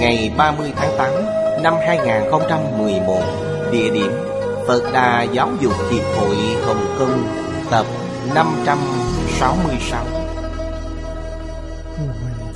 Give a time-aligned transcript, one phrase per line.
[0.00, 3.22] Ngày 30 tháng 8 năm 2011
[3.72, 4.12] Địa điểm
[4.66, 7.24] Phật Đà Giáo dục Hiệp hội Hồng Kông,
[7.70, 7.86] Tập
[8.34, 10.06] 566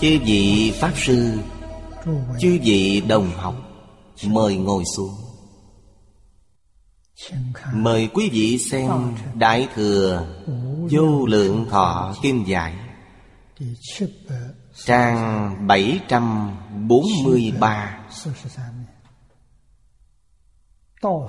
[0.00, 1.38] Chư vị Pháp Sư,
[2.38, 3.54] Chư vị đồng học,
[4.26, 5.14] Mời ngồi xuống.
[7.72, 8.90] Mời quý vị xem
[9.34, 10.26] Đại Thừa
[10.90, 12.74] Vô Lượng Thọ Kim Giải.
[14.76, 17.98] Trang 743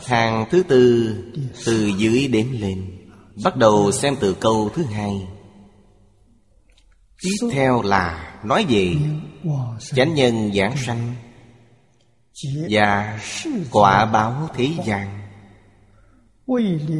[0.05, 1.15] Hàng thứ tư
[1.65, 3.07] Từ dưới đếm lên.
[3.43, 5.27] Bắt đầu xem từ câu thứ hai.
[7.21, 8.95] Tiếp theo là nói về
[9.79, 11.15] Chánh nhân giảng sanh
[12.69, 13.19] Và
[13.71, 15.21] quả báo thế gian.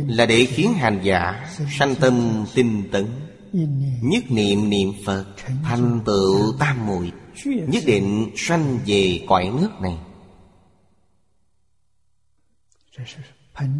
[0.07, 1.49] Là để khiến hành giả
[1.79, 3.24] Sanh tâm tinh tấn.
[4.01, 5.25] Nhất niệm niệm Phật
[5.63, 7.11] Thành tựu tam muội,
[7.45, 9.97] Nhất định sanh về cõi nước này.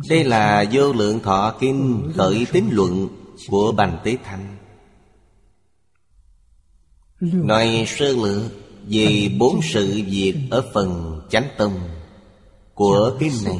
[0.09, 3.08] Đây là vô lượng thọ kinh khởi tín luận
[3.47, 4.58] của Bành Tế Thanh.
[7.19, 8.52] Nói sơ lược
[8.88, 11.80] về bốn sự việc ở phần chánh tông
[12.74, 13.59] của kinh này.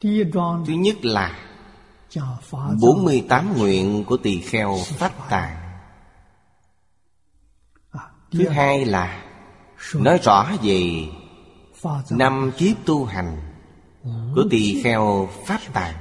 [0.00, 1.47] Thứ nhất là
[2.80, 5.56] 48 nguyện của tỳ kheo phát tạng.
[8.32, 9.24] Thứ hai là
[9.94, 11.08] Nói rõ về
[12.10, 13.40] Năm kiếp tu hành
[14.34, 15.94] Của tỳ kheo pháp tạng.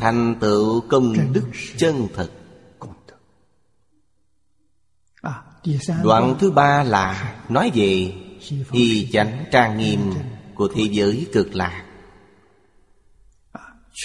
[0.00, 2.30] Thành tựu công đức chân thật
[6.02, 8.14] Đoạn thứ ba là Nói về
[8.72, 10.14] Y chánh trang nghiêm
[10.54, 11.87] Của thế giới cực lạc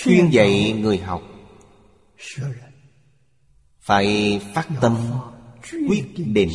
[0.01, 1.21] Chuyên dạy người học.
[3.79, 4.97] Phải phát tâm,
[5.89, 6.49] Quyết định.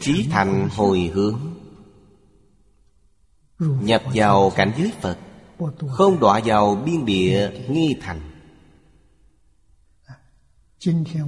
[0.00, 1.40] Trí thành hồi hướng.
[3.58, 5.18] Nhập vào cảnh giới Phật,
[5.88, 8.20] Không đọa vào biên địa nghi thành.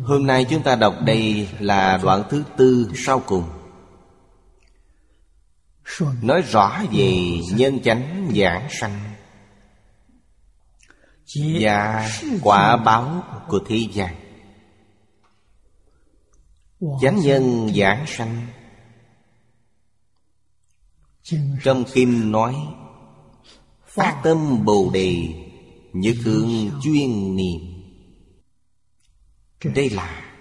[0.04, 3.44] Hôm nay chúng ta đọc đây là đoạn thứ tư sau cùng.
[6.22, 9.12] Nói rõ về nhân chánh giảng sanh.
[11.60, 12.10] Và
[12.42, 14.14] quả báo của thế gian.
[17.00, 18.46] Chánh nhân giảng sanh.
[21.62, 22.56] Trong kinh nói
[23.86, 25.16] Phát tâm Bồ Đề
[25.92, 26.50] Nhất hướng
[26.82, 27.60] chuyên niệm.
[29.74, 30.32] Đây là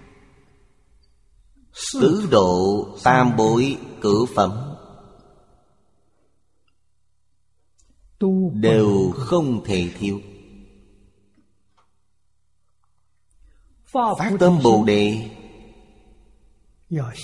[1.94, 4.52] Tứ độ tam bối cử phẩm.
[8.54, 10.20] Đều không thể thiếu
[13.94, 15.30] Phát tâm Bồ Đề.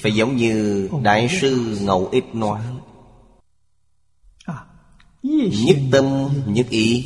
[0.03, 2.61] Phải giống như Đại sư Ngẫu Ích nói.
[5.23, 7.05] Nhất tâm nhất ý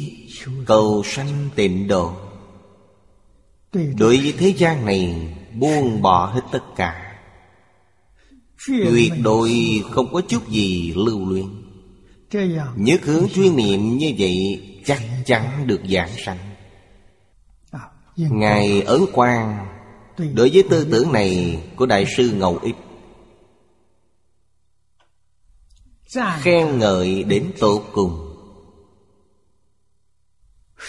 [0.66, 2.14] Cầu sanh tịnh độ.
[3.74, 7.18] Đối với thế gian này Buông bỏ hết tất cả.
[8.68, 9.52] Tuyệt đối
[9.92, 11.46] không có chút gì lưu luyện
[12.75, 14.38] Nhất hướng chuyên niệm như vậy
[14.86, 16.50] Chắc chắn được giảng sanh
[18.18, 19.68] Ngài Ấn Quang
[20.18, 22.75] Đối với tư tưởng này của Đại sư Ngầu Ích.
[26.40, 28.28] Khen ngợi đến tột cùng.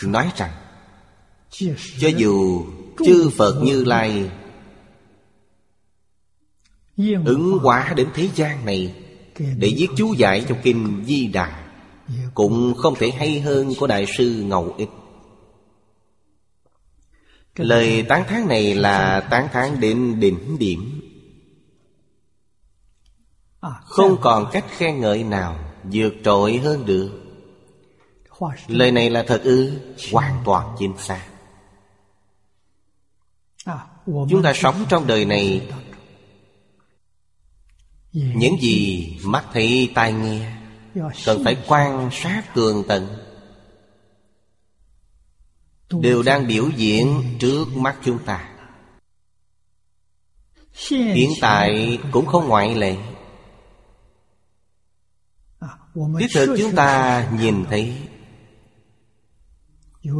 [0.05, 0.51] Nói rằng,
[1.99, 2.65] Cho dù
[3.05, 4.31] chư Phật Như Lai
[7.25, 8.95] Ứng hóa đến thế gian này
[9.39, 11.71] Để viết chú giải trong Kinh Di Đà,
[12.35, 14.89] Cũng không thể hay hơn của Đại sư Ngầu Ích.
[17.57, 21.01] Lời tán thán này là tán thán đến đỉnh điểm.
[23.85, 27.11] Không còn cách khen ngợi nào vượt trội hơn được.
[28.67, 29.81] Lời này là thật ư?
[30.13, 31.27] Hoàn toàn chính xác.
[34.07, 35.69] Chúng ta sống trong đời này.
[38.13, 40.53] Những gì mắt thấy tai nghe
[41.25, 43.22] Cần phải quan sát tường tận
[46.00, 48.49] Đều đang biểu diễn trước mắt chúng ta.
[50.91, 52.97] Hiện tại cũng không ngoại lệ.
[56.19, 57.94] Thiết thực chúng ta nhìn thấy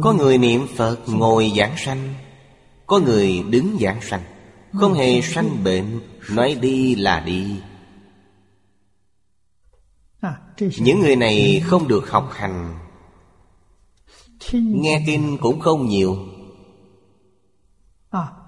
[0.01, 2.13] Có người niệm Phật ngồi giảng sanh
[2.87, 4.23] Có người đứng giảng sanh.
[4.73, 7.61] Không hề sanh bệnh Nói đi là đi.
[10.59, 12.79] Những người này không được học hành
[14.51, 16.17] Nghe kinh cũng không nhiều.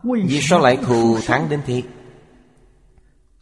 [0.03, 1.83] Vì sao lại thù thắng đến thế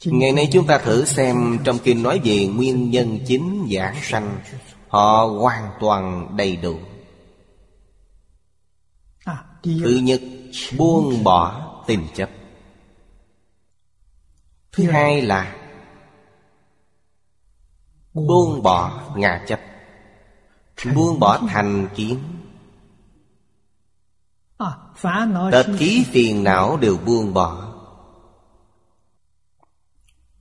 [0.06, 4.40] Ngày nay chúng ta thử xem Trong kinh nói về nguyên nhân chính giảng sanh
[4.88, 6.78] Họ hoàn toàn đầy đủ.
[9.64, 10.22] Thứ nhất
[10.78, 12.30] Buông bỏ tình chấp.
[14.72, 15.56] Thứ hai là
[18.14, 19.60] Buông bỏ ngã chấp.
[20.96, 22.20] Buông bỏ thành kiến
[25.52, 27.74] Tật khí phiền não đều buông bỏ.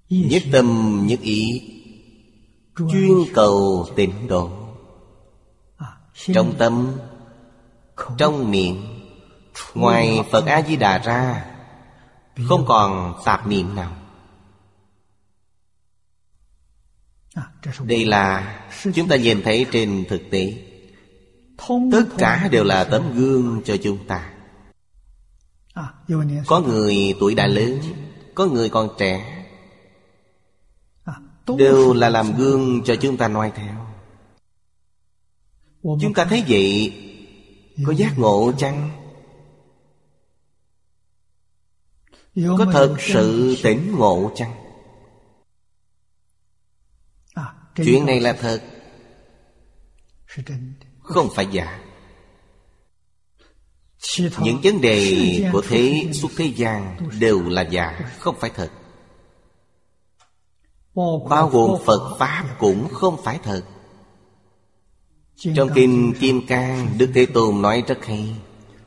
[0.09, 1.69] Nhất tâm nhất ý.
[2.77, 4.51] Chuyên cầu tịnh độ.
[6.15, 6.93] Trong tâm
[8.19, 9.01] Trong miệng
[9.75, 11.45] Ngoài Phật A-di-đà ra
[12.49, 13.93] Không còn tạp niệm nào.
[17.85, 18.59] Đây là
[18.95, 20.72] chúng ta nhìn thấy trên thực tế
[21.93, 24.33] Tất cả đều là tấm gương cho chúng ta.
[26.47, 27.81] Có người tuổi đã lớn
[28.35, 29.39] Có người còn trẻ.
[31.59, 33.87] Đều là làm gương cho chúng ta noi theo.
[35.83, 36.95] Chúng ta thấy vậy
[37.87, 38.91] Có giác ngộ chăng?
[42.35, 44.53] Có thật sự tỉnh ngộ chăng?
[47.77, 48.63] Chuyện này là thật
[51.13, 51.79] không phải giả.
[54.19, 58.71] Những vấn đề của thế suốt thế gian Đều là giả, Không phải thật.
[61.29, 63.63] Bao gồm Phật Pháp cũng không phải thật.
[65.57, 68.35] Trong Kinh Kim Cang, Đức Thế Tôn nói rất hay,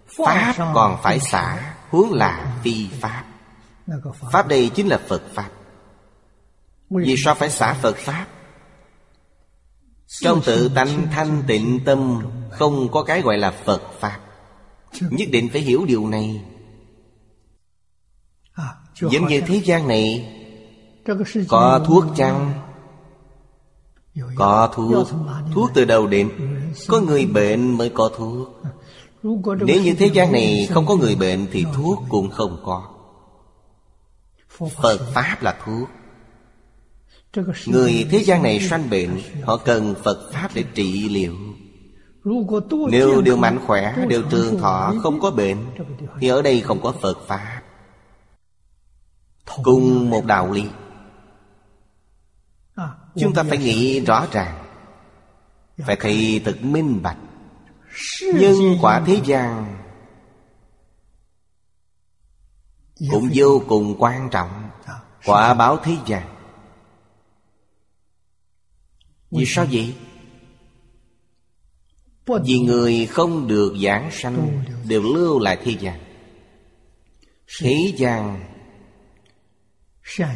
[0.07, 3.23] Pháp còn phải xả Huống là phi Pháp.
[4.31, 5.49] Pháp đây chính là Phật Pháp.
[6.89, 8.25] Vì sao phải xả Phật Pháp?
[10.21, 12.21] Trong tự tánh thanh tịnh tâm,
[12.51, 14.19] Không có cái gọi là Phật Pháp.
[15.01, 16.41] Nhất định phải hiểu điều này.
[19.01, 20.31] Giống như thế gian này,
[21.47, 22.53] có thuốc chăng?
[24.35, 25.07] Có thuốc.
[25.53, 26.31] Thuốc từ đầu đến,
[26.87, 28.49] Có người bệnh mới có thuốc.
[29.61, 32.83] Nếu như thế gian này không có người bệnh Thì thuốc cũng không có.
[34.57, 35.89] Phật Pháp là thuốc.
[37.65, 41.35] Người thế gian này sanh bệnh Họ cần Phật Pháp để trị liệu.
[42.91, 45.57] Nếu đều mạnh khỏe Đều trường thọ không có bệnh
[46.19, 47.61] Thì ở đây không có Phật Pháp.
[49.63, 50.67] Cùng một đạo lý.
[53.15, 54.65] Chúng ta phải nghĩ rõ ràng.
[55.77, 57.17] Phải thấy thật minh bạch.
[58.33, 59.77] Nhân quả thế gian
[63.11, 64.69] Cũng vô cùng quan trọng.
[65.25, 66.34] Quả báo thế gian
[69.37, 69.93] vì sao vậy?
[72.45, 75.99] Vì người không được giảng sanh Đều lưu lại thế gian.
[77.61, 78.45] Thế gian,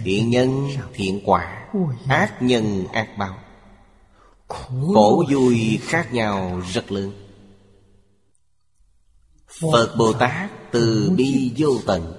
[0.03, 1.67] Thiện nhân, thiện quả,
[2.07, 3.37] Ác nhân, ác báo.
[4.47, 7.11] Khổ vui khác nhau rất lớn.
[9.71, 12.18] Phật Bồ Tát từ bi vô tận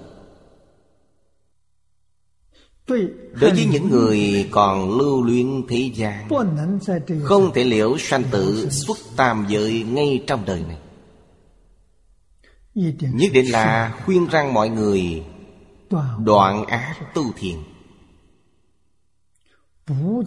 [3.41, 6.29] Đối với những người còn lưu luyện thế gian
[7.23, 10.77] Không thể liễu sanh tử xuất tam giới ngay trong đời này.
[12.73, 15.25] Nhất định là khuyên răng mọi người
[16.19, 17.63] Đoạn ác tu thiện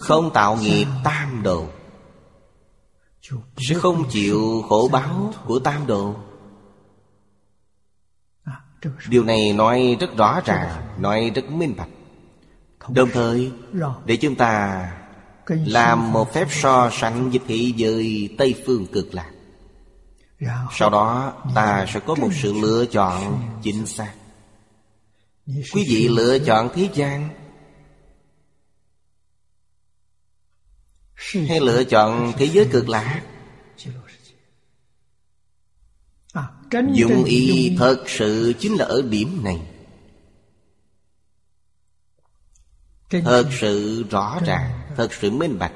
[0.01, 1.67] Không tạo nghiệp tam độ
[3.57, 6.15] Sẽ không chịu khổ báo của tam độ
[9.09, 11.89] Điều này nói rất rõ ràng Nói rất minh bạch
[12.89, 13.53] Đồng thời
[14.07, 14.91] Để chúng ta
[15.49, 19.31] Làm một phép so sánh với thế giới Tây phương cực lạc.
[20.73, 24.13] Sau đó ta sẽ có một sự lựa chọn chính xác.
[25.47, 27.29] Quý vị lựa chọn thế gian
[31.49, 33.23] Hay lựa chọn thế giới cực lạc?
[36.93, 39.61] Dụng ý thật sự chính là ở điểm này
[43.23, 45.73] Thật sự rõ ràng Thật sự minh bạch.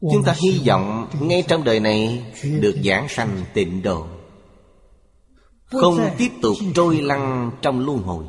[0.00, 4.06] Chúng ta hy vọng ngay trong đời này Được giảng sanh tịnh độ.
[5.64, 8.24] Không tiếp tục trôi lăn trong luân hồi.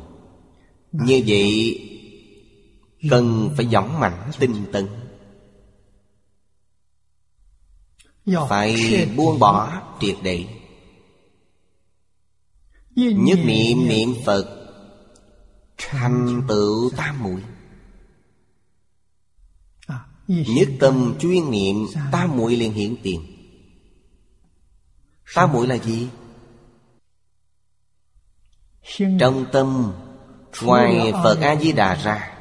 [0.92, 1.80] Như vậy
[3.10, 4.86] Cần phải dõng mạnh tinh tấn.
[8.48, 8.76] Phải
[9.16, 10.44] buông bỏ triệt để.
[12.96, 14.59] Nhất niệm niệm Phật
[15.88, 17.42] Thành tựu tam muội.
[20.28, 23.20] Nhất tâm chuyên niệm Tam muội liền hiện tiền.
[25.34, 26.08] Tam muội là gì?
[29.20, 29.92] Trong tâm
[30.62, 32.34] Ngoài Phật A-di-đà ra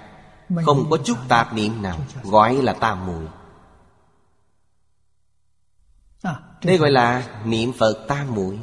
[0.65, 3.25] Không có chút tạp niệm nào Gọi là tam muội.
[6.63, 8.60] Đây gọi là niệm Phật tam muội.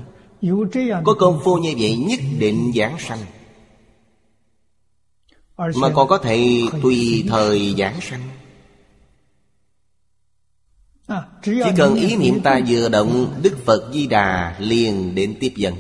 [1.05, 3.19] Có công phu như vậy nhất định giảng sanh
[5.57, 8.29] mà còn có thể tùy thời giảng sanh.
[11.43, 15.75] Chỉ cần ý niệm ta vừa động, Đức Phật Di Đà liền đến tiếp dẫn.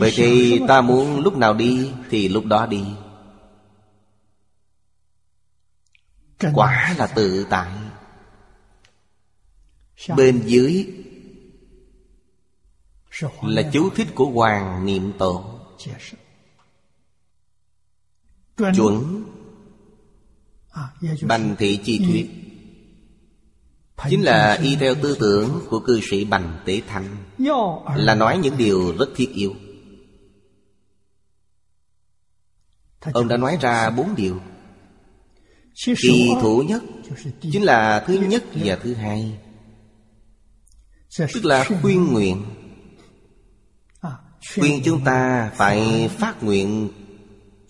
[0.00, 2.84] Bởi thì ta muốn lúc nào đi Thì lúc đó đi.
[6.54, 7.70] Quả là tự tại.
[10.16, 10.86] Bên dưới
[13.42, 15.60] là chú thích của Hoàng Niệm Tổ
[18.56, 19.24] Chuẩn.
[21.22, 22.30] Bành thị chi thuyết.
[24.10, 27.16] Chính là y theo tư tưởng của cư sĩ Bành Tế Thanh.
[27.96, 29.54] Là nói những điều rất thiết yếu.
[33.12, 34.40] Ông đã nói ra bốn điều.
[35.84, 36.82] Kỳ thủ nhất
[37.40, 39.38] Chính là thứ nhất và thứ hai.
[41.18, 42.44] Tức là khuyên nguyện
[44.54, 46.88] Khuyên chúng ta phải phát nguyện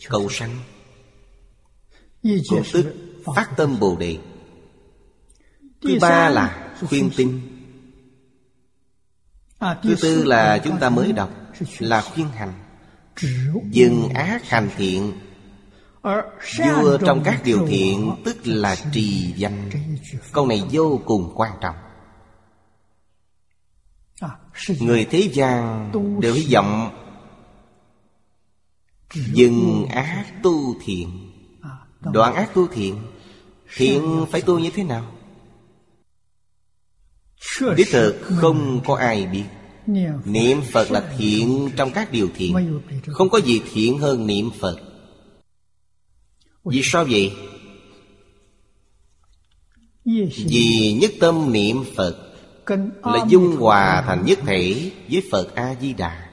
[0.09, 0.57] cầu sanh.
[2.23, 2.95] Cũng tức
[3.37, 4.19] phát tâm Bồ Đề.
[5.83, 7.41] Thứ ba là khuyên tin.
[9.83, 11.31] Thứ tư là chúng ta mới đọc
[11.79, 12.53] Là khuyên hành.
[13.71, 15.13] Dừng ác hành thiện.
[16.03, 19.71] Vua trong các điều thiện Tức là trì danh.
[20.33, 21.77] Câu này vô cùng quan trọng.
[24.81, 25.91] Người thế gian
[26.21, 26.99] đều hy vọng
[29.15, 31.31] Dừng ác tu thiện.
[32.01, 32.97] Đoạn ác tu thiện
[33.77, 35.13] Thiện phải tu như thế nào?
[37.77, 39.45] Đích thực không có ai biết.
[40.25, 42.81] Niệm Phật là thiện trong các điều thiện.
[43.07, 44.77] Không có gì thiện hơn niệm Phật.
[46.65, 47.33] Vì sao vậy?
[50.35, 52.32] Vì nhất tâm niệm Phật.
[53.03, 56.29] Là dung hòa thành nhất thể với Phật A-di-đà.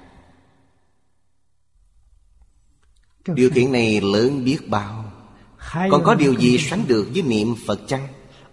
[3.27, 5.11] Điều kiện này lớn biết bao.
[5.91, 8.07] Còn có điều gì sánh được với niệm Phật chăng?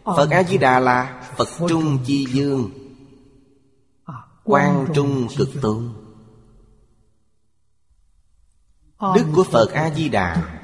[0.05, 2.71] Phật A-di-đà là Phật Trung Chi Dương
[4.45, 5.89] Quang Trung Cực Tôn.
[9.15, 10.61] Đức của Phật A-di-đà.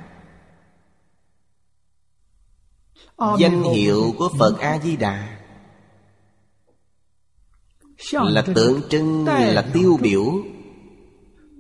[3.38, 5.41] Danh hiệu của Phật A-di-đà
[8.11, 10.35] Là tượng trưng là tiêu biểu.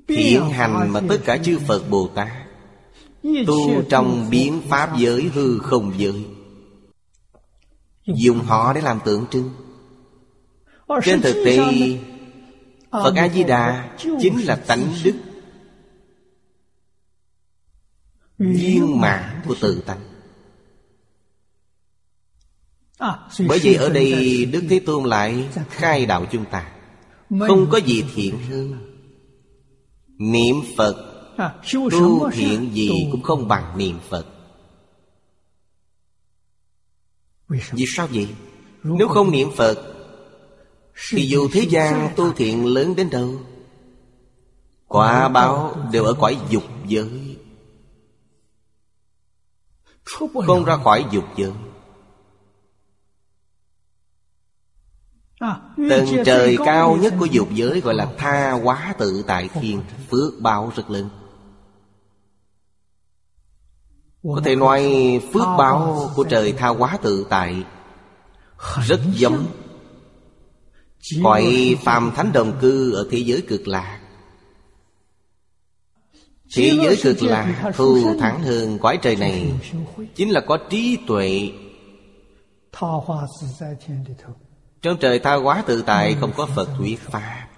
[0.08, 2.28] Hiện hành mà tất cả chư Phật Bồ Tát.
[3.46, 6.24] Tu trong biến Pháp giới hư không giới.
[8.06, 9.50] Dùng họ để làm tượng trưng.
[11.04, 11.58] Trên thực tế
[12.90, 15.14] Phật A-di-đà Chính là tánh đức.
[18.38, 20.11] Viên mạng của tự tánh
[23.48, 26.72] Bởi vậy ở đây Đức Thế Tôn lại khai đạo chúng ta.
[27.40, 28.96] Không có gì thiện hơn.
[30.18, 31.08] Niệm Phật
[31.92, 34.26] Tu thiện gì cũng không bằng niệm Phật.
[37.48, 38.08] Vì sao?
[38.12, 38.28] Vậy?
[38.82, 39.94] Nếu không niệm Phật
[41.10, 43.40] Thì dù thế gian tu thiện lớn đến đâu
[44.86, 47.36] Quả báo đều ở cõi dục giới.
[50.46, 51.52] Không ra khỏi dục giới
[55.90, 60.40] Tầng trời cao nhất của dục giới gọi là tha hóa tự tại thiên Phước
[60.40, 61.08] báo rất lớn
[64.22, 64.82] Có thể nói
[65.32, 67.64] phước báo của trời tha hóa tự tại
[68.86, 69.46] Rất giống.
[71.22, 74.00] Cõi phàm thánh đồng cư ở thế giới cực lạc.
[76.54, 79.52] Thế giới cực lạc thù thắng hơn cõi trời này.
[80.14, 81.50] Chính là có trí tuệ
[84.82, 87.48] trong trời tha hóa tự tại, không có Phật thuyết Pháp.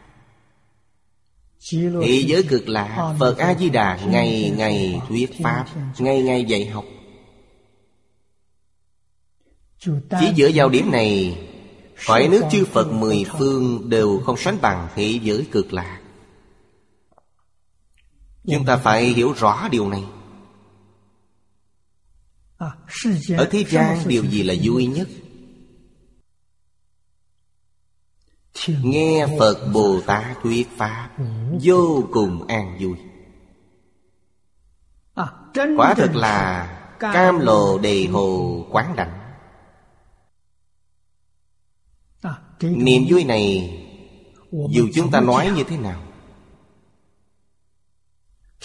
[1.70, 5.66] Thế giới cực lạc Phật A-di-đà, ngày ngày thuyết Pháp,
[5.98, 6.84] Ngày ngày dạy học.
[10.20, 11.38] Chỉ dựa vào điểm này,
[12.06, 16.00] Cõi nước chư Phật mười phương Đều không sánh bằng thế giới cực lạc
[18.46, 20.04] Chúng ta phải hiểu rõ điều này.
[23.36, 25.08] Ở thế gian, điều gì là vui nhất?
[28.82, 31.10] Nghe Phật Bồ Tát thuyết Pháp
[31.62, 32.96] Vô cùng an vui.
[35.76, 39.20] Quả thực là Cam lộ đề hồ quán đảnh.
[42.60, 43.70] Niềm vui này
[44.70, 46.02] Dù chúng ta nói như thế nào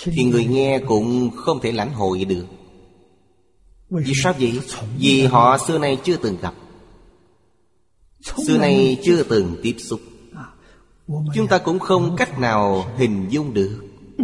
[0.03, 2.45] Thì người nghe cũng không thể lãnh hội được.
[3.89, 4.59] Vì sao vậy?
[4.97, 6.53] Vì họ xưa nay chưa từng gặp
[8.21, 10.01] Xưa nay chưa từng tiếp xúc.
[11.35, 13.81] Chúng ta cũng không cách nào hình dung được.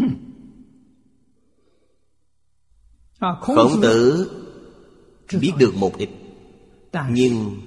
[3.41, 4.31] Khổng tử
[5.41, 6.09] biết được một ít.
[7.09, 7.61] Nhưng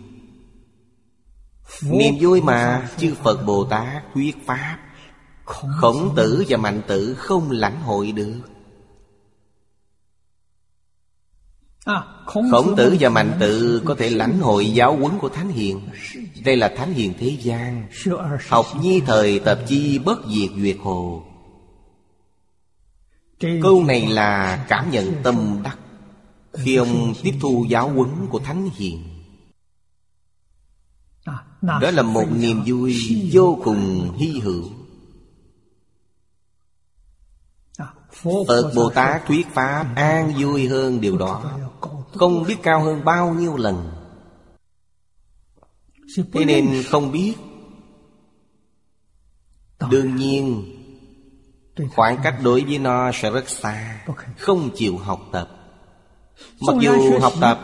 [1.83, 4.79] Niềm vui mà chư Phật Bồ Tát thuyết Pháp.
[5.45, 8.41] Khổng tử và mạnh tử không lãnh hội được
[12.27, 15.81] Khổng tử và mạnh tử có thể lãnh hội giáo huấn của Thánh Hiền.
[16.45, 17.89] Đây là Thánh Hiền thế gian.
[18.49, 21.23] Học nhi thời tập chi bất diệt duyệt hồ.
[23.63, 25.79] Câu này là cảm nhận tâm đắc
[26.53, 29.03] Khi ông tiếp thu giáo huấn của Thánh Hiền.
[31.63, 32.97] Đó là một niềm vui
[33.33, 34.65] vô cùng hy hữu.
[38.23, 41.59] Phật Bồ Tát thuyết Pháp an vui hơn điều đó.
[42.19, 43.93] Không biết cao hơn bao nhiêu lần.
[46.33, 47.35] Thế nên không biết.
[49.91, 50.75] Đương nhiên
[51.95, 54.05] Khoảng cách đối với nó sẽ rất xa
[54.39, 55.49] Không chịu học tập.
[56.61, 57.61] Mặc dù học tập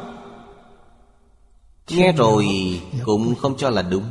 [1.90, 2.46] Nghe rồi
[3.04, 4.04] cũng không cho là đúng.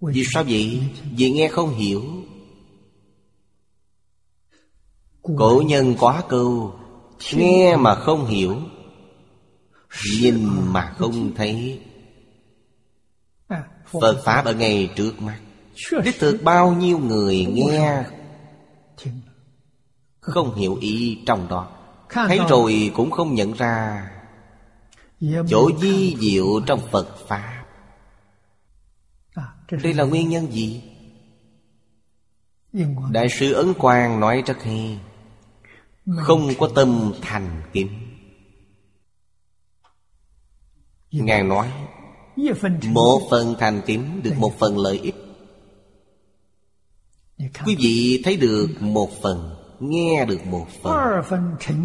[0.00, 0.82] Vì sao vậy?
[1.16, 2.04] Vì nghe không hiểu.
[5.22, 6.74] Cổ nhân quá câu
[7.32, 8.56] Nghe mà không hiểu,
[10.20, 11.80] Nhìn mà không thấy.
[14.00, 15.38] Phật Pháp ở ngay trước mắt,
[16.04, 18.04] Đích thực bao nhiêu người nghe
[20.20, 21.70] Không hiểu ý trong đó.
[22.10, 24.10] Thấy rồi cũng không nhận ra.
[25.48, 27.64] Chỗ di diệu trong Phật Pháp,
[29.70, 30.82] Đây là nguyên nhân gì?
[33.10, 34.98] Đại sư Ấn Quang nói rất hay.
[36.14, 37.88] Không có tâm thành kính.
[41.10, 41.72] Ngài nói
[42.88, 45.14] Một phần thành kính được một phần lợi ích.
[47.66, 51.22] Quý vị thấy được một phần Nghe được một phần.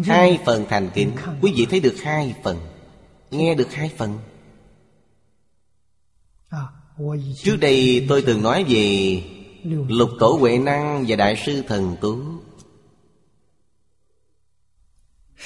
[0.04, 1.10] Hai phần thành kính.
[1.42, 2.56] Quý vị thấy được hai phần
[3.30, 4.18] Nghe được hai phần.
[7.36, 9.22] Trước đây tôi từng nói về
[9.88, 12.18] Lục tổ Huệ Năng và Đại sư Thần Tú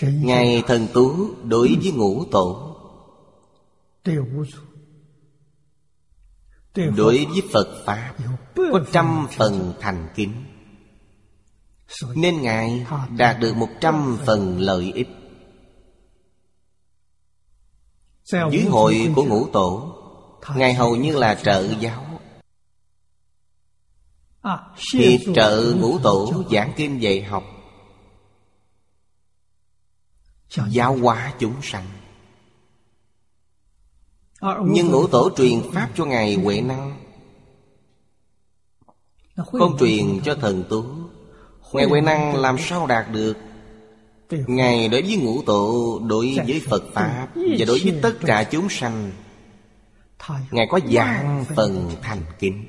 [0.02, 2.76] Ngài Thần Tú đối với ngũ tổ.
[6.74, 8.14] Đối với Phật Pháp
[8.54, 10.44] Có trăm phần thành kính.
[12.14, 15.08] Nên Ngài đạt được một trăm phần lợi ích.
[18.52, 19.92] Dưới hội của ngũ tổ
[20.56, 22.02] Ngài hầu như là trợ giáo.
[24.94, 27.55] Hiệp trợ ngũ tổ giảng kinh dạy học
[30.68, 31.86] Giáo hóa chúng sanh.
[34.64, 36.96] Nhưng ngũ tổ truyền Pháp cho Ngài Huệ Năng.
[39.36, 40.84] Không truyền cho thần tú.
[41.72, 43.36] Ngài Huệ Năng làm sao đạt được?
[44.30, 48.68] Ngài đối với ngũ tổ Đối với Phật Pháp Và đối với tất cả chúng
[48.68, 49.10] sanh
[50.50, 52.64] Ngài có dạng phần thành kính.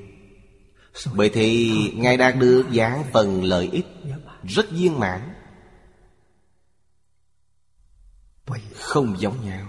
[1.13, 3.86] Bởi thì Ngài đạt được dạng phần lợi ích
[4.43, 5.21] Rất viên mãn
[8.75, 9.67] Không giống nhau.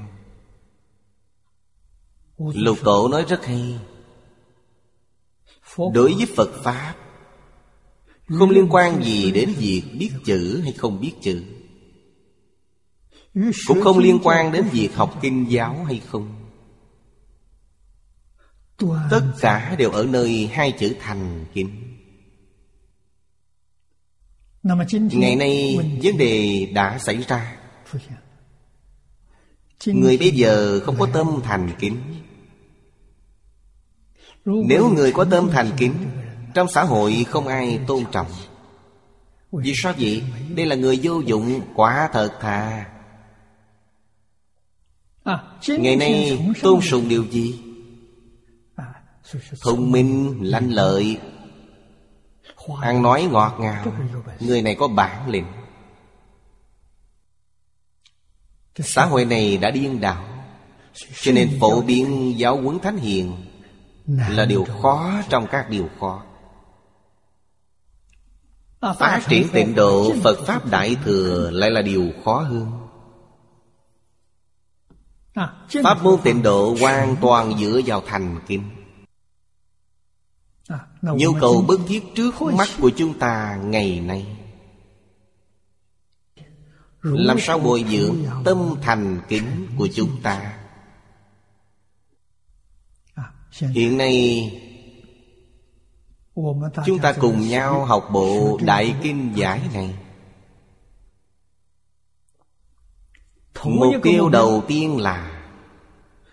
[2.39, 3.79] Lục tổ nói rất hay.
[5.77, 6.95] Đối với Phật Pháp,
[8.29, 11.45] Không liên quan gì đến việc biết chữ hay không biết chữ.
[13.67, 16.35] Cũng không liên quan đến việc học kinh giáo hay không.
[19.11, 21.99] Tất cả đều ở nơi hai chữ thành kính.
[25.13, 27.57] Ngày nay vấn đề đã xảy ra.
[29.87, 31.97] Người bây giờ không có tâm thành kính.
[34.45, 35.95] Nếu người có tâm thành kính
[36.55, 38.27] Trong xã hội không ai tôn trọng.
[39.53, 40.23] Vì sao vậy?
[40.55, 42.87] Đây là người vô dụng Quả thật thà.
[45.69, 47.61] Ngày nay tôn sùng điều gì?
[49.61, 51.19] Thông minh, lanh lợi
[52.81, 53.85] Ăn nói ngọt ngào.
[54.41, 55.45] Người này có bản lĩnh
[58.79, 60.25] Xã hội này đã điên đảo.
[61.21, 63.37] Cho nên phổ biến giáo huấn thánh hiền
[64.29, 66.23] Là điều khó trong các điều khó.
[68.81, 72.89] Phát triển tịnh độ Phật Pháp Đại Thừa Lại là điều khó hơn.
[75.85, 78.63] Pháp môn tịnh độ hoàn toàn dựa vào thành kinh
[81.03, 84.38] Nhu cầu bức thiết trước mắt của chúng ta ngày nay
[87.03, 90.59] Làm sao bồi dưỡng tâm thành kính của chúng ta?
[93.61, 94.51] Hiện nay
[96.87, 99.95] Chúng ta cùng nhau học bộ Đại Kinh Giải này.
[103.65, 105.39] Mục tiêu đầu tiên là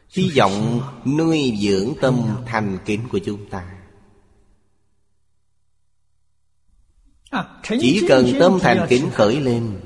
[0.10, 0.82] Hy vọng
[1.18, 3.76] nuôi dưỡng tâm thành kính của chúng ta.
[7.64, 9.80] Chỉ cần tâm thành kính khởi lên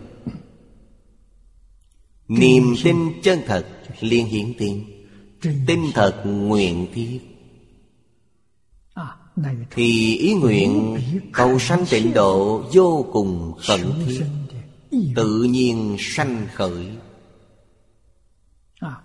[2.29, 3.67] Niềm tin chân thật
[3.99, 4.85] liên hiển tiền.
[5.41, 7.19] Tinh thật nguyện thiết.
[9.71, 10.97] Thì ý nguyện
[11.33, 14.25] cầu sanh tịnh độ vô cùng khẩn thiết.
[15.15, 16.87] Tự nhiên sanh khởi.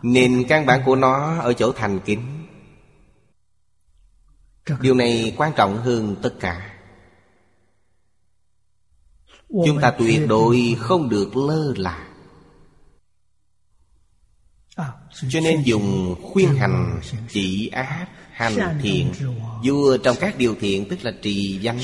[0.03, 2.47] Nền căn bản của nó ở chỗ thành kính.
[4.81, 6.75] Điều này quan trọng hơn tất cả.
[9.49, 12.14] Chúng ta tuyệt đối không được lơ là
[15.29, 17.01] cho nên dùng khuyên hành
[17.31, 19.13] chỉ ác, hành thiện.
[19.65, 21.79] Vua trong các điều thiện, tức là trì danh.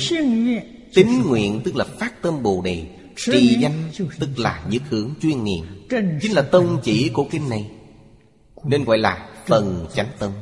[0.95, 2.87] Tính nguyện, tức là phát tâm bồ đề.
[3.17, 5.65] Trì danh, tức là nhất hướng chuyên niệm.
[6.23, 7.71] Chính là tông chỉ của kinh này.
[8.65, 10.33] Nên gọi là phần chánh tâm.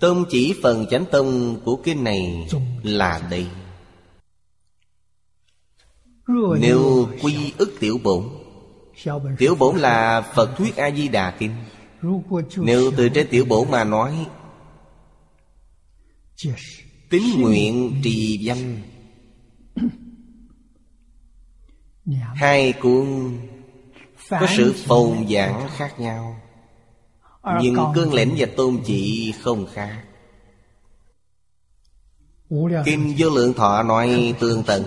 [0.00, 2.48] Tông chỉ phần chánh tông của kinh này
[2.82, 3.46] là đây.
[6.60, 8.24] Nếu quy ức tiểu bổn
[9.38, 11.54] Tiểu bổn là Phật thuyết A-di-đà kinh.
[12.56, 14.26] Nếu từ trên tiểu bổn mà nói
[17.10, 18.82] Tính nguyện trì danh.
[22.34, 23.38] Hai cuốn
[24.30, 26.40] có sự phồn giảng khác nhau,
[27.62, 30.04] nhưng cương lĩnh và tôn chỉ không khác.
[32.84, 34.82] Kim vô lượng thọ nói tương tận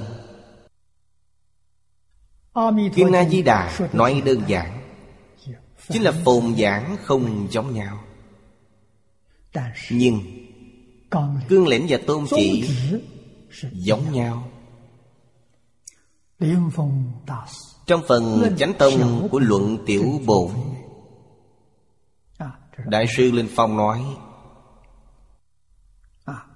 [2.95, 4.79] Kinh A-di-đà nói đơn giản
[5.89, 8.03] Chính là phồn giảng không giống nhau.
[9.89, 10.19] Nhưng
[11.49, 12.69] Cương lĩnh và tôn chỉ
[13.71, 14.49] Giống nhau.
[17.85, 20.49] Trong phần chánh tông của luận tiểu bổn
[22.85, 24.03] Đại sư Linh Phong nói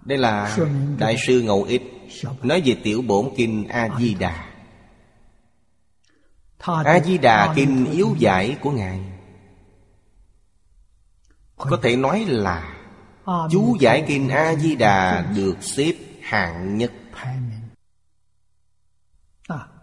[0.05, 0.57] Đây là
[0.99, 1.81] Đại sư Ngẫu Ích
[2.43, 4.46] Nói về tiểu bổn kinh A-di-đà
[6.67, 8.99] A-di-đà kinh yếu giải của Ngài.
[11.57, 12.73] Có thể nói là
[13.51, 16.91] Chú giải kinh A-di-đà được xếp hạng nhất.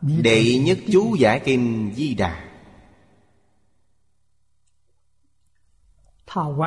[0.03, 2.44] Đệ nhất chú giải kinh Di Đà.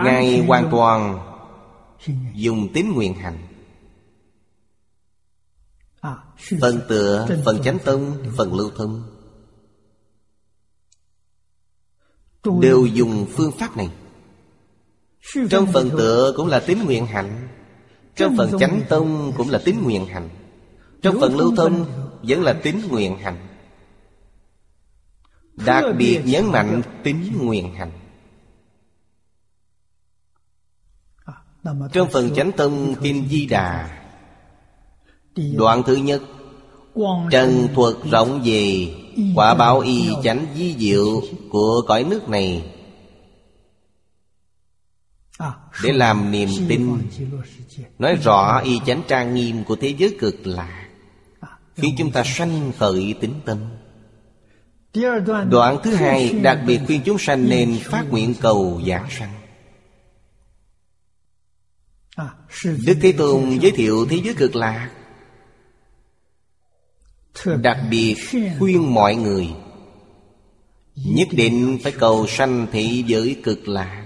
[0.04, 1.20] Ngài hoàn toàn
[2.34, 3.38] dùng tín nguyện hành.
[6.62, 9.17] Phần tựa, phần chánh tông, phần lưu thông
[12.62, 13.90] Đều dùng phương pháp này.
[15.50, 17.48] Trong phần tựa cũng là tín nguyện hạnh
[18.16, 20.30] Trong phần chánh tông cũng là tín nguyện hành.
[21.02, 21.86] Trong phần lưu thông
[22.24, 23.48] vẫn là tín nguyện hành.
[25.66, 27.92] Đặc biệt nhấn mạnh tín nguyện hành.
[31.92, 34.00] Trong phần chánh tông Kinh Di Đà.
[35.36, 36.22] Đoạn thứ nhất.
[37.32, 38.94] Trần thuật rộng về
[39.36, 42.74] Quả báo y chánh di diệu của cõi nước này.
[45.84, 46.98] Để làm niềm tin,
[48.00, 50.88] Nói rõ y chánh trang nghiêm của thế giới cực lạ.
[51.76, 53.58] Khiến chúng ta sanh khởi tính tâm,
[55.50, 59.34] Đoạn thứ hai đặc biệt khuyên chúng sanh nên phát nguyện cầu giảng sanh.
[62.64, 64.90] Đức Thế Tôn giới thiệu thế giới cực lạc
[67.45, 68.15] đặc biệt
[68.60, 69.47] khuyên mọi người
[71.06, 74.06] nhất định phải cầu sanh thị giới cực lạc.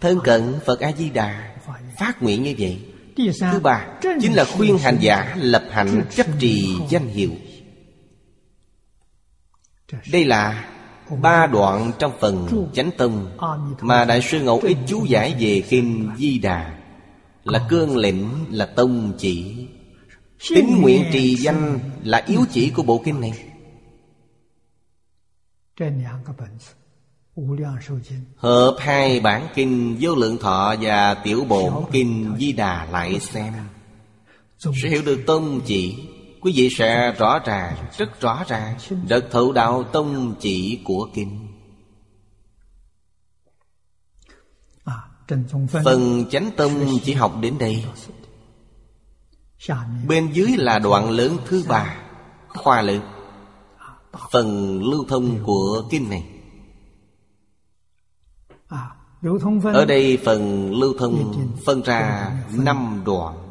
[0.00, 1.56] Thân cận phật a di đà
[1.96, 2.78] phát nguyện như vậy.
[3.52, 3.86] Thứ ba
[4.20, 7.30] chính là khuyên hành giả lập hạnh chấp trì danh hiệu.
[10.12, 10.68] Đây là
[11.22, 13.36] ba đoạn trong phần chánh tông
[13.80, 16.78] mà đại sư ngẫu ích chú giải về kim di đà.
[17.44, 19.66] Là cương lĩnh là tông chỉ.
[20.48, 23.32] Tính nguyện trì danh là yếu chỉ của bộ kinh này.
[28.36, 33.54] Hợp hai bản kinh Vô lượng thọ và tiểu bổn kinh Di Đà lại xem.
[34.58, 36.08] Sẽ hiểu được tông chỉ
[36.40, 41.48] Quý vị sẽ rõ ràng, rất rõ ràng Đợt thụ đạo tông chỉ của kinh.
[45.84, 47.84] Phần chánh tông chỉ học đến đây.
[50.06, 51.96] Bên dưới là đoạn lớn thứ ba,
[52.48, 53.00] Khoa lớn,
[54.30, 56.32] Phần lưu thông của kinh này.
[59.62, 61.34] Ở đây phần lưu thông
[61.66, 63.48] phân ra năm đoạn.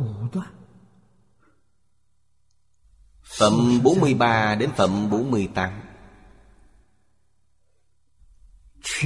[3.37, 5.71] Phẩm 43 đến phẩm 48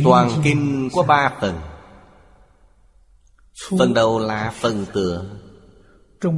[0.04, 1.60] Toàn kinh có ba phần.
[3.80, 5.26] Phần đầu là phần tựa.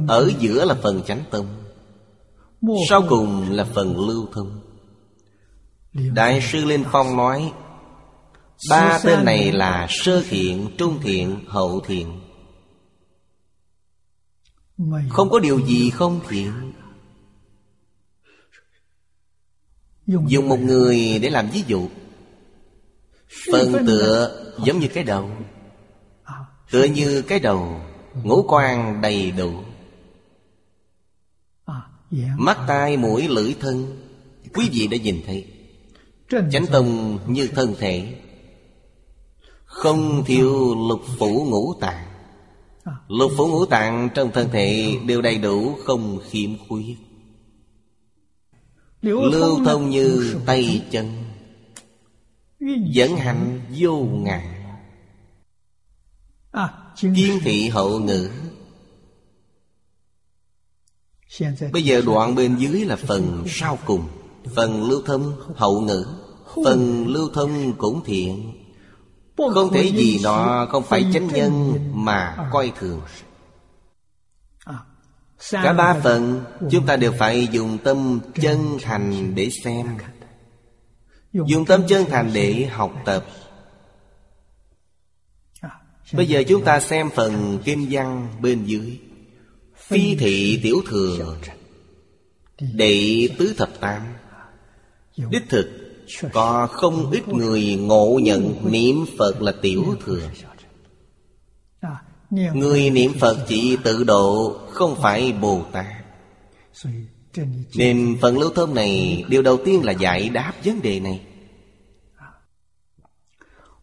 [0.08, 1.46] Ở giữa là phần chánh tâm
[2.88, 4.60] Sau cùng là phần lưu thông.
[5.92, 7.52] Đại sư Linh Phong nói
[8.70, 12.20] Ba tên này là sơ thiện, trung thiện, hậu thiện
[15.10, 16.72] Không có điều gì không thiện
[20.06, 21.88] Dùng một người để làm ví dụ.
[23.52, 25.30] Phần tựa giống như cái đầu.
[26.70, 27.80] Tựa như cái đầu
[28.22, 29.52] Ngũ quan đầy đủ
[32.36, 33.96] mắt tai mũi lưỡi thân.
[34.54, 35.46] Quý vị đã nhìn thấy.
[36.52, 38.14] Chánh tông như thân thể.
[39.64, 42.06] Không thiếu lục phủ ngũ tạng.
[43.08, 46.96] Lục phủ ngũ tạng trong thân thể đều đầy đủ không khiếm khuyết.
[49.02, 51.24] Lưu thông như tay chân.
[52.92, 54.62] Dẫn hành vô ngại
[57.00, 58.30] kiên thị hậu ngữ.
[61.72, 64.08] Bây giờ đoạn bên dưới là phần sau cùng.
[64.54, 66.06] Phần lưu thông hậu ngữ.
[66.64, 68.52] Phần lưu thông cũng thiện.
[69.36, 73.00] Không thể gì nó không phải chánh nhân mà coi thường.
[75.50, 79.86] Cả ba phần, chúng ta đều phải dùng tâm chân thành để xem.
[81.32, 83.26] Dùng tâm chân thành để học tập.
[86.12, 89.00] Bây giờ chúng ta xem phần kim văn bên dưới.
[89.92, 91.36] Phi thị tiểu thừa
[92.74, 94.02] Đệ tứ thập tam.
[95.16, 95.70] Đích thực,
[96.32, 100.30] Có không ít người ngộ nhận niệm Phật là tiểu thừa
[102.30, 105.86] Người niệm Phật chỉ tự độ, Không phải Bồ Tát.
[107.74, 111.20] Nên phần lưu thơm này, Điều đầu tiên là giải đáp vấn đề này.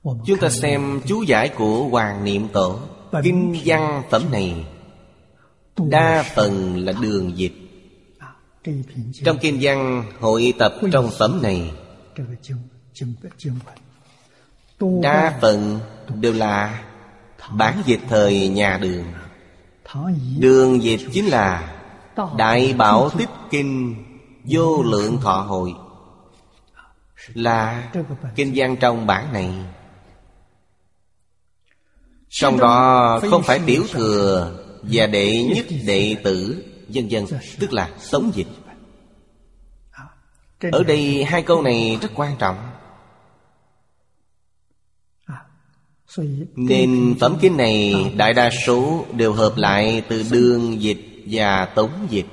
[0.04, 2.80] Chúng ta xem chú giải của Hoàng Niệm Tổ
[3.24, 4.65] Kinh văn phẩm này.
[5.87, 7.53] Đa phần là đường dịch.
[9.25, 11.71] Trong kinh văn hội tập trong phẩm này
[15.01, 15.79] Đa phần
[16.13, 16.83] đều là
[17.51, 19.05] bản dịch thời nhà đường.
[20.39, 21.75] Đường dịch chính là
[22.37, 23.95] Đại Bảo Tích Kinh
[24.43, 25.73] Vô Lượng Thọ Hội
[27.33, 27.91] Là
[28.35, 29.53] kinh văn trong bản này.
[32.29, 37.25] Trong đó không phải tiểu thừa và đệ nhất đệ tử Dân dân
[37.59, 38.47] Tức là sống dịch.
[40.71, 42.57] Ở đây hai câu này rất quan trọng.
[46.55, 52.07] Nên phẩm kinh này Đại đa số đều hợp lại Từ đường dịch và tống
[52.09, 52.25] dịch.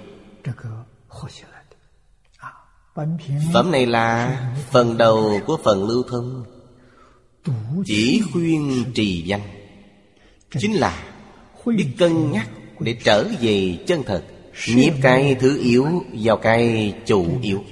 [3.52, 6.44] Phẩm này là phần đầu của phần lưu thông,
[7.86, 9.40] Chỉ khuyên trì danh,
[10.58, 11.15] Chính là
[11.74, 12.48] biết cân nhắc
[12.80, 14.24] để trở về chân thật
[14.74, 17.64] nhiếp cái thứ yếu vào cái chủ yếu.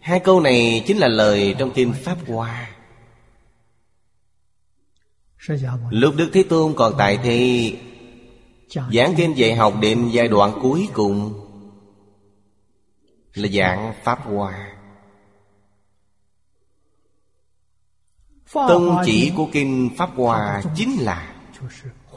[0.00, 2.70] Hai câu này chính là lời trong kinh pháp hoa.
[5.90, 7.76] Lúc đức thế tôn còn tại thì
[8.72, 11.44] giảng kinh dạy học đến giai đoạn cuối cùng
[13.34, 14.74] là giảng pháp hoa.
[18.52, 21.34] Tông chỉ của kinh pháp hoa chính là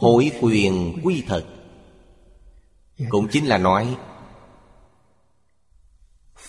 [0.02, 1.46] Hội quyền quy thật
[3.10, 3.98] Cũng chính là nói,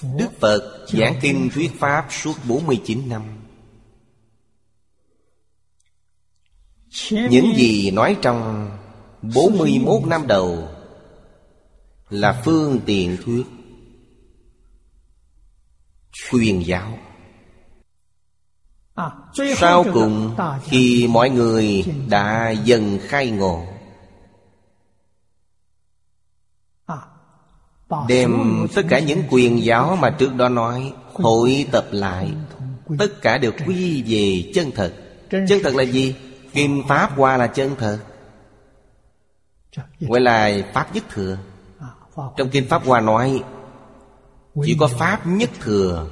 [0.02, 3.22] Đức Phật giảng kinh thuyết Pháp suốt 49 năm.
[7.10, 8.70] Những gì nói trong
[9.22, 10.68] 41 năm đầu
[12.10, 13.46] Là phương tiện thuyết,
[16.32, 16.98] Quyền giáo.
[19.56, 23.62] Sau cùng khi mọi người đã dần khai ngộ,
[28.08, 32.32] Đem tất cả những quyền giáo mà trước đó nói Hội tập lại,
[32.98, 34.92] Tất cả đều quy về chân thật.
[35.30, 36.14] Chân thật là gì?
[36.52, 37.98] Kim Pháp qua là chân thật.
[40.00, 41.38] Gọi là Pháp nhất thừa.
[42.36, 43.42] Trong Kinh Pháp Hoa nói,
[44.64, 46.06] Chỉ có Pháp nhất thừa,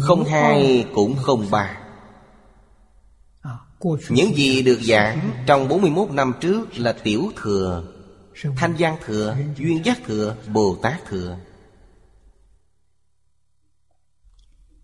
[0.00, 1.87] Không hai cũng không ba.
[4.08, 7.84] Những gì được giảng trong 41 năm trước là tiểu thừa
[8.56, 11.36] Thanh văn thừa, duyên giác thừa, Bồ Tát thừa.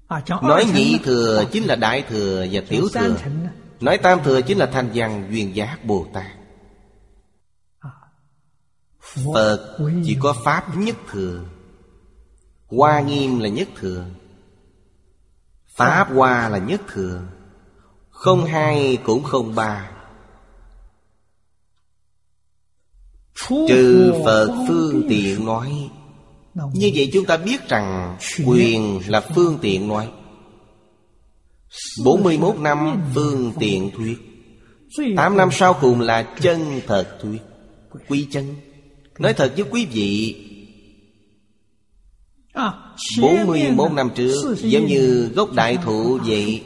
[0.08, 3.16] À, Nói nhị thừa chính là đại thừa và tiểu thừa.
[3.80, 6.30] Nói tam thừa chính là thanh văn duyên giác Bồ Tát.
[9.34, 11.44] Phật chỉ có Pháp nhất thừa
[12.66, 14.04] Hoa nghiêm là nhất thừa
[15.66, 17.22] Pháp hoa là nhất thừa
[18.24, 19.90] Không hai cũng không ba.
[23.68, 25.90] Trừ Phật phương tiện nói
[26.54, 30.10] Như vậy chúng ta biết rằng Quyền là phương tiện nói.
[32.04, 34.18] 41 năm phương tiện thuyết.
[35.16, 37.42] 8 năm sau cùng là chân thật thuyết.
[38.08, 38.54] Quy chân.
[39.18, 40.36] Nói thật với quý vị
[43.20, 46.62] 41 năm trước Giống như gốc đại thụ vậy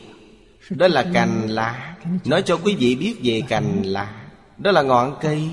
[0.70, 1.96] đó là cành lá.
[2.24, 4.28] Nói cho quý vị biết về cành lá.
[4.58, 5.50] Đó là ngọn cây.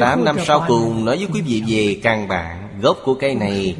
[0.00, 3.76] Tám năm sau cùng, nói với quý vị về căn bản Gốc của cây này.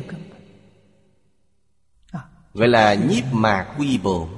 [2.55, 4.29] Gọi là nhiếp mạc quy bổn.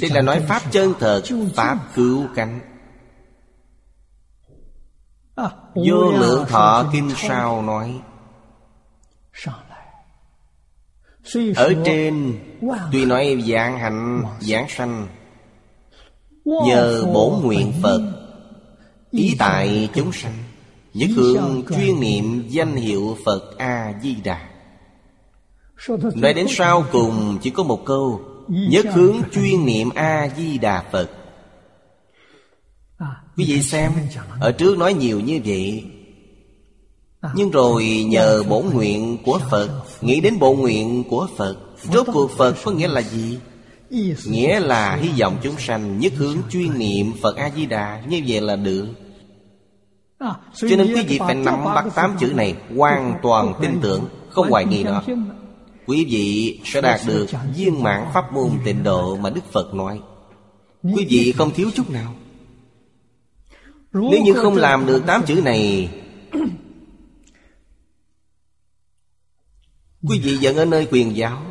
[0.00, 1.22] Đây là nói Pháp chân thật,
[1.54, 2.60] Pháp cứu cánh.
[5.74, 8.00] Vô lượng thọ kinh sao nói.
[11.56, 12.38] Ở trên
[12.92, 15.06] Tuy nói dạng hạnh giảng sanh
[16.44, 18.12] Nhờ bổn nguyện Phật
[19.10, 20.32] Ý tại chúng sanh
[20.94, 24.48] Nhất hướng chuyên niệm danh hiệu Phật A-di-đà
[26.14, 31.10] Nói đến sau cùng chỉ có một câu Nhất hướng chuyên niệm A-di-đà Phật.
[33.36, 33.92] Quý vị xem
[34.40, 35.84] Ở trước nói nhiều như vậy
[37.34, 41.56] Nhưng rồi nhờ bổn nguyện của Phật Nghĩ đến bộ nguyện của Phật.
[41.92, 43.38] Rốt cuộc Phật có nghĩa là gì?
[44.26, 48.02] Nghĩa là hy vọng chúng sanh nhất hướng chuyên niệm Phật A-di-đà.
[48.08, 48.86] Như vậy là được.
[50.54, 54.50] Cho nên quý vị phải nắm bắt tám chữ này Hoàn toàn tin tưởng Không
[54.50, 55.02] hoài nghi nó
[55.86, 60.00] Quý vị sẽ đạt được viên mãn pháp môn tịnh độ mà Đức Phật nói.
[60.82, 62.14] Quý vị không thiếu chút nào.
[63.92, 65.90] Nếu như không làm được tám chữ này
[70.08, 71.42] Quý vị vẫn ở nơi quyền giáo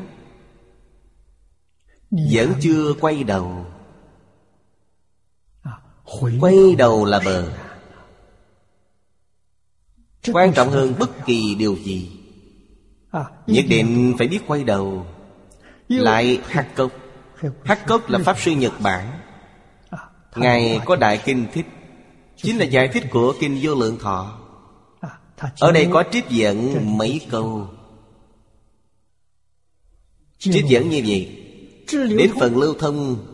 [2.12, 3.66] vẫn chưa quay đầu.
[6.40, 7.52] Quay đầu là bờ.
[10.34, 12.12] Quan trọng hơn bất kỳ điều gì.
[13.48, 15.06] Nhất định phải biết quay đầu.
[15.88, 16.92] Lại Hắc Cốc.
[17.64, 19.20] Hắc Cốc là Pháp Sư Nhật Bản.
[20.36, 21.66] Ngài có Đại Kinh Thích.
[22.36, 24.40] Chính là giải thích của Kinh Vô Lượng Thọ.
[25.60, 27.68] Ở đây có trích dẫn mấy câu
[30.54, 31.38] Trích dẫn như vậy.
[32.18, 33.26] Đến phần lưu thông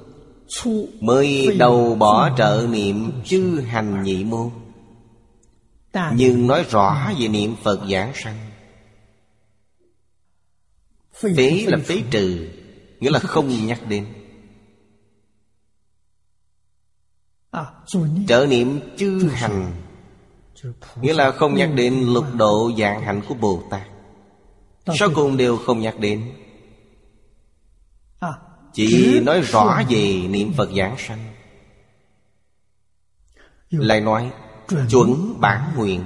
[1.00, 4.50] Mới đầu bỏ trợ niệm chư hành nhị môn.
[6.14, 8.38] Nhưng nói rõ về niệm Phật giảng sanh.
[11.14, 12.48] Phế là phế trừ
[13.00, 14.06] Nghĩa là không nhắc đến.
[18.28, 19.72] Trợ niệm chư hành
[21.02, 23.88] Nghĩa là không nhắc đến lục độ dạng hạnh của Bồ Tát.
[25.00, 26.32] Sau cùng đều không nhắc đến
[28.74, 31.34] chỉ nói rõ về niệm Phật giảng sanh.
[33.70, 34.32] Lại nói
[34.90, 36.04] Chuẩn bản nguyện.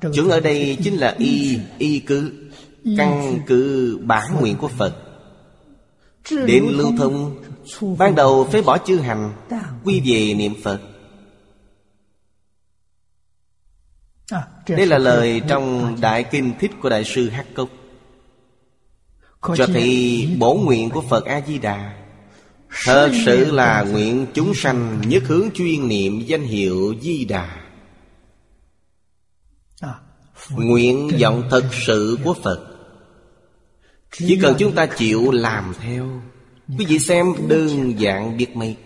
[0.00, 2.32] Chuẩn ở đây chính là y Y cứ
[2.96, 4.96] Căn cứ bản nguyện của Phật.
[6.30, 7.42] Đến lưu thông
[7.98, 9.32] Ban đầu phế bỏ chư hành
[9.84, 10.80] Quy về niệm Phật.
[14.68, 17.68] Đây là lời trong Đại Kinh Thích của Đại sư Hắc Cốc
[19.42, 22.00] cho thấy bổ nguyện của Phật A-di-đà.
[22.84, 27.56] Thật sự là nguyện chúng sanh nhất hướng chuyên niệm danh hiệu Di Đà
[29.80, 29.94] à,
[30.50, 32.66] Nguyện vọng thật sự của Phật.
[34.12, 36.22] Chỉ cần chúng ta chịu làm theo.
[36.78, 38.76] Quý vị xem đơn giản biết mấy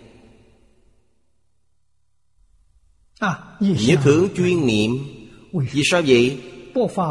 [3.19, 4.97] à, Nhất hướng chuyên niệm.
[5.71, 6.41] Vì sao vậy?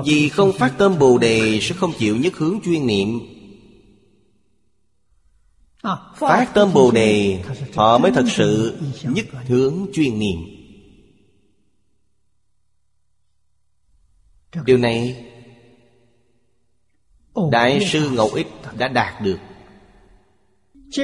[0.04, 3.33] Vì không phát tâm Bồ Đề Sẽ không chịu nhất hướng chuyên niệm
[6.14, 10.38] Phát tâm Bồ Đề, Họ mới thật sự nhất hướng chuyên niệm.
[14.64, 15.26] Điều này
[17.50, 18.46] Đại sư Ngẫu Ích
[18.78, 19.38] đã đạt được.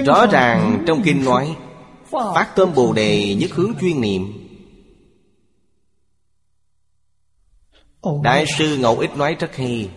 [0.06, 1.56] Rõ ràng trong kinh nói,
[2.10, 4.32] Phát tâm Bồ Đề nhất hướng chuyên niệm.
[8.22, 9.90] Đại sư Ngẫu Ích nói rất hay.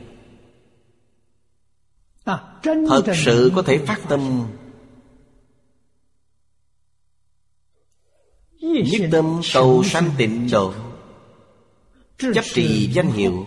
[2.25, 4.47] Thật sự có thể phát tâm
[8.63, 10.73] Nhất tâm cầu sanh tịnh độ
[12.17, 13.45] Chấp trì danh hiệu.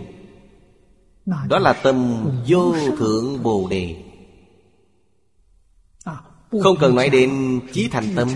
[1.48, 3.96] Đó là tâm vô thượng Bồ Đề.
[6.62, 8.28] Không cần nói đến chí thành tâm.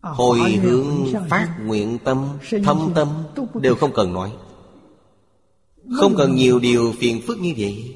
[0.00, 3.08] Hồi hướng phát nguyện tâm Thâm tâm
[3.54, 4.32] Đều không cần nói.
[5.96, 7.94] Không cần nhiều điều phiền phức như vậy.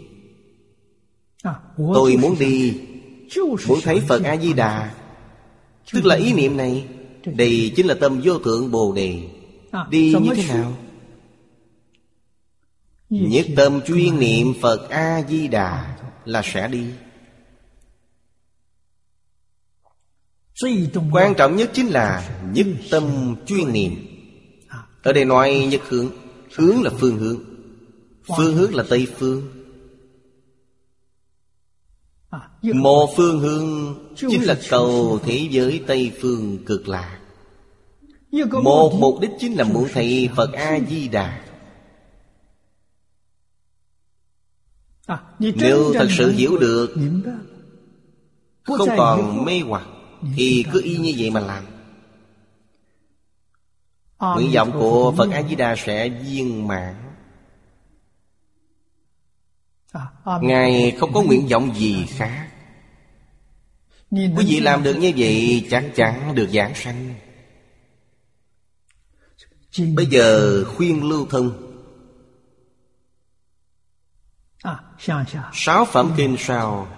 [1.76, 2.80] Tôi muốn đi,
[3.68, 4.94] Muốn thấy Phật A-di-đà
[5.92, 6.86] Tức là ý niệm này
[7.24, 9.20] Đây chính là tâm vô thượng Bồ Đề.
[9.70, 10.76] À, Đi như thế nào?
[13.10, 16.86] Nhất tâm chuyên niệm Phật A-di-đà Là sẽ đi.
[21.12, 23.94] Quan trọng nhất chính là Nhất tâm chuyên niệm.
[25.02, 26.10] Ở đây nói nhất hướng
[26.56, 27.40] Hướng là phương hướng.
[28.36, 29.61] Phương hướng là Tây phương
[32.62, 37.18] Một phương hướng Chính là cầu thế giới Tây phương cực lạc.
[38.62, 41.44] Một mục đích chính là muốn thấy Phật A-di-đà.
[45.38, 46.94] Nếu thật sự hiểu được
[48.62, 49.86] Không còn mê hoặc
[50.36, 51.64] Thì cứ y như vậy mà làm.
[54.36, 56.94] Nguyện vọng của Phật A-di-đà sẽ viên mãn.
[60.40, 62.51] Ngài không có nguyện vọng gì khác
[64.12, 67.14] Quý vị làm được như vậy chắc chắn được giảng sanh.
[69.94, 71.68] Bây giờ khuyên lưu thông.
[75.52, 76.88] Sáu phẩm kinh sao?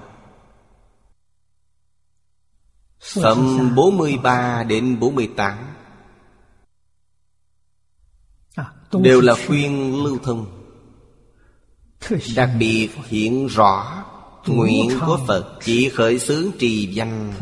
[3.23, 5.75] Phẩm 43 đến 48
[8.93, 10.47] Đều là khuyên lưu thông.
[12.37, 14.05] Đặc biệt hiện rõ
[14.47, 17.33] Nguyện của Phật chỉ khởi xướng trì danh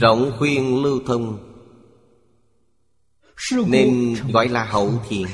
[0.00, 1.38] Rộng khuyên lưu thông.
[3.66, 5.26] Nên gọi là hậu thiện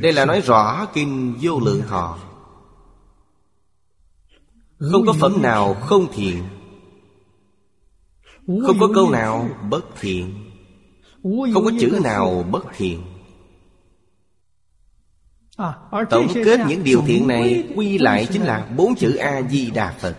[0.00, 2.18] Đây là nói rõ kinh vô lượng thọ.
[4.78, 6.44] Không có phẩm nào không thiện
[8.46, 10.50] Không có câu nào bất thiện.
[11.22, 13.02] Không có chữ nào bất thiện
[16.10, 20.16] Tổng kết những điều thiện này Quy lại chính là bốn chữ A-di-đà Phật.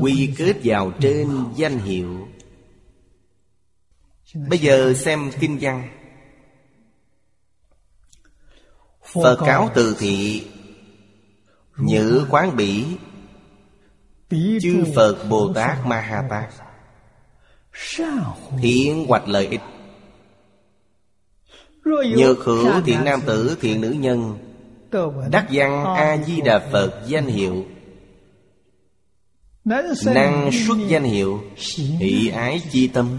[0.00, 2.28] Quy kết vào trên danh hiệu.
[4.34, 5.88] Bây giờ xem kinh văn.
[9.12, 10.46] Phật cáo từ thị,
[11.76, 12.84] Nhữ quán bỉ,
[14.62, 16.54] Chư Phật Bồ Tát Ma Ha Tát.
[18.62, 19.60] Thiện hoạch lợi ích.
[22.16, 24.38] Nhược hữu thiện nam tử thiện nữ nhân.
[25.30, 27.64] Đắc văn A-di-đà Phật danh hiệu.
[29.64, 31.40] Năng xuất danh hiệu.
[31.76, 33.18] Hỷ ái chi tâm.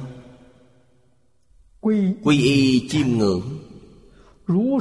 [2.23, 3.41] Quy y chiêm ngưỡng.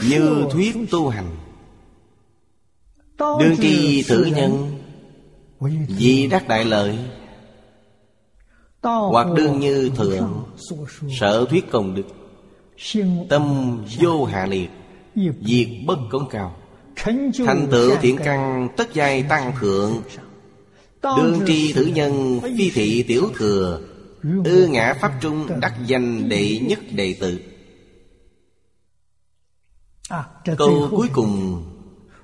[0.09, 1.36] Như thuyết tu hành.
[3.18, 4.78] Đương tri tử nhân.
[5.88, 6.99] Vì đắc đại lợi.
[8.82, 10.45] Hoặc đương như thượng.
[11.20, 12.05] Sở thuyết công đức
[13.28, 14.70] Tâm vô hạ liệt
[15.42, 16.56] Diệt bất công cao.
[16.96, 20.02] Thành tựu thiện căn tất giai tăng thượng.
[21.02, 23.80] Đương tri thử nhân phi thị tiểu thừa.
[24.44, 27.40] Ư ngã pháp trung đắc danh đệ nhất đệ tử.
[30.58, 31.64] Câu cuối cùng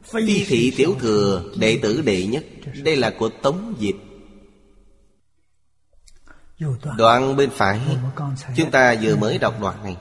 [0.02, 2.44] Phi thị tiểu thừa đệ tử đệ nhất.
[2.82, 3.96] Đây là của Tống Dịch
[6.98, 7.80] Đoạn bên phải
[8.56, 9.96] Chúng ta vừa mới đọc đoạn này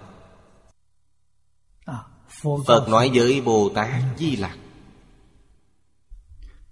[2.68, 4.58] Phật nói với Bồ Tát Di Lặc.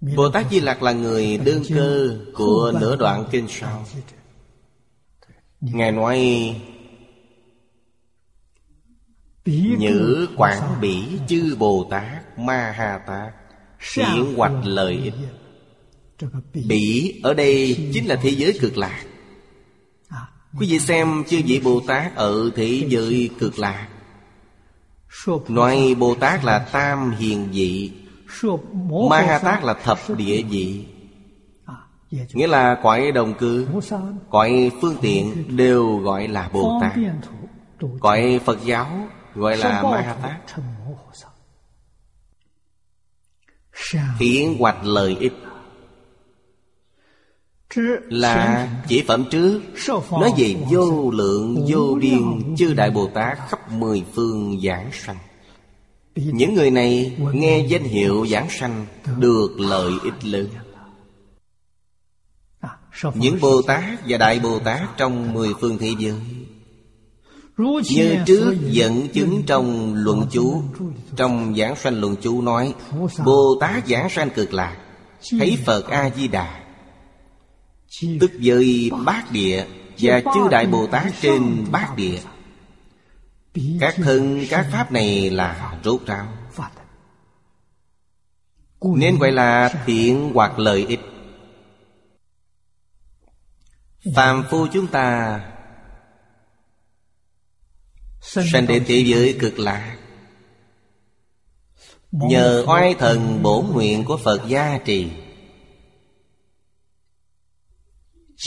[0.00, 3.86] Bồ Tát Di Lặc là người đơn cơ Của nửa đoạn kinh sau.
[5.60, 6.18] Ngài nói,
[9.44, 13.34] Nhữ quảng bỉ chư Bồ Tát Ma Ha Tát
[13.96, 15.14] Hiện hoạch lợi ích.
[16.66, 19.04] Bỉ ở đây chính là thế giới cực lạc.
[20.58, 23.88] Quý vị xem chư vị Bồ Tát ở thế giới cực lạc
[25.48, 27.92] Nói Bồ Tát là tam hiền vị
[29.10, 30.86] Ma Ha Tát là thập địa vị
[32.10, 33.66] Nghĩa là cõi đồng cư,
[34.30, 36.92] Cõi phương tiện đều gọi là Bồ Tát
[38.00, 38.86] Cõi Phật giáo
[39.34, 40.54] gọi là Ma Ha Tát
[44.18, 45.32] Hiển hoạch lợi ích
[48.08, 49.60] là chỉ phẩm trước.
[50.10, 55.16] Nói về vô lượng, vô biên, Chư Đại Bồ Tát khắp mười phương giảng sanh.
[56.14, 58.86] Những người này nghe danh hiệu giảng sanh
[59.18, 60.48] Được lợi ích lớn.
[63.14, 66.14] Những Bồ Tát và Đại Bồ Tát trong mười phương thế giới,
[67.94, 70.62] Như trước dẫn chứng trong luận chú,
[71.16, 72.74] Trong giảng sanh luận chú nói,
[73.24, 74.76] Bồ Tát giảng sanh cực lạc,
[75.30, 76.63] Thấy Phật A-di-đà
[78.02, 79.66] Tức với bát địa
[79.98, 82.20] Và chư Đại Bồ Tát trên bát địa.
[83.80, 86.26] Các thân, các pháp này là rốt ráo.
[88.96, 91.00] Nên gọi là thiện hoặc lợi ích.
[94.14, 95.40] Phàm phu chúng ta
[98.22, 99.96] Sanh đến thế giới cực lạc.
[102.12, 105.10] Nhờ oai thần bổ nguyện của Phật gia trì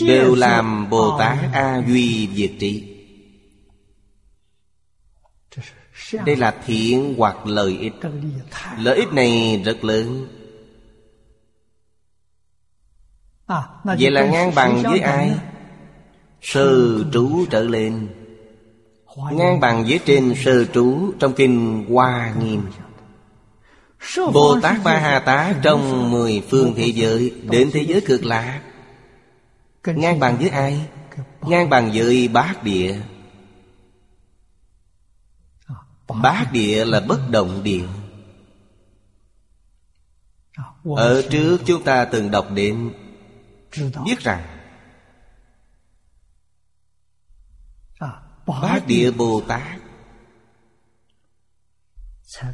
[0.06, 2.84] Đều làm Bồ Tát A Duy Diệt Trị
[6.26, 7.93] Đây là thiện hoặc lợi ích.
[8.80, 10.28] Lợi ích này rất lớn.
[13.84, 15.32] Vậy là ngang bằng với ai?
[16.41, 18.08] Sơ trú trở lên.
[19.32, 22.62] Ngang bằng với trên sơ trú Trong kinh Hoa Nghiêm.
[24.34, 28.62] Bồ Tát Ba Hà Tá Trong mười phương thế giới Đến thế giới cực lạc
[29.95, 30.89] Ngang bằng với ai?
[31.41, 33.01] Ngang bằng với bát địa.
[36.21, 37.85] Bát địa là bất động địa.
[40.83, 42.93] Ở trước chúng ta từng đọc đến
[44.05, 44.57] Biết rằng
[48.47, 49.79] Bát địa Bồ Tát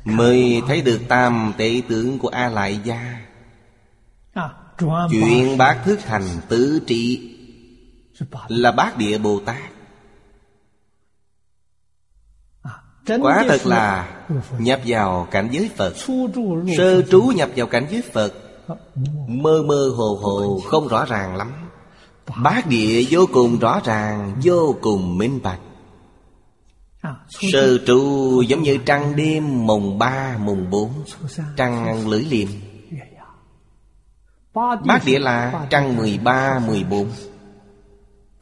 [0.04, 3.23] Mới thấy được tam tế tướng của A Lại Gia
[5.10, 7.30] Chuyện bát thức thành tứ trị
[8.48, 9.62] Là bát địa Bồ Tát.
[13.22, 14.10] Quả thật là
[14.60, 15.94] nhập vào cảnh giới Phật.
[16.78, 18.34] Sơ trú nhập vào cảnh giới Phật
[19.28, 21.52] Mơ mơ hồ hồ không rõ ràng lắm.
[22.44, 25.60] Bát địa vô cùng rõ ràng Vô cùng minh bạch.
[27.52, 30.90] Sơ trú giống như trăng đêm mùng ba mùng bốn
[31.58, 32.48] Trăng lưỡi liềm
[34.54, 37.12] Bát địa là trăng mười ba, mười bốn.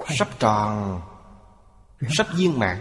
[0.10, 1.02] Sắp tròn,
[2.10, 2.78] Sắp viên mãn.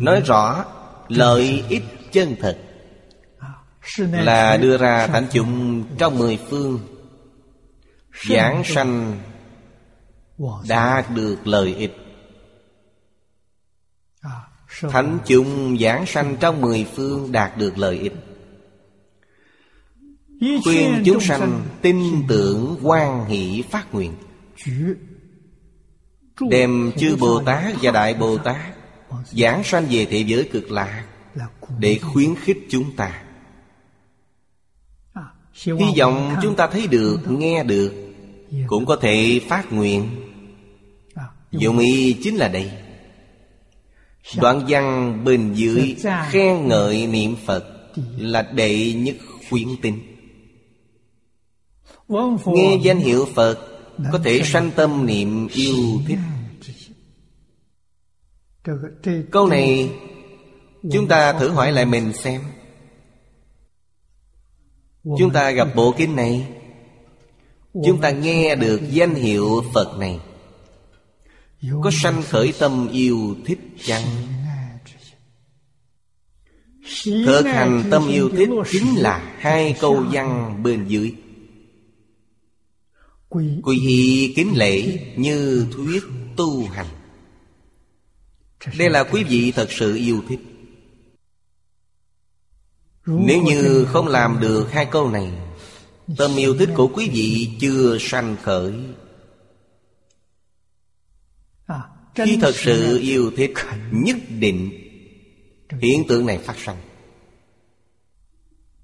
[0.00, 0.64] Nói rõ,
[1.08, 2.58] lợi ích chân thật
[3.98, 6.80] Là đưa ra thánh chúng trong mười phương.
[8.28, 9.18] Giảng sanh
[10.68, 11.96] Đạt được lợi ích.
[14.90, 18.12] Thánh chúng giảng sanh trong mười phương đạt được lợi ích.
[20.64, 24.12] Khuyên chúng sanh tin tưởng quan hỷ phát nguyện.
[26.50, 28.56] Đem chư Bồ Tát và Đại Bồ Tát
[29.32, 31.04] Giảng sanh về thế giới cực lạc
[31.78, 33.22] Để khuyến khích chúng ta.
[35.64, 37.92] Hy vọng chúng ta thấy được, nghe được
[38.66, 40.10] Cũng có thể phát nguyện.
[41.50, 42.70] Dụng ý chính là đây.
[44.40, 45.96] Đoạn văn bên dưới
[46.30, 47.64] khen ngợi niệm Phật
[48.18, 49.16] Là đệ nhất
[49.50, 50.13] khuyến tin
[52.08, 53.58] Nghe danh hiệu Phật
[54.12, 55.76] Có thể sanh tâm niệm yêu
[56.06, 56.18] thích.
[59.30, 59.90] Câu này
[60.92, 62.40] Chúng ta thử hỏi lại mình xem.
[65.18, 66.48] Chúng ta gặp bộ kinh này.
[67.86, 70.20] Chúng ta nghe được danh hiệu Phật này.
[71.82, 74.02] Có sanh khởi tâm yêu thích chăng?
[77.04, 81.14] Thực hành tâm yêu thích chính là hai câu văn bên dưới
[83.62, 86.04] Quy y kính lễ như thuyết
[86.36, 86.86] tu hành.
[88.78, 90.40] Đây là quý vị thật sự yêu thích.
[93.06, 95.32] Nếu như không làm được hai câu này
[96.18, 98.72] Tâm yêu thích của quý vị chưa sanh khởi.
[101.66, 101.80] À,
[102.14, 103.52] Khi thật sự yêu thích
[103.90, 104.70] Nhất định
[105.80, 106.76] Hiện tượng này phát sinh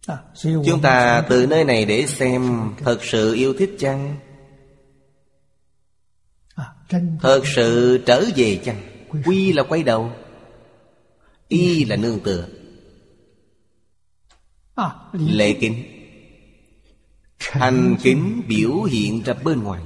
[0.07, 4.17] à, Chúng ta từ nơi này để xem Thật sự yêu thích chăng
[7.21, 9.07] Thật sự trở về chăng?
[9.25, 10.13] Quy là quay đầu.
[11.49, 12.49] Y là nương tựa.
[15.13, 15.85] Lệ kính.
[17.39, 19.83] Thành kính biểu hiện ra bên ngoài.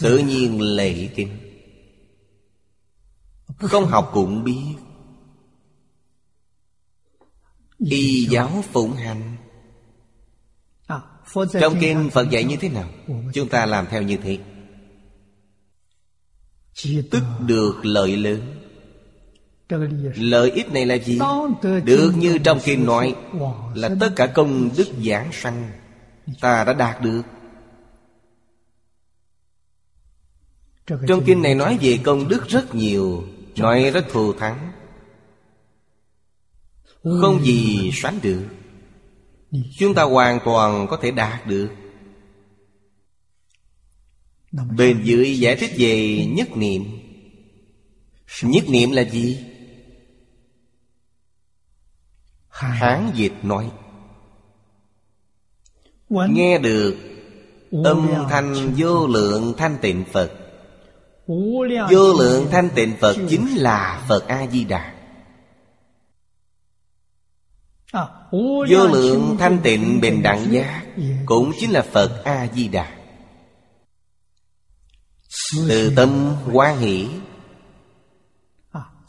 [0.00, 1.38] Tự nhiên lệ kính.
[3.58, 4.74] Không học cũng biết.
[7.78, 9.33] Y giáo phụng hành
[11.60, 12.88] trong kinh Phật dạy như thế nào?
[13.32, 14.38] Chúng ta làm theo như thế.
[17.10, 18.40] Tức được lợi lớn.
[20.16, 21.18] Lợi ích này là gì?
[21.84, 23.14] Được như trong kinh nói
[23.74, 25.70] Là tất cả công đức giảng sanh
[26.40, 27.22] Ta đã đạt được.
[30.86, 33.24] Trong kinh này nói về công đức rất nhiều,
[33.56, 34.72] Nói rất thù thắng.
[37.02, 38.42] Không gì sánh được.
[39.78, 41.68] Chúng ta hoàn toàn có thể đạt được.
[44.76, 46.84] Bên dưới giải thích về nhất niệm.
[48.42, 49.44] Nhất niệm là gì?
[52.48, 53.70] Hán dịch nói,
[56.08, 56.96] Nghe được
[57.84, 60.32] Âm thanh vô lượng thanh tịnh Phật.
[61.90, 64.93] Vô lượng thanh tịnh Phật chính là Phật A-di-đà
[68.70, 70.84] Vô lượng thanh tịnh bình đẳng giác
[71.26, 72.96] Cũng chính là Phật A-di-đà.
[75.68, 77.08] Từ tâm quan hỷ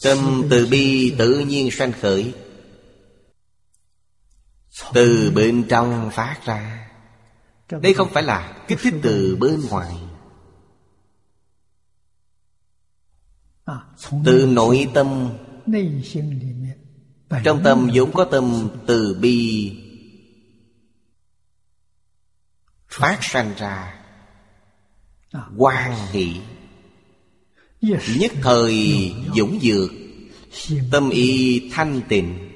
[0.03, 2.33] Tâm từ bi tự nhiên sanh khởi.
[4.93, 6.89] Từ bên trong phát ra.
[7.81, 9.95] Đây không phải là kích thích từ bên ngoài.
[14.25, 15.29] Từ nội tâm
[17.43, 19.71] Trong tâm vốn có tâm từ bi.
[22.89, 23.93] Phát sanh ra.
[25.57, 26.41] Quan hỷ.
[28.19, 29.91] Nhất thời dũng dược.
[30.91, 32.51] Tâm y thanh tịnh.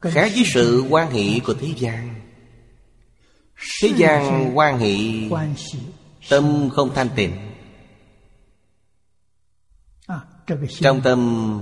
[0.00, 2.20] Khác với sự quan hệ của thế gian.
[3.82, 4.96] Thế gian quan hệ
[6.28, 7.36] Tâm không thanh tịnh.
[10.80, 11.60] Trong tâm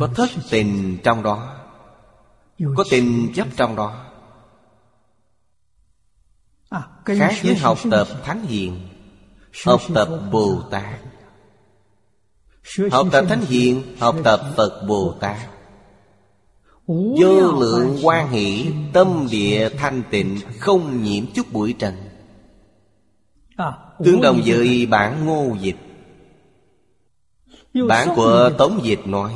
[0.00, 1.56] có thất tình trong đó,
[2.76, 4.04] Có tình chấp trong đó.
[7.04, 8.88] Khác với học tập Thánh Hiền,
[9.64, 11.00] Học tập Bồ Tát.
[12.90, 15.36] Học tập Thánh Hiền, Học tập Phật Bồ Tát.
[16.86, 21.94] Vô lượng quan hỷ, Tâm địa thanh tịnh, Không nhiễm chút bụi trần.
[24.04, 25.76] Tương đồng với bản ngô dịch.
[27.88, 29.32] Bản của Tống Dịch nói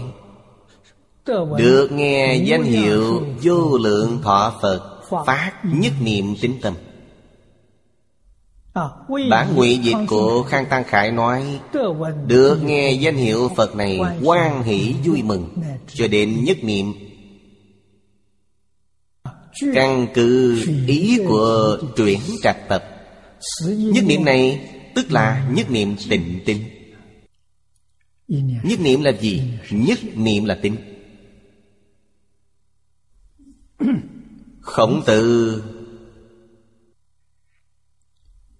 [1.59, 6.75] được nghe danh hiệu Vô lượng thọ Phật Phát nhất niệm tính tâm.
[9.31, 11.61] Bản nguyện dịch của Khang Tăng Khải nói
[12.27, 15.49] Được nghe danh hiệu Phật này quan hỷ vui mừng
[15.95, 16.93] Cho đến nhất niệm.
[19.75, 22.85] Căn cứ ý của chuyển trạch tập.
[23.69, 26.59] Nhất niệm này tức là nhất niệm tịnh tinh
[28.63, 29.43] Nhất niệm là gì?
[29.71, 30.77] Nhất niệm là tinh
[34.69, 35.63] Khổng tử.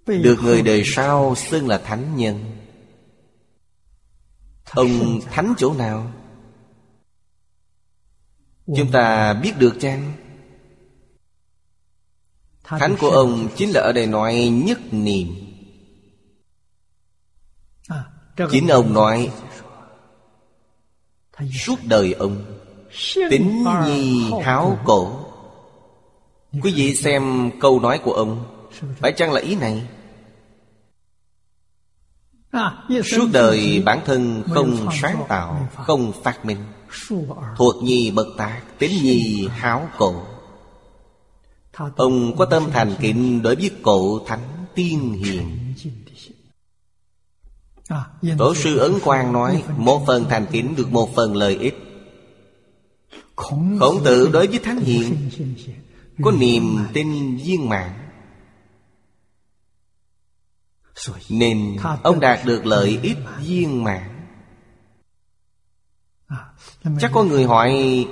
[0.07, 2.45] Được người đời sau xưng là thánh nhân.
[4.71, 6.13] Ông thánh chỗ nào?
[8.67, 10.13] Chúng ta biết được chăng?
[12.65, 15.29] Thánh của ông chính là ở đây nói nhất niệm.
[18.51, 19.33] Chính ông nói
[21.53, 22.61] Suốt đời ông
[23.31, 25.28] Tính nhi háo cổ
[26.53, 28.45] Quý vị xem câu nói của ông.
[28.97, 29.87] Phải chăng là ý này?
[33.05, 36.59] Suốt đời bản thân không sáng tạo, Không phát minh.
[37.57, 40.23] Thuộc nhi bậc tạc Tính nhi háo cổ
[41.97, 45.75] Ông có tâm thành kính đối với cổ thánh tiên hiền.
[48.39, 51.75] Tổ sư Ấn Quang nói, Một phần thành kính được một phần lợi ích.
[53.37, 55.31] Khổng tử đối với thánh hiền
[56.23, 57.91] có niềm tin viên mãn.
[61.29, 64.29] Nên ông đạt được lợi ích viên mãn.
[67.01, 68.07] Chắc có người hỏi,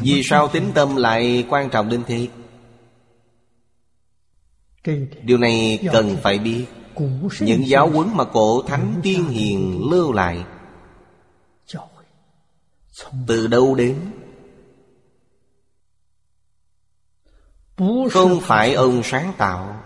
[0.00, 2.28] Vì sao tính tâm lại quan trọng đến thế?
[5.22, 6.66] Điều này cần phải biết.
[7.40, 10.44] Những giáo huấn mà cổ thánh tiên hiền lưu lại,
[13.26, 13.96] Từ đâu đến?
[18.10, 19.82] Không phải ông sáng tạo.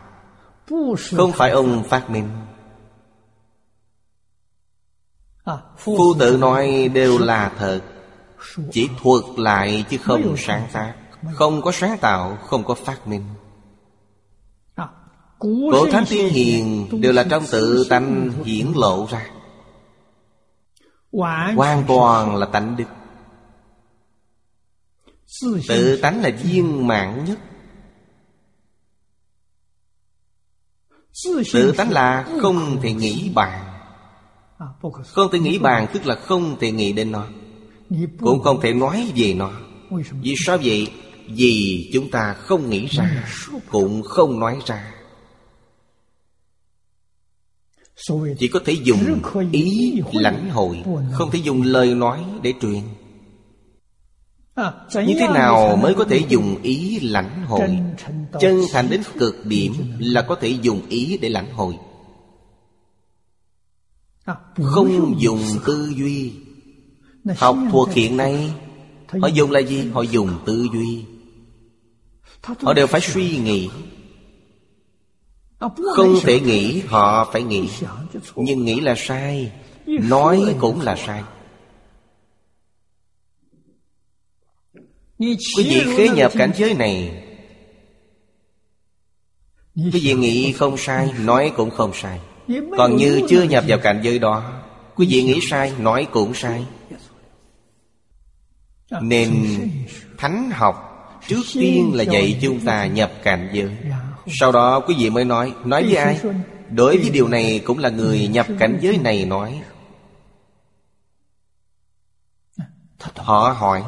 [1.17, 2.29] Không phải ông phát minh.
[5.79, 7.81] Phu tự nói đều là thật.
[8.73, 10.95] Chỉ thuật lại chứ không sáng tác.
[11.35, 13.25] Không có sáng tạo Không có phát minh.
[15.39, 19.27] Cổ thánh tiên hiền Đều là trong tự tánh hiển lộ ra.
[21.57, 22.85] Hoàn toàn là tánh đức.
[25.69, 27.39] Tự tánh là viên mạng nhất
[31.53, 33.65] Tự tánh là không thể nghĩ bàn.
[35.07, 37.27] không thể nghĩ bàn tức là không thể nghĩ đến nó.
[38.21, 39.51] Cũng không thể nói về nó.
[40.23, 40.59] Vì sao?
[40.63, 40.89] Vậy?
[41.27, 43.25] Vì chúng ta không nghĩ ra
[43.71, 44.93] Cũng không nói ra.
[48.39, 52.83] Chỉ có thể dùng ý lãnh hội Không thể dùng lời nói để truyền
[54.95, 57.79] Như thế nào mới có thể dùng ý lãnh hội
[58.41, 61.75] Chân thành đến cực điểm Là có thể dùng ý để lãnh hội
[64.63, 66.33] không dùng tư duy.
[67.37, 68.53] Học thuộc hiện nay
[69.23, 69.91] Họ dùng là gì?
[69.93, 71.05] Họ dùng tư duy.
[72.63, 73.69] Họ đều phải suy nghĩ.
[75.97, 77.69] Không thể nghĩ Họ phải nghĩ.
[78.37, 79.53] Nhưng nghĩ là sai.
[79.87, 81.23] Nói cũng là sai
[85.21, 87.23] Quý vị khế nhập cảnh giới này.
[89.77, 92.21] Quý vị nghĩ không sai Nói cũng không sai.
[92.79, 94.63] Còn như chưa nhập vào cảnh giới đó
[94.95, 96.67] Quý vị nghĩ sai, nói cũng sai.
[99.01, 99.47] Nên
[100.19, 100.87] Thánh học
[101.29, 103.77] Trước tiên là dạy chúng ta nhập cảnh giới.
[104.27, 106.21] Sau đó quý vị mới nói Nói với ai?
[106.71, 109.63] Đối với điều này cũng là người nhập cảnh giới này nói.
[113.17, 113.83] Họ hỏi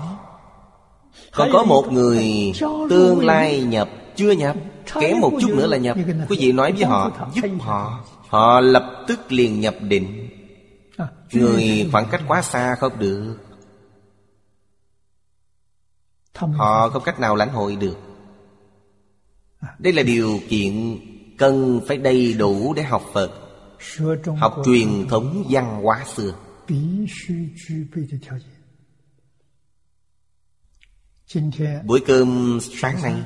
[1.33, 2.53] còn có một người
[2.91, 3.89] tương lai nhập.
[4.17, 4.57] Chưa nhập.
[5.01, 5.97] Kém một chút nữa là nhập.
[6.29, 8.05] Quý vị nói với họ, Giúp họ.
[8.29, 10.29] Họ lập tức liền nhập định.
[11.33, 13.37] Người khoảng cách quá xa không được.
[16.35, 17.97] Họ không cách nào lãnh hội được.
[19.79, 20.99] Đây là điều kiện
[21.39, 23.31] cần phải đầy đủ để học Phật,
[24.39, 26.35] Học truyền thống văn hóa xưa.
[31.85, 33.23] Buổi cơm sáng nay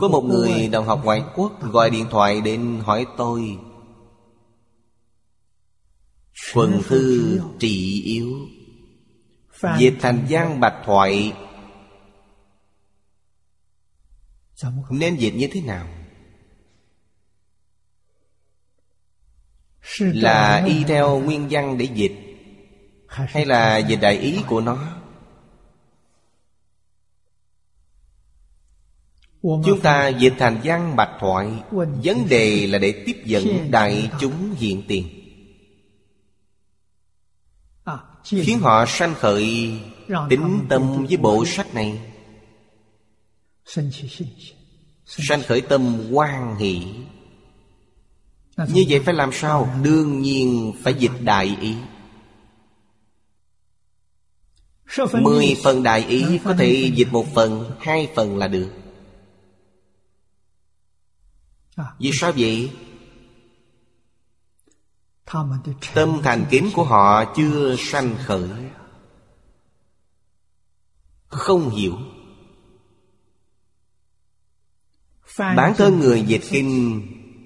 [0.00, 3.58] có một người đồng học ngoại quốc gọi điện thoại đến hỏi tôi
[6.54, 8.32] Quần thư trị yếu
[9.78, 11.32] Dịch thành gian bạch thoại
[14.90, 15.88] Nên dịch như thế nào?
[19.98, 22.16] Là y theo nguyên văn để dịch
[23.08, 25.05] Hay là dịch đại ý của nó
[29.46, 31.52] Chúng ta dịch thành văn bạch thoại.
[32.04, 35.08] Vấn đề là để tiếp dẫn đại chúng hiện tiền.
[37.84, 39.72] À, Khiến họ sanh khởi
[40.28, 41.98] tính tâm với bộ sách này.
[45.06, 46.82] Sanh khởi tâm quan hỷ.
[48.56, 49.74] Như vậy phải làm sao?
[49.82, 51.74] Đương nhiên phải dịch đại ý.
[55.12, 58.70] Mười phần đại ý có thể dịch một phần, hai phần là được
[61.98, 62.70] vì sao vậy?
[65.94, 68.48] Tâm thành kính của họ chưa sanh khởi.
[71.28, 71.94] Không hiểu.
[75.38, 77.02] Bản thân người dịch kinh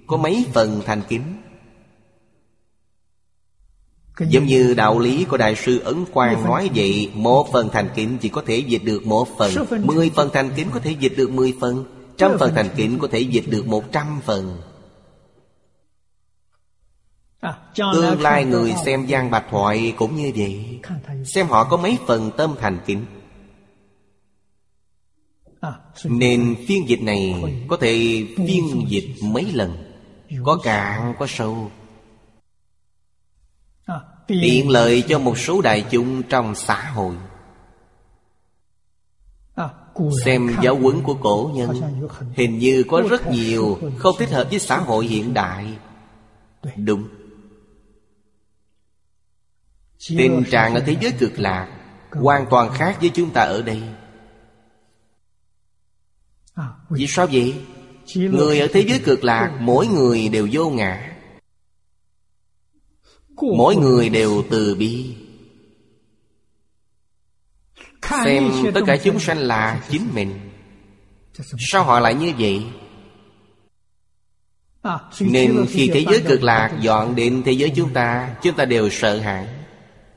[0.07, 1.37] Có mấy phần thành kính?
[4.28, 8.18] Giống như đạo lý của Đại sư Ấn Quang nói vậy Một phần thành kính
[8.20, 9.53] chỉ có thể dịch được một phần.
[9.85, 13.09] Mười phần thành kính có thể dịch được mười phần Trăm phần thành kính có
[13.12, 14.61] thể dịch được một trăm phần.
[17.41, 20.81] À, Tương lai người xem gian bạch thoại cũng như vậy.
[21.25, 23.05] Xem họ có mấy phần tâm thành kính.
[25.61, 25.73] À,
[26.05, 29.93] Nên phiên dịch này có thể phiên dịch mấy lần.
[30.45, 31.71] Có cạn có sâu.
[33.85, 37.14] À, Tiện lợi cho một số đại chúng trong xã hội
[40.25, 41.71] Xem giáo huấn của cổ nhân
[42.33, 45.67] Hình như có rất nhiều Không thích hợp với xã hội hiện đại.
[46.77, 47.09] Đúng.
[50.09, 51.69] Tình trạng ở thế giới cực lạc
[52.11, 53.83] Hoàn toàn khác với chúng ta ở đây.
[56.91, 57.55] Vì sao vậy?
[58.15, 61.17] Người ở thế giới cực lạc Mỗi người đều vô ngã.
[63.57, 65.17] Mỗi người đều từ bi
[68.25, 70.51] Xem tất cả chúng sanh là chính mình.
[71.59, 72.67] Sao họ lại như vậy?
[75.21, 78.91] Nên khi thế giới cực lạc dọn đến thế giới chúng ta Chúng ta đều
[78.91, 79.49] sợ hãi.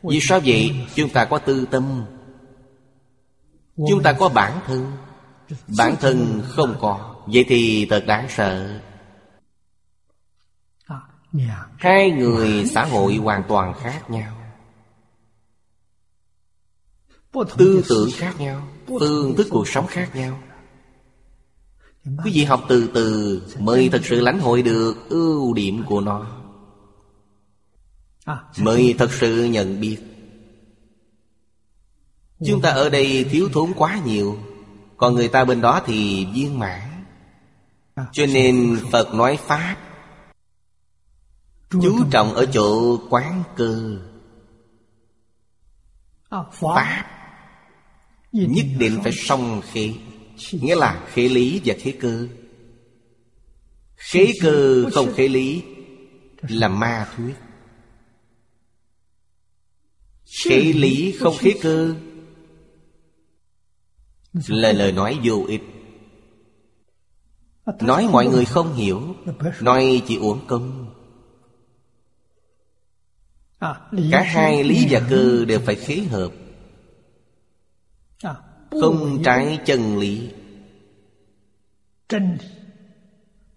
[0.04, 0.76] Vì sao vậy?
[0.96, 2.06] Chúng ta có tư tâm.
[3.76, 4.91] Chúng ta có bản thân.
[5.78, 7.16] Bản thân không có.
[7.28, 8.80] Vậy thì thật đáng sợ.
[11.78, 14.43] Hai người xã hội hoàn toàn khác nhau
[17.57, 18.67] Tư tưởng khác nhau?
[18.88, 20.39] Phương thức cuộc sống khác nhau.
[22.05, 26.27] Quý vị học từ từ Mới thật sự lãnh hội được ưu điểm của nó.
[28.57, 29.97] Mới thật sự nhận biết.
[32.45, 34.38] Chúng ta ở đây thiếu thốn quá nhiều
[34.97, 37.05] Còn người ta bên đó thì viên mãn.
[38.11, 39.77] Cho nên Phật nói Pháp
[41.69, 43.97] Chú trọng ở chỗ quán cơ.
[46.51, 47.22] Pháp
[48.34, 49.93] Nhất định phải song khế
[50.51, 52.27] Nghĩa là khế lý và khế cơ.
[53.95, 55.63] Khế cơ không khế lý
[56.41, 57.34] Là ma thuyết.
[60.45, 61.95] Khế lý không khế cơ.
[64.47, 65.61] Là lời nói vô ích.
[67.81, 69.15] Nói mọi người không hiểu
[69.61, 70.93] Nói chỉ uổng công.
[74.11, 76.31] Cả hai lý và cơ đều phải khế hợp
[78.82, 80.30] không trái chân lý.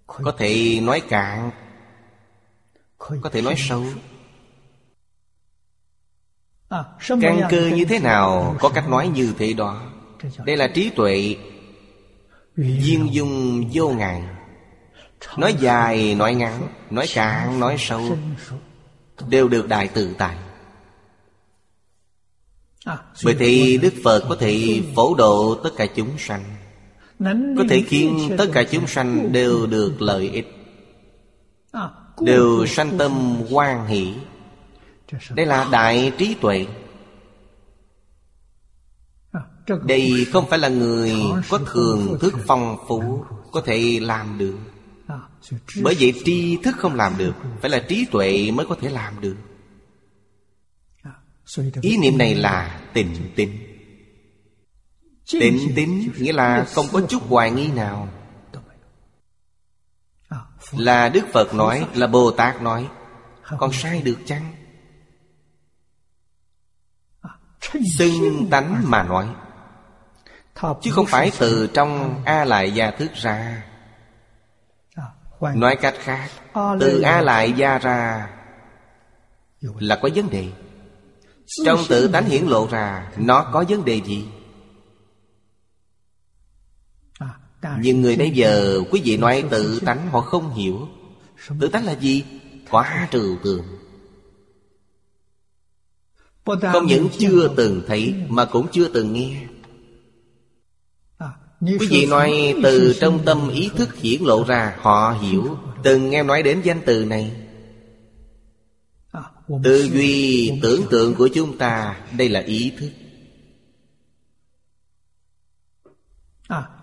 [0.06, 1.50] Có thể nói cạn.
[2.98, 3.84] Có thể nói sâu.
[7.20, 9.82] Căn cơ như thế nào có cách nói như thế đó.
[10.44, 11.36] Đây là trí tuệ
[12.56, 14.22] viên dung vô ngại
[15.36, 18.18] nói dài nói ngắn nói cạn nói sâu
[19.28, 20.36] đều được đại tự tại
[23.24, 26.45] bởi thì Đức Phật có thể phổ độ tất cả chúng sanh.
[27.59, 30.53] Có thể khiến tất cả chúng sanh đều được lợi ích.
[32.20, 33.12] Đều sanh tâm
[33.51, 34.14] hoan hỷ.
[35.34, 36.66] Đây là đại trí tuệ.
[39.84, 41.12] Đây không phải là người
[41.49, 44.57] có thường thức phong phú Có thể làm được.
[45.82, 47.32] Bởi vậy tri thức không làm được.
[47.61, 49.37] Phải là trí tuệ mới có thể làm được
[51.80, 53.51] Ý niệm này là tịnh tín
[55.30, 58.09] Tịnh tín nghĩa là không có chút hoài nghi nào.
[60.72, 62.88] Là Đức Phật nói Là Bồ Tát nói
[63.59, 64.53] Còn sai được chăng?
[67.99, 69.28] Xưng tánh mà nói.
[70.82, 73.66] Chứ không phải từ trong A lại gia thức ra.
[75.40, 76.30] Nói cách khác
[76.80, 78.28] Từ A lại gia ra
[79.61, 80.53] Là có vấn đề
[81.64, 84.24] trong tự tánh hiển lộ ra Nó có vấn đề gì?
[87.80, 90.88] Nhưng người bây giờ Quý vị nói tự tánh họ không hiểu.
[91.61, 92.24] Tự tánh là gì?
[92.70, 93.64] Quá trừu tượng.
[96.72, 99.47] Không những chưa từng thấy Mà cũng chưa từng nghe.
[101.61, 105.57] Quý vị nói từ trong tâm ý thức hiển lộ ra Họ hiểu.
[105.82, 107.45] Từng nghe nói đến danh từ này
[109.49, 112.90] Tư duy tưởng tượng của chúng ta Đây là ý thức.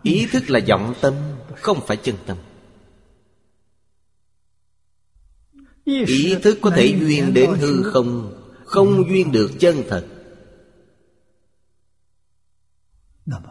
[0.04, 0.50] Ý thức.
[0.50, 1.14] là vọng tâm
[1.56, 2.38] Không phải chân tâm.
[5.86, 10.06] Ý thức có thể duyên đến hư không Không duyên được chân thật.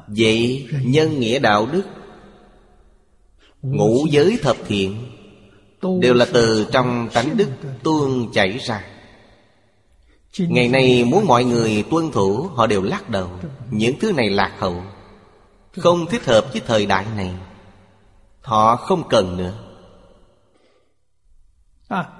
[0.06, 1.82] Vậy nhân nghĩa đạo đức
[3.62, 4.96] Ngũ giới thập thiện
[6.00, 7.48] Đều là từ trong tánh đức
[7.82, 8.91] tuôn chảy ra
[10.38, 13.30] Ngày nay muốn mọi người tuân thủ Họ đều lắc đầu.
[13.70, 14.76] Những thứ này lạc hậu.
[15.76, 17.34] Không thích hợp với thời đại này.
[18.40, 19.54] Họ không cần nữa.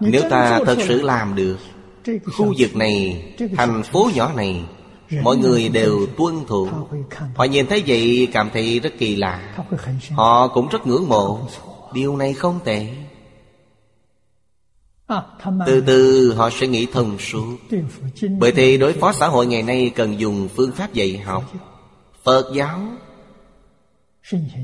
[0.00, 1.58] Nếu ta thật sự làm được
[2.36, 3.24] Khu vực này
[3.56, 4.64] Thành phố nhỏ này
[5.22, 6.68] Mọi người đều tuân thủ.
[7.34, 9.54] Họ nhìn thấy vậy cảm thấy rất kỳ lạ.
[10.10, 11.40] Họ cũng rất ngưỡng mộ.
[11.92, 12.86] Điều này không tệ
[15.66, 17.56] từ từ họ sẽ nghĩ thông suốt.
[18.38, 21.52] Bởi thế đối phó xã hội ngày nay cần dùng phương pháp dạy học.
[22.22, 22.80] Phật giáo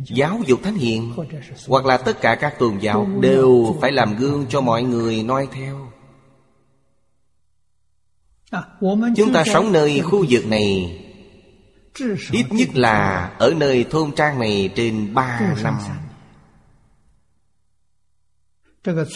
[0.04, 1.12] giáo dục thánh hiền
[1.68, 5.48] hoặc là tất cả các tôn giáo đều phải làm gương cho mọi người noi
[5.52, 5.90] theo.
[9.16, 10.98] Chúng ta sống nơi khu vực này.
[12.32, 15.74] Ít nhất là ở nơi thôn trang này trên ba năm.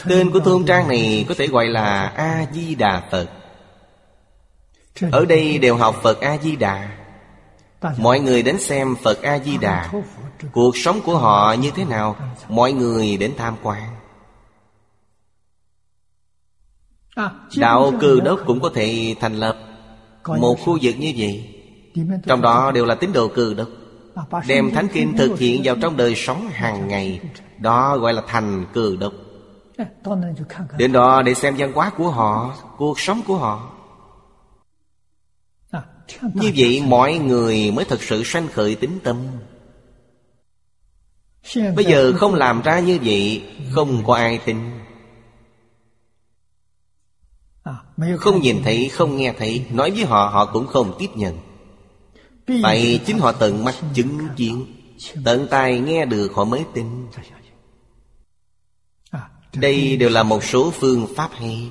[0.08, 3.28] Tên của thôn trang này có thể gọi là A-di-đà Phật.
[5.12, 6.88] Ở đây đều học Phật A-di-đà.
[7.96, 9.90] Mọi người đến xem Phật A-di-đà.
[10.52, 12.16] Cuộc sống của họ như thế nào?
[12.48, 13.82] Mọi người đến tham quan.
[17.56, 19.58] Đạo cư đốc cũng có thể thành lập
[20.26, 21.48] Một khu vực như vậy.
[22.26, 23.68] Trong đó đều là tín đồ cư đốc.
[24.46, 27.20] Đem Thánh Kinh thực hiện vào trong đời sống hàng ngày.
[27.58, 29.12] Đó gọi là thành cư đốc.
[30.78, 33.70] Đến đó để xem văn hóa của họ Cuộc sống của họ.
[36.34, 39.16] Như vậy mọi người mới thật sự sanh khởi tính tâm.
[41.76, 44.56] Bây giờ không làm ra như vậy Không có ai tin.
[48.18, 49.66] Không nhìn thấy, không nghe thấy.
[49.70, 51.38] Nói với họ, họ cũng không tiếp nhận.
[52.62, 54.66] Tại chính họ tận mắt chứng kiến.
[55.24, 56.86] Tận tai nghe được họ mới tin
[59.56, 61.70] đây đều là một số phương pháp hay.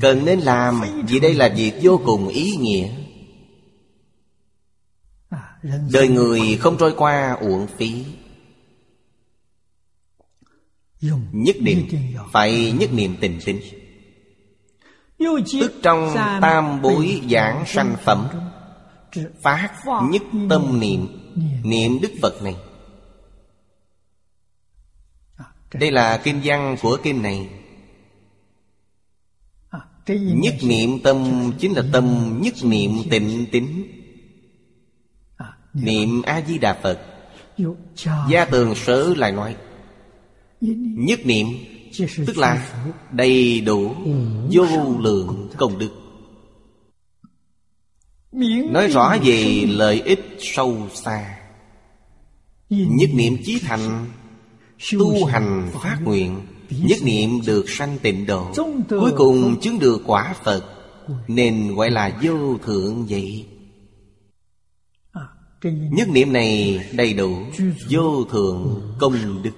[0.00, 2.88] Cần nên làm, vì đây là việc vô cùng ý nghĩa.
[5.92, 8.04] Đời người không trôi qua uổng phí.
[11.32, 11.88] Nhất định
[12.32, 13.60] phải nhất niệm tình tin
[15.60, 18.28] tức trong tam bối giảng sanh phẩm,
[19.42, 19.70] phát
[20.10, 21.08] nhất tâm niệm
[21.64, 22.56] niệm đức phật này.
[25.74, 27.48] Đây là kinh văn của kinh này
[30.08, 33.86] Nhất niệm tâm chính là tâm nhất niệm tịnh tính
[35.74, 37.00] Niệm A-di-đà Phật
[38.30, 39.56] Gia tường sớ lại nói
[40.96, 41.46] Nhất niệm
[42.26, 42.68] Tức là
[43.12, 43.94] đầy đủ
[44.50, 44.66] vô
[45.00, 45.90] lượng công đức
[48.70, 51.38] Nói rõ về lợi ích sâu xa
[52.70, 54.06] Nhất niệm chí thành
[54.92, 58.52] tu hành phát nguyện nhất niệm được sanh tịnh độ
[58.88, 60.64] cuối cùng chứng được quả phật
[61.28, 63.46] nên gọi là vô thượng vậy.
[65.64, 67.36] Nhất niệm này đầy đủ
[67.90, 69.50] vô thượng công đức.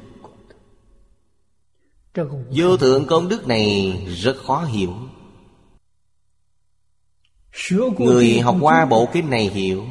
[2.56, 4.92] Vô thượng công đức này rất khó hiểu.
[7.98, 9.84] Người học qua bộ kinh này hiểu.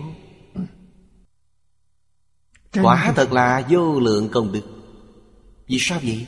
[2.84, 4.73] Quả thật là vô lượng công đức.
[5.68, 6.28] Vì sao vậy?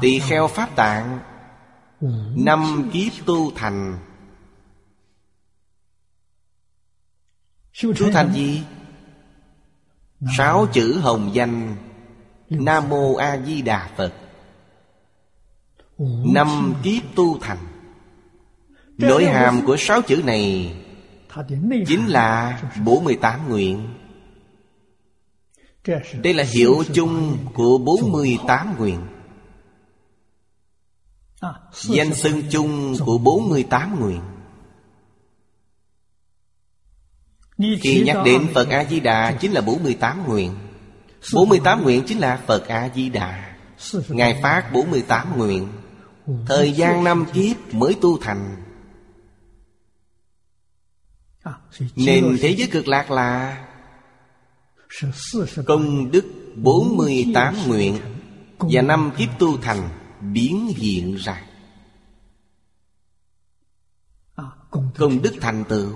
[0.00, 1.20] Tỳ kheo Pháp Tạng
[2.36, 3.98] Năm kiếp tu thành.
[7.82, 8.62] Tu thành gì?
[10.36, 11.76] Sáu chữ hồng danh
[12.50, 14.12] Nam Mô A Di Đà Phật
[16.34, 17.58] Năm kiếp tu thành.
[18.98, 20.74] Nội hàm của sáu chữ này
[21.86, 23.94] Chính là 48 nguyện.
[26.22, 29.00] Đây là hiệu chung của 48 nguyện
[31.40, 34.20] 啊，Danh xưng chung của 48 nguyện
[37.80, 40.54] Khi nhắc đến Phật A-di-đà Chính là 48 nguyện
[41.32, 43.56] 48 nguyện chính là Phật A-di-đà.
[44.08, 45.68] Ngài phát 48 nguyện
[46.46, 48.56] Thời gian năm kiếp mới tu thành.
[51.96, 53.64] Nên thế giới cực lạc là
[55.66, 56.24] Công đức
[56.56, 57.98] 48 nguyện
[58.58, 59.88] Và năm kiếp tu thành
[60.20, 61.42] biến hiện ra.
[64.96, 65.92] Công đức thành tựu.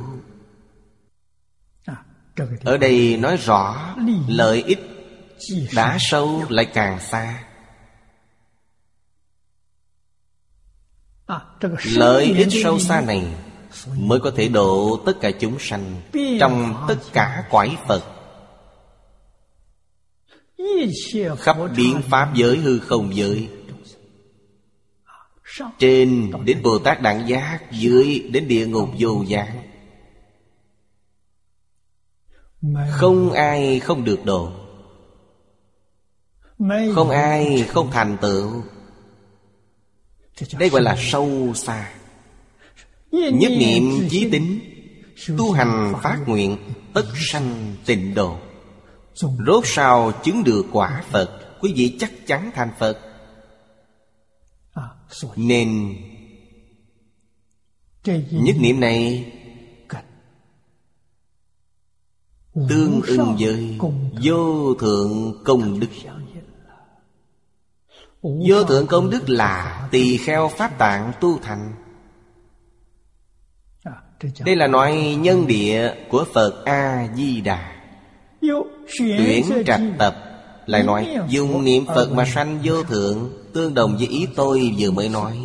[2.65, 3.95] Ở đây nói rõ
[4.29, 4.81] Lợi ích
[5.75, 7.45] đã sâu lại càng xa.
[11.85, 13.25] Lợi ích sâu xa này
[13.97, 16.01] Mới có thể độ tất cả chúng sanh
[16.41, 18.18] Trong tất cả quải Phật
[21.39, 23.49] Khắp biến Pháp giới hư không giới.
[25.79, 29.59] Trên đến Bồ Tát Đẳng Giác, Dưới đến địa ngục vô gián.
[32.91, 34.53] Không ai không được độ.
[36.95, 38.63] Không ai không thành tựu.
[40.59, 41.93] Đây gọi là sâu xa.
[43.11, 44.61] Nhất niệm chí tính,
[45.39, 46.57] Tu hành phát nguyện,
[46.93, 48.39] Tất sanh tịnh độ.
[49.21, 52.99] Rốt sao chứng được quả Phật Quý vị chắc chắn thành Phật.
[55.37, 55.97] Nên
[58.31, 59.33] Nhất niệm này
[62.69, 63.79] Tương ưng với
[64.23, 65.89] Vô thượng công đức.
[68.23, 71.75] Vô thượng công đức là tỳ kheo pháp tạng tu thành.
[74.45, 77.78] Đây là nói nhân địa của Phật A-di-đà
[78.99, 80.17] Tuyển trạch tập,
[80.67, 84.91] Lại nói, dùng niệm Phật mà sanh vô thượng, Tương đồng với ý tôi vừa
[84.91, 85.39] mới nói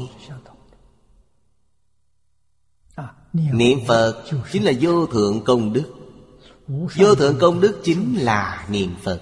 [3.33, 5.93] Niệm Phật chính là vô thượng công đức
[6.67, 9.21] Vô thượng công đức chính là niệm Phật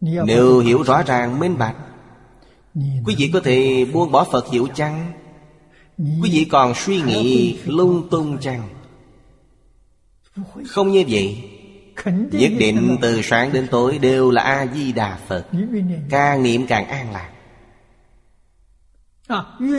[0.00, 1.76] Nếu hiểu rõ ràng, minh bạch,
[3.04, 5.12] Quý vị có thể buông bỏ Phật hiểu chăng?
[5.98, 8.68] Quý vị còn suy nghĩ lung tung chăng?
[10.66, 11.55] Không như vậy
[12.04, 15.46] Nhất định từ sáng đến tối đều là A-di-đà Phật.
[16.10, 17.30] Càng niệm càng an lạc.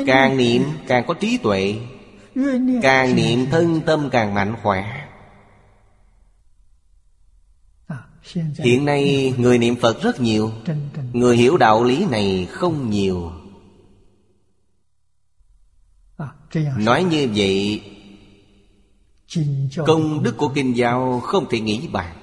[0.08, 1.76] Càng niệm càng có trí tuệ.
[2.82, 5.08] Càng niệm thân tâm càng mạnh khỏe.
[8.58, 10.52] Hiện nay người niệm Phật rất nhiều.
[11.14, 13.32] Người hiểu đạo lý này không nhiều.
[16.78, 17.82] Nói như vậy
[19.86, 22.16] Công đức của Kinh giáo không thể nghĩ bàn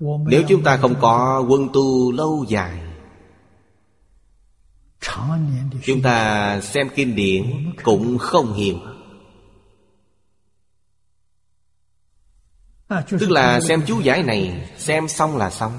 [0.00, 2.80] Nếu chúng ta không có quân tu lâu dài
[5.84, 8.76] Chúng ta xem kinh điển cũng không hiểu.
[12.88, 15.72] Tức là xem chú giải này Xem xong là xong.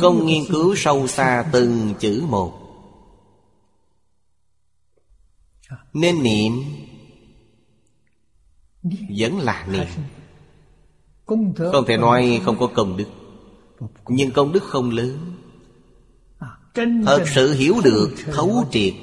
[0.00, 2.60] Không nghiên cứu sâu xa từng chữ một.
[5.92, 6.52] Nên niệm
[9.18, 9.86] Vẫn là niệm
[11.72, 13.06] Không thể nói không có công đức.
[14.08, 15.18] Nhưng công đức không lớn.
[17.06, 18.94] Thật sự hiểu được thấu triệt.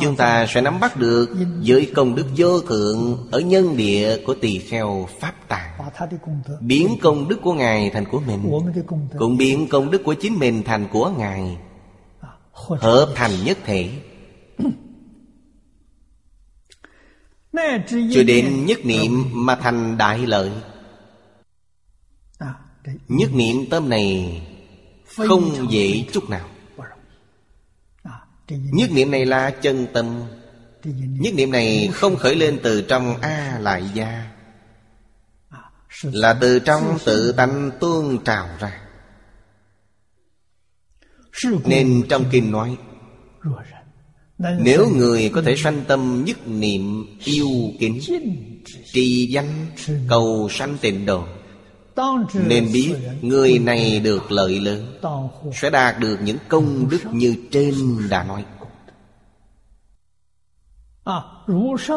[0.00, 1.36] Chúng ta sẽ nắm bắt được
[1.66, 5.78] Với công đức vô thượng Ở nhân địa của tỳ kheo Pháp Tạng.
[6.60, 8.50] Biến công đức của Ngài thành của mình
[9.18, 11.58] Cũng biến công đức của chính mình thành của Ngài
[12.52, 13.90] Hợp thành nhất thể
[18.14, 20.50] Cho đến nhất niệm mà thành đại lợi.
[23.08, 24.42] Nhất niệm tâm này
[25.06, 26.48] Không dễ chút nào.
[28.48, 30.22] Nhất niệm này là chân tâm.
[31.20, 34.30] Nhất niệm này không khởi lên từ trong A lại gia.
[36.02, 38.80] Là từ trong tự tánh tuôn trào ra.
[41.64, 42.76] Nên trong kinh nói
[44.38, 47.48] Nếu người có thể sanh tâm nhất niệm yêu
[47.80, 48.00] kính
[48.92, 49.66] Trì danh
[50.08, 51.24] cầu sanh tịnh độ
[52.34, 55.00] nên biết người này được lợi lớn
[55.54, 57.74] Sẽ đạt được những công đức như trên
[58.10, 58.44] đã nói.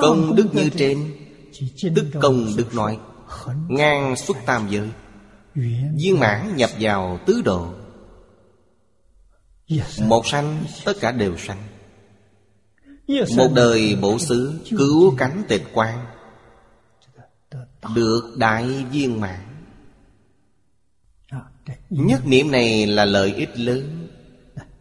[0.01, 1.15] Công đức như trên
[1.95, 2.99] Tức công đức nói
[3.67, 4.89] Ngang xuất tam giới
[5.95, 7.73] Viên mãn nhập vào tứ độ
[9.99, 11.57] Một sanh tất cả đều sanh
[13.38, 16.05] Một đời bổ xứ Cứu cánh tịch quan
[17.95, 19.39] Được đại viên mãn.
[21.89, 24.07] Nhất niệm này là lợi ích lớn.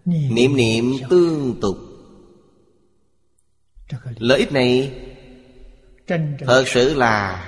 [0.05, 1.77] Niệm niệm tương tục.
[4.19, 5.01] Lợi ích này
[6.47, 7.45] Thật sự là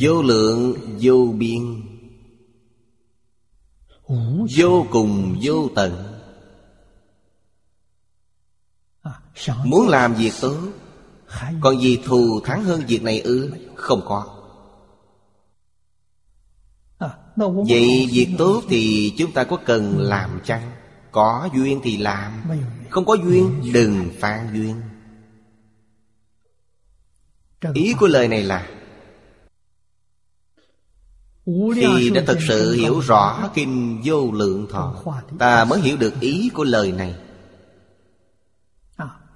[0.00, 1.82] Vô lượng vô biên
[4.56, 6.09] Vô cùng vô tận
[9.64, 10.58] Muốn làm việc tốt
[11.60, 13.52] Còn gì thù thắng hơn việc này ư?
[13.74, 14.36] Không có.
[17.68, 20.72] Vậy việc tốt thì chúng ta có cần làm chăng?
[21.12, 22.32] Có duyên thì làm.
[22.90, 24.80] Không có duyên đừng phản duyên.
[27.74, 28.68] Ý của lời này là
[31.74, 34.94] Khi đã thật sự hiểu rõ Kinh vô lượng thọ
[35.38, 37.14] Ta mới hiểu được ý của lời này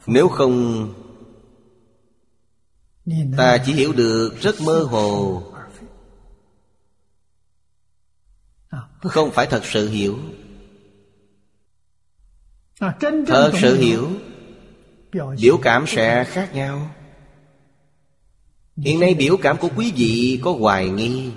[0.07, 0.89] Nếu không
[3.37, 5.43] Ta chỉ hiểu được rất mơ hồ.
[9.01, 10.19] Không phải thật sự hiểu.
[13.27, 14.11] Thật sự hiểu.
[15.41, 16.91] Biểu cảm sẽ khác nhau.
[18.77, 21.31] Hiện nay biểu cảm của quý vị có hoài nghi.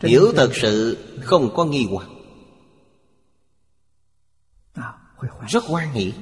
[0.00, 2.08] Hiểu thật sự không có nghi hoặc.
[5.48, 6.12] Rất hoan hỷ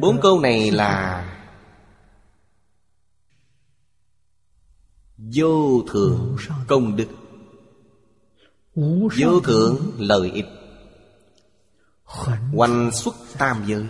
[0.00, 1.24] Bốn câu này là
[5.34, 6.36] Vô thượng
[6.66, 7.06] công đức.
[9.20, 10.46] Vô thượng lợi ích.
[12.04, 13.86] Hoành xuất tam giới.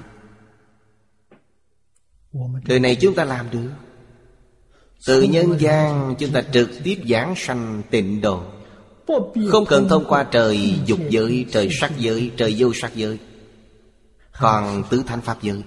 [2.67, 3.71] Thời này chúng ta làm được.
[5.07, 8.43] Từ nhân gian chúng ta trực tiếp giảng sanh tịnh độ.
[9.51, 13.19] Không cần thông qua trời dục giới Trời sắc giới Trời vô sắc giới.
[14.41, 15.63] Còn tứ thánh pháp giới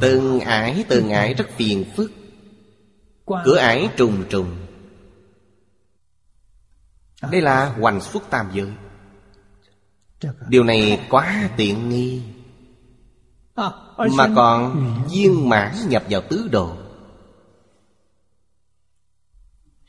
[0.00, 2.12] Từng ải từng ải rất phiền phức.
[3.44, 4.56] Cửa ải trùng trùng.
[7.30, 8.72] Đây là hoành xuất tam giới.
[10.48, 12.22] Điều này quá tiện nghi.
[13.96, 16.76] Mà còn viên mãn nhập vào tứ độ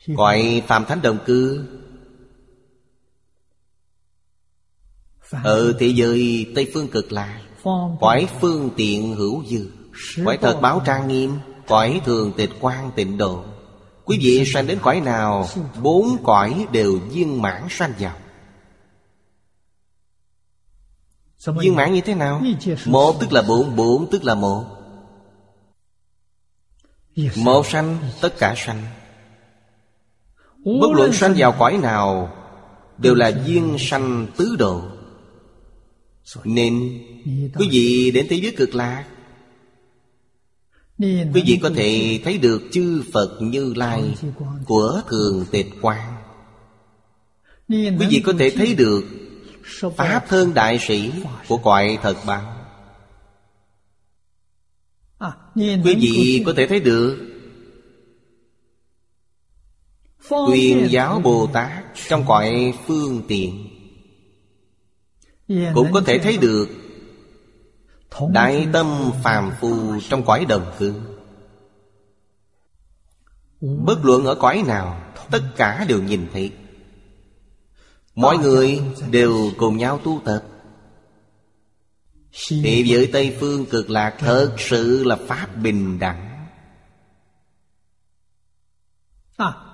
[0.06, 1.66] Gọi Phạm Thánh Đồng Cư.
[5.30, 7.42] Ở thế giới Tây Phương Cực Lạc
[8.00, 9.70] Quải phương tiện hữu dư
[10.24, 13.44] Quải thật báo trang nghiêm Cõi thường tịch quan tịnh độ.
[14.04, 15.48] Quý vị sanh đến cõi nào
[15.82, 18.16] Bốn cõi đều viên mãn sanh vào.
[21.46, 22.42] Viên mãn như thế nào?
[22.86, 24.64] Một tức là bốn Bốn tức là một.
[27.36, 28.82] Một sanh tất cả sanh.
[30.64, 32.36] Bất luận sanh vào cõi nào
[32.98, 34.26] Đều là duyên sanh.
[34.36, 34.82] tứ độ.
[36.44, 37.02] Nên
[37.54, 39.04] Quý vị đến thế giới cực lạc
[40.98, 44.14] Quý vị có thể thấy được chư Phật Như Lai
[44.66, 46.16] Của Thường Tịch Quang.
[47.68, 49.04] Quý vị có thể thấy được
[49.96, 51.12] Pháp thân đại sĩ
[51.48, 52.56] Của cõi thật báo.
[55.54, 57.30] Quý vị có thể thấy được
[60.48, 63.68] Quyền giáo Bồ Tát Trong cõi phương tiện.
[65.74, 66.68] Cũng có thể thấy được
[68.32, 70.94] Đại tâm phàm phu Trong cõi đồng cư.
[73.60, 75.00] Bất luận ở cõi nào
[75.30, 76.52] Tất cả đều nhìn thấy.
[78.14, 78.80] Mọi người
[79.10, 80.42] đều cùng nhau tu tập.
[82.48, 86.30] Thì với Tây Phương cực lạc Thật sự là Pháp bình đẳng.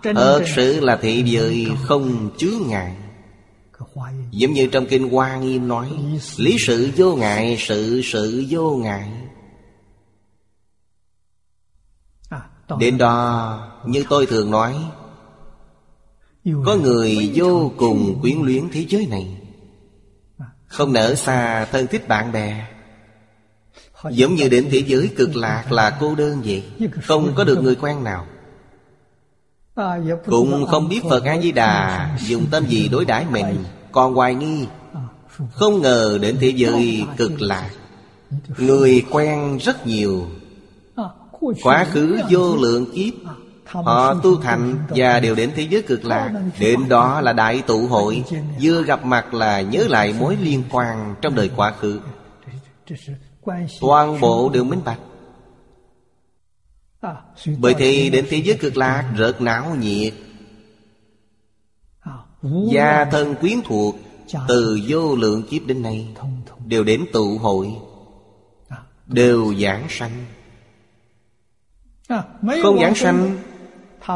[0.03, 2.97] Thật sự là thị giới không chứa ngại
[4.31, 5.90] Giống như trong Kinh Hoa Nghiêm nói
[6.36, 9.12] Lý sự vô ngại, sự sự vô ngại.
[12.78, 14.74] Đến đó như tôi thường nói
[16.65, 19.36] Có người vô cùng quyến luyến thế giới này.
[20.66, 22.66] Không nở xa thân thích bạn bè.
[24.11, 26.65] Giống như đến thế giới cực lạc là cô đơn vậy
[27.02, 28.27] Không có được người quen nào
[30.27, 34.66] cũng không biết Phật A-di-đà Dùng tâm gì đối đãi mình Còn hoài nghi.
[35.52, 37.70] Không ngờ đến thế giới cực lạc.
[38.59, 40.27] Người quen rất nhiều.
[41.62, 43.15] Quá khứ vô lượng kiếp
[43.66, 46.32] Họ tu thành và đều đến thế giới cực lạc.
[46.61, 48.24] Đến đó là đại tụ hội
[48.62, 52.01] Vừa gặp mặt là nhớ lại mối liên quan trong đời quá khứ.
[53.81, 54.98] Toàn bộ đều minh bạch
[57.59, 60.14] bởi thì đến thế giới cực lạc, rợt não nhiệt.
[62.72, 63.97] Gia thân quyến thuộc,
[64.48, 66.14] Từ vô lượng kiếp đến nay,
[66.66, 67.72] Đều đến tụ hội,
[69.06, 70.24] Đều giảng sanh.
[72.62, 73.39] Không giảng sanh,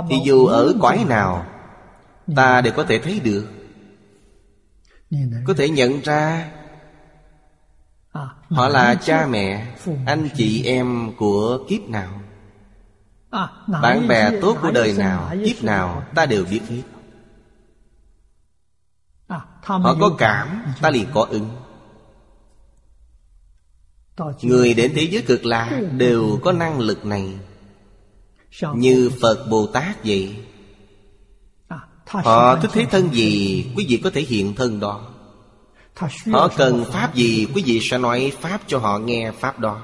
[0.08, 1.46] Thì dù ở cõi nào,
[2.36, 3.46] Ta đều có thể thấy được.
[5.46, 6.50] Có thể nhận ra,
[8.48, 9.66] Họ là cha mẹ,
[10.06, 12.23] Anh chị em của kiếp nào
[13.82, 16.82] bạn bè tốt của đời nào Kiếp nào ta đều biết hết.
[19.62, 21.48] Họ có cảm Ta liền có ứng.
[24.42, 27.38] Người đến thế giới cực lạc Đều có năng lực này.
[28.74, 30.36] Như Phật Bồ Tát vậy.
[32.06, 35.10] Họ thích thế thân gì Quý vị có thể hiện thân đó.
[36.32, 39.82] Họ cần Pháp gì Quý vị sẽ nói Pháp cho họ nghe Pháp đó.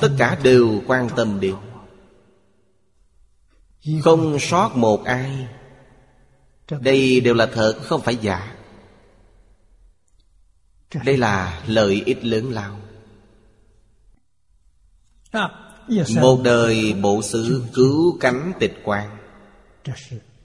[0.00, 1.54] Tất cả đều quan tâm đến
[4.02, 5.48] không sót một ai.
[6.80, 8.54] Đây đều là thật không phải giả.
[11.04, 12.80] Đây là lợi ích lớn lao.
[16.20, 19.16] Một đời bộ xứ cứu cánh tịch quan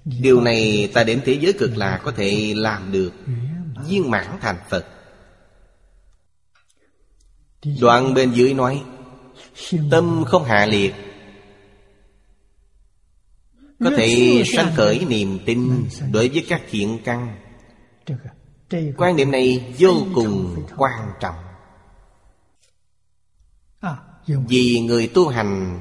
[0.06, 3.14] Điều này ta đến thế giới cực là có thể làm được.
[3.88, 4.86] Viên mãn thành Phật.
[7.82, 8.84] Đoạn bên dưới nói
[9.92, 10.94] Tâm không hạ liệt
[13.80, 17.38] có thể sanh khởi niềm tin đối với các thiện căn.
[18.98, 21.36] Quan niệm này vô cùng quan trọng.
[24.48, 25.80] Vì người tu hành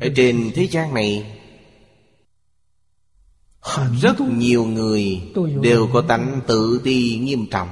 [0.00, 1.38] ở trên thế gian này
[4.00, 5.22] rất nhiều người
[5.62, 7.68] đều có tánh tự ti nghiêm trọng.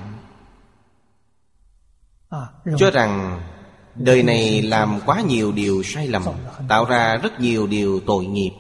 [2.79, 3.43] Cho rằng
[3.95, 6.23] đời này làm quá nhiều điều sai lầm
[6.69, 8.51] tạo ra rất nhiều điều tội nghiệp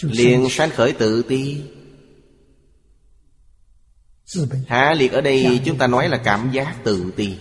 [0.00, 1.62] liền sanh khởi tự ti.
[4.68, 5.50] hạ liệt ở đây dạ.
[5.64, 7.36] chúng ta nói là cảm giác tự ti.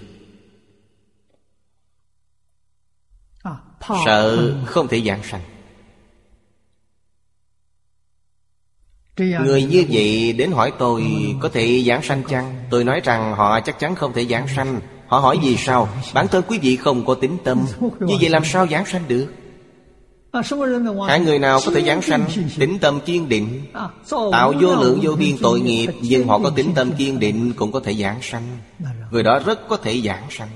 [4.05, 5.41] sợ không thể giảng sanh.
[9.17, 11.03] người như vậy đến hỏi tôi
[11.41, 12.55] có thể giảng sanh chăng?
[12.69, 14.81] Tôi nói rằng họ chắc chắn không thể giảng sanh.
[15.07, 15.89] Họ hỏi gì sao?
[16.13, 17.65] bản thân quý vị không có tính tâm.
[17.99, 19.27] Như vậy làm sao giảng sanh được?
[21.07, 22.25] hai người nào có thể giáng sanh
[22.57, 23.61] Tính tâm kiên định?
[24.31, 27.71] Tạo vô lượng vô biên tội nghiệp Nhưng họ có tính tâm kiên định Cũng
[27.71, 28.57] có thể giảng sanh.
[28.79, 30.49] Dạ người đó rất có thể giảng sanh.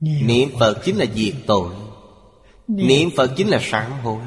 [0.00, 1.68] Niệm Phật chính là diệt tội.
[2.68, 4.20] Niệm Phật chính là sám hối.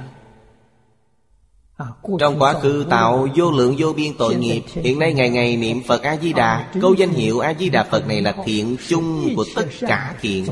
[1.78, 1.86] À,
[2.20, 4.62] Trong quá khứ tạo vô lượng vô biên tội nghiệp.
[4.74, 8.36] Hiện nay ngày ngày niệm Phật A-di-đà à, Câu danh hiệu A-di-đà Phật này là
[8.46, 10.46] thiện chung của tất cả thiện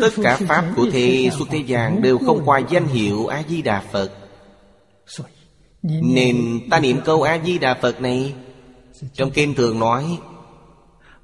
[0.00, 3.62] tất cả pháp của thế xuất thế gian đều không qua danh hiệu a di
[3.62, 4.10] đà phật
[5.82, 8.34] nên ta niệm câu a di đà phật này
[9.14, 10.18] trong kinh thường nói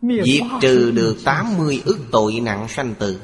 [0.02, 3.20] diệt trừ được 80 ức tội nặng sanh tử.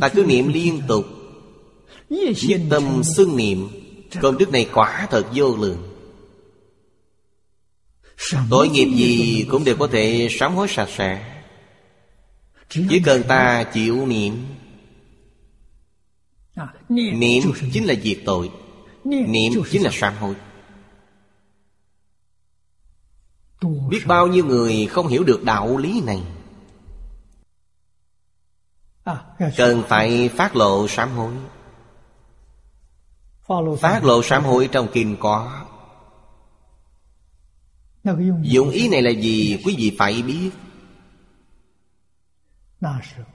[0.00, 1.06] Ta cứ niệm liên tục.
[2.10, 3.68] Nhất tâm xưng niệm.
[4.22, 5.90] Công đức này quả thật vô lượng.
[8.50, 11.33] Tội nghiệp gì cũng đều có thể sám hối sạch sẽ.
[12.74, 14.46] Chỉ cần ta chịu niệm.
[16.88, 17.42] Niệm
[17.72, 18.50] chính là diệt tội.
[19.04, 20.34] Niệm chính là sám hối.
[23.88, 26.22] Biết bao nhiêu người không hiểu được đạo lý này.
[29.56, 31.34] Cần phải phát lộ sám hối.
[33.78, 34.68] Phát lộ sám hối.
[34.72, 35.64] trong kinh có.
[38.42, 39.58] Dụng ý này là gì?
[39.64, 40.50] Quý vị phải biết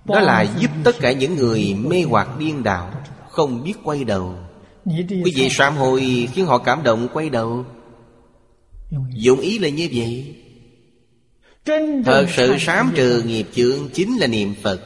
[0.06, 2.92] đó là giúp tất cả những người mê hoặc điên đạo
[3.30, 4.36] không biết quay đầu.
[4.86, 7.66] Quý vị sám hồi khiến họ cảm động quay đầu.
[9.14, 10.36] Dụng ý là như vậy.
[12.06, 14.82] Thật sự sám trừ nghiệp chướng chính là niệm phật.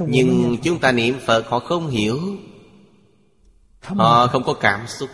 [0.00, 2.18] Nhưng chúng ta niệm phật họ không hiểu.
[3.80, 5.10] Họ không có cảm xúc.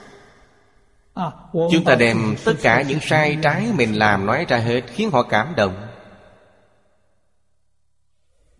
[1.52, 5.22] Chúng ta đem tất cả những sai trái mình làm nói ra hết khiến họ
[5.22, 5.89] cảm động.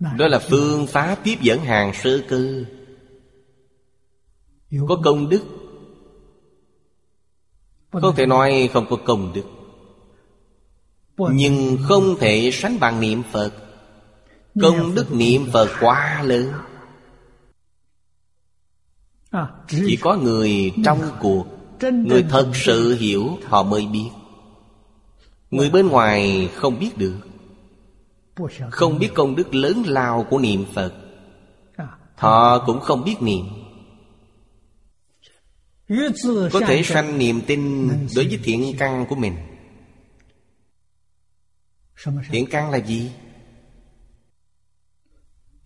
[0.00, 2.66] Đó là phương pháp tiếp dẫn hàng sơ cư
[4.88, 5.42] Có công đức.
[7.92, 9.44] Không thể nói không có công đức.
[11.32, 13.52] Nhưng không thể sánh bằng niệm Phật.
[14.62, 16.52] Công đức niệm Phật quá lớn.
[19.68, 21.46] Chỉ có người trong cuộc
[21.80, 24.10] Người thật sự hiểu họ mới biết.
[25.50, 27.16] Người bên ngoài không biết được.
[28.70, 30.94] Không biết công đức lớn lao của niệm Phật.
[32.16, 33.46] Họ cũng không biết niệm.
[36.52, 39.36] Có thể sanh niềm tin đối với thiện căn của mình.
[42.30, 43.12] Thiện căn là gì?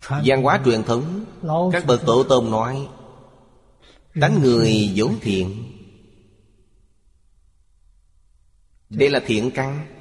[0.09, 1.25] văn hóa truyền thống,
[1.71, 2.87] các bậc tổ tông nói
[4.13, 5.63] đánh người vốn thiện.
[8.89, 9.94] Đây là thiện căn.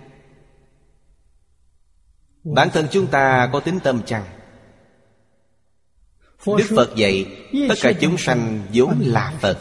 [2.44, 4.24] Bản thân chúng ta có tính tâm chăng?
[6.46, 7.26] Đức Phật dạy
[7.68, 9.58] Tất cả chúng sanh vốn là Phật.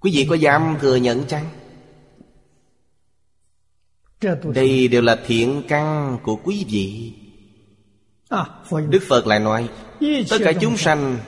[0.00, 1.48] Quý vị có dám thừa nhận chăng?
[4.54, 7.12] Đây đều là thiện căn của quý vị.
[8.88, 9.68] Đức Phật lại nói
[10.30, 11.18] Tất cả chúng sanh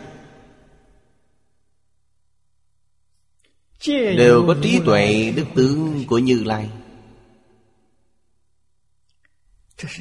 [3.87, 6.71] Đều có trí tuệ đức tướng của Như Lai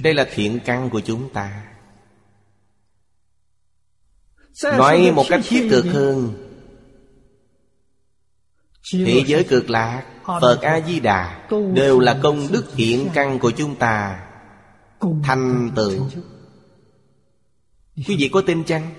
[0.01, 1.63] đây là thiện căn của chúng ta.
[4.63, 6.33] Nói một cách thiết thực hơn.
[8.93, 13.51] Thế giới cực lạc phật a di đà đều là công đức thiện căn của
[13.51, 14.25] chúng ta.
[15.23, 16.09] Thành tựu
[17.95, 18.93] quý vị có tin chăng?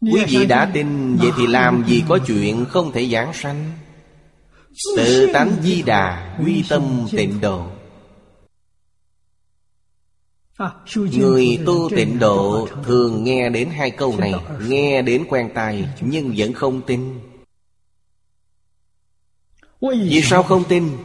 [0.00, 3.72] Quý vị đã tin vậy thì làm gì có chuyện không thể giảng sanh?
[4.96, 7.66] Tự tánh di đà Quy tâm tịnh độ.
[10.94, 14.34] Người tu tịnh độ thường nghe đến hai câu này,
[14.68, 17.20] Nghe đến quen tài nhưng vẫn không tin.
[19.80, 20.96] Vì sao không tin?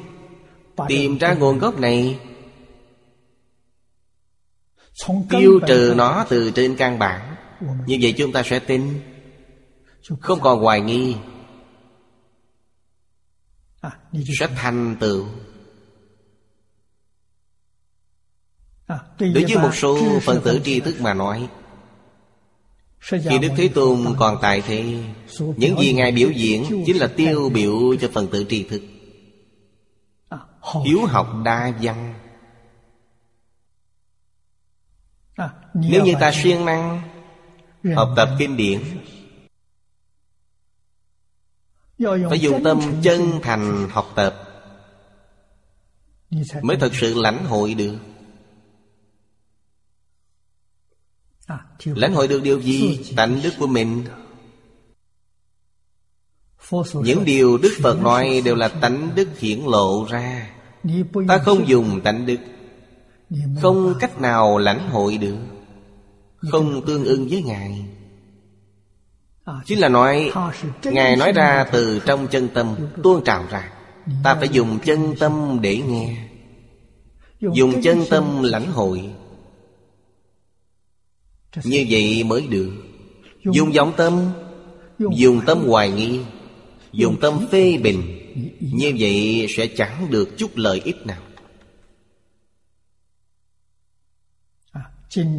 [0.87, 2.19] Tìm ra nguồn gốc này.
[5.29, 7.35] Tiêu trừ nó từ trên căn bản.
[7.85, 9.01] Như vậy chúng ta sẽ tin.
[10.19, 11.15] Không còn hoài nghi
[14.39, 15.25] sẽ thành tựu
[19.19, 21.49] đối với một số phần tử tri thức mà nói
[23.03, 25.03] khi đức thế tôn còn tại thế
[25.35, 28.81] những gì ngài biểu diễn chính là tiêu biểu cho phần tử tri thức.
[30.85, 32.13] Hiếu học đa văn.
[35.73, 37.01] Nếu như ta siêng năng
[37.95, 38.81] học tập kinh điển
[42.29, 44.43] phải dùng tâm chân thành học tập
[46.61, 47.95] mới thật sự lãnh hội được.
[51.83, 52.99] Lãnh hội được điều gì?
[53.15, 54.05] Tánh đức của mình.
[56.93, 60.49] Những điều đức phật nói đều là tánh đức hiển lộ ra.
[61.27, 62.37] Ta không dùng tánh đức.
[63.61, 65.37] Không cách nào lãnh hội được.
[66.51, 67.85] Không tương ưng với ngài
[69.65, 70.31] chính là nói,
[70.83, 73.71] ngài nói ra từ trong chân tâm tuôn trào ra.
[74.23, 76.17] Ta phải dùng chân tâm để nghe.
[77.39, 79.09] Dùng chân tâm lãnh hội.
[81.63, 82.71] Như vậy mới được.
[83.51, 84.29] Dùng giọng tâm,
[84.99, 86.19] dùng tâm hoài nghi,
[86.91, 88.19] dùng tâm phê bình.
[88.59, 91.21] Như vậy sẽ chẳng được chút lợi ích nào.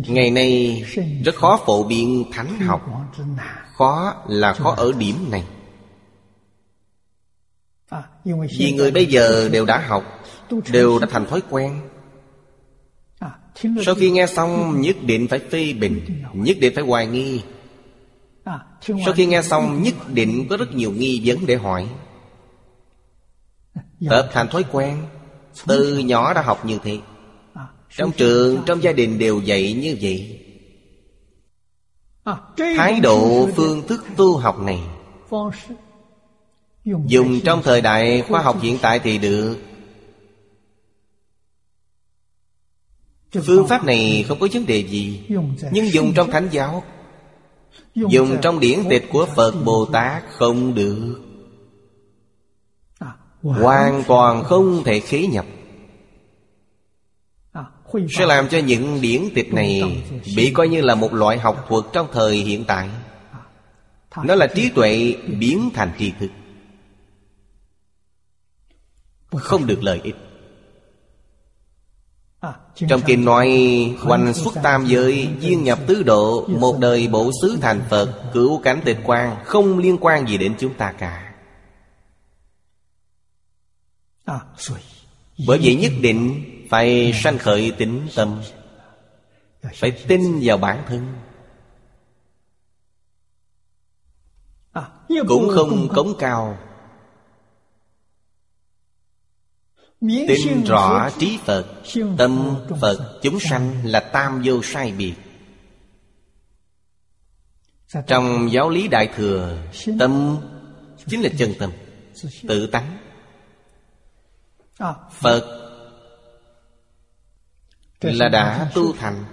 [0.07, 0.83] ngày nay,
[1.25, 2.83] rất khó phổ biến thánh học.
[3.77, 5.45] Khó là khó ở điểm này.
[8.59, 10.05] Vì người bây giờ đều đã học,
[10.71, 11.81] đều đã thành thói quen.
[13.85, 17.43] Sau khi nghe xong, nhất định phải phê bình, nhất định phải hoài nghi.
[18.81, 21.89] Sau khi nghe xong, nhất định có rất nhiều nghi vấn để hỏi.
[24.11, 25.03] Tập thành thói quen,
[25.67, 26.99] từ nhỏ đã học như thế.
[27.97, 30.41] Trong trường, trong gia đình đều dạy như vậy.
[32.57, 34.81] Thái độ phương thức tu học này
[36.85, 39.57] Dùng trong thời đại khoa học hiện tại thì được.
[43.33, 45.21] Phương pháp này không có vấn đề gì
[45.73, 46.85] Nhưng dùng trong thánh giáo
[47.95, 51.21] Dùng trong điển tịch của Phật Bồ Tát không được.
[53.43, 55.47] Hoàn toàn không thể khế nhập
[58.11, 60.03] sẽ làm cho những điển tịch này
[60.37, 62.89] bị coi như là một loại học thuật trong thời hiện tại.
[64.25, 66.31] Nó là trí tuệ biến thành tri thức.
[69.37, 70.15] Không được lợi ích.
[72.89, 73.49] Trong kinh nói
[74.01, 78.59] Hoành xuất tam giới Duyên nhập tứ độ Một đời bổ xứ thành Phật Cửu
[78.59, 81.35] cảnh tịch quan Không liên quan gì đến chúng ta cả.
[85.47, 86.45] Bởi vậy nhất định
[86.75, 88.43] phải sanh khởi tính tâm
[89.75, 91.15] phải tin vào bản thân.
[95.29, 96.59] Cũng không cống cao.
[100.01, 101.67] Tin rõ trí phật
[102.19, 103.75] tâm phật chúng sanh.
[103.85, 105.15] là tam vô sai biệt.
[108.07, 109.59] Trong giáo lý đại thừa
[109.99, 110.39] tâm
[111.07, 111.71] chính là chân tâm
[112.49, 112.99] tự tánh.
[115.11, 115.64] Phật
[118.13, 119.25] là đã tu thành.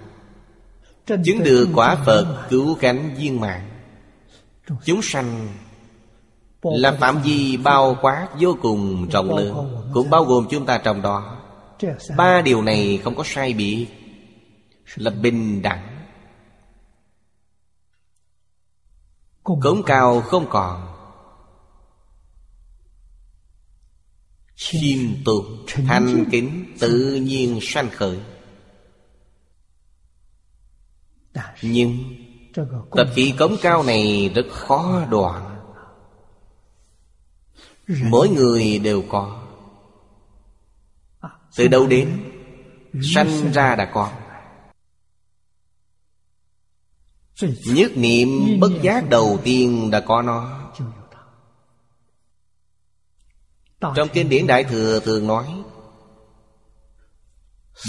[1.06, 3.68] Chứng được quả phật cứu cánh viên mạng
[4.84, 5.48] chúng sanh
[6.62, 11.02] là phạm vi bao quát vô cùng rộng lớn, cũng bao gồm chúng ta trong
[11.02, 11.38] đó.
[12.16, 13.86] Ba điều này không có sai bị
[14.96, 15.92] là bình đẳng
[19.44, 20.88] cống cao không còn.
[24.56, 28.18] Khiêm tục thành kính tự nhiên sanh khởi.
[31.62, 32.14] Nhưng
[32.96, 35.58] Tập khí cống cao này rất khó đoạn.
[37.88, 39.42] Mỗi người đều có.
[41.56, 42.30] Từ đâu đến,
[43.14, 44.10] Sanh ra đã có.
[47.66, 48.28] Nhất niệm
[48.60, 50.70] bất giác đầu tiên đã có nó.
[53.80, 55.62] Trong kinh điển Đại Thừa thường nói,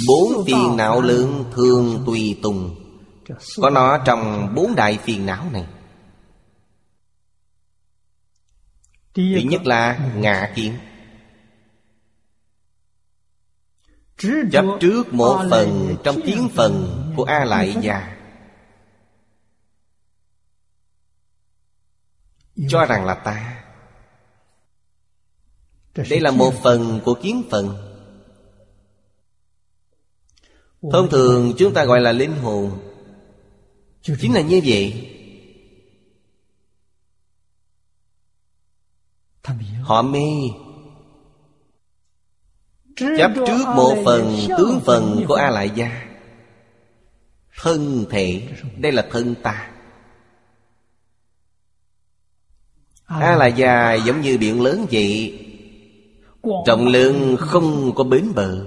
[0.07, 2.82] Bốn tiền não lượng thường tùy tùng.
[3.57, 5.67] Có nó trong bốn đại phiền não này.
[9.13, 10.77] Thứ nhất là ngạ kiến.
[14.51, 18.17] Chấp trước một phần trong tiếng phần của A Lại Già.
[22.67, 23.63] Cho rằng là ta.
[25.95, 27.89] Đây là một phần của kiến phần.
[30.91, 32.92] Thông thường chúng ta gọi là linh hồn
[34.03, 35.09] chính là như vậy.
[39.81, 40.19] Họ mê.
[42.95, 46.13] Chấp trước bộ phần tướng phần của a lại gia
[47.61, 48.47] thân thể
[48.77, 49.69] đây là thân ta.
[53.05, 55.39] A la gia giống như biển lớn vậy.
[56.65, 58.65] Trọng lượng không có bến bờ.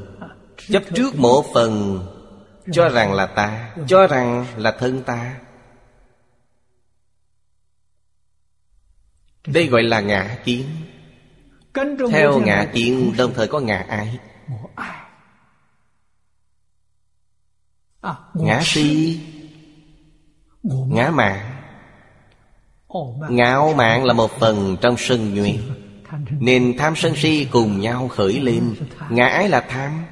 [0.69, 2.01] Chấp trước một phần
[2.73, 5.37] cho rằng là ta, Cho rằng là thân ta.
[9.47, 10.67] Đây gọi là ngã kiến.
[12.11, 14.19] Theo ngã kiến, đồng thời có ngã ái.
[18.35, 19.21] Ngã si,
[20.63, 21.53] Ngã mạng
[23.29, 25.61] Ngạo mạn là một phần trong sân nguyên
[26.31, 28.75] Nên tham sân si cùng nhau khởi lên.
[29.11, 30.05] Ngã ái là tham.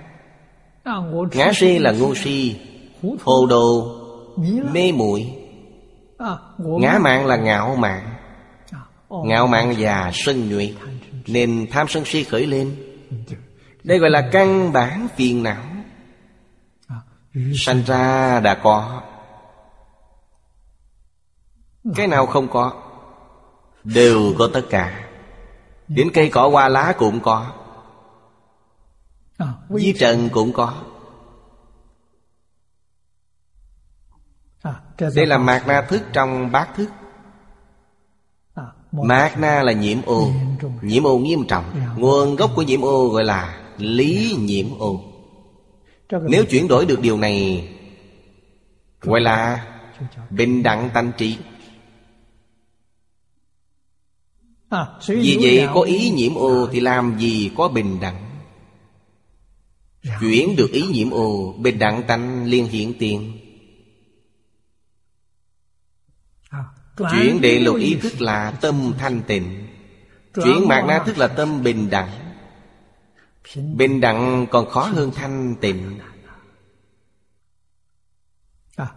[1.32, 2.60] Ngã si là ngu si
[3.24, 4.00] Hồ đồ
[4.72, 5.32] Mê muội.
[6.58, 8.14] Ngã mạng là ngạo mạng,
[9.24, 10.74] Ngạo mạng và sân nhuệ
[11.26, 12.76] Nên tham sân si khởi lên.
[13.84, 15.62] Đây gọi là căn bản phiền não.
[17.54, 19.02] Sanh ra đã có.
[21.94, 22.72] Cái nào không có
[23.84, 25.08] Đều có tất cả.
[25.88, 27.63] Đến cây cỏ hoa lá cũng có.
[29.70, 30.82] Di trần cũng có.
[34.98, 36.88] Đây là mạt na thức trong bát thức.
[38.92, 40.30] Mạt na là nhiễm ô.
[40.82, 41.64] Nhiễm ô nghiêm trọng.
[41.96, 45.00] Nguồn gốc của nhiễm ô gọi là lý nhiễm ô.
[46.10, 47.68] Nếu chuyển đổi được điều này
[49.00, 49.66] Gọi là
[50.30, 51.38] bình đẳng tánh trí.
[55.06, 58.33] Vì vậy có ý nhiễm ô Thì làm gì có bình đẳng
[60.20, 63.40] Chuyển được ý nhiễm ô Bình đẳng tánh liên hiện tiền.
[66.96, 69.66] Chuyển đệ lục ý thức là tâm thanh tịnh.
[70.34, 72.10] Chuyển mạt na thức là tâm bình đẳng.
[73.54, 75.98] Bình đẳng còn khó hơn thanh tịnh.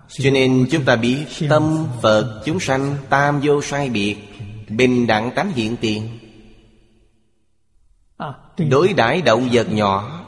[0.09, 4.17] Cho nên chúng ta biết Tâm Phật chúng sanh tam vô sai biệt
[4.69, 6.19] Bình đẳng tánh hiện tiền.
[8.69, 10.26] Đối đãi động vật nhỏ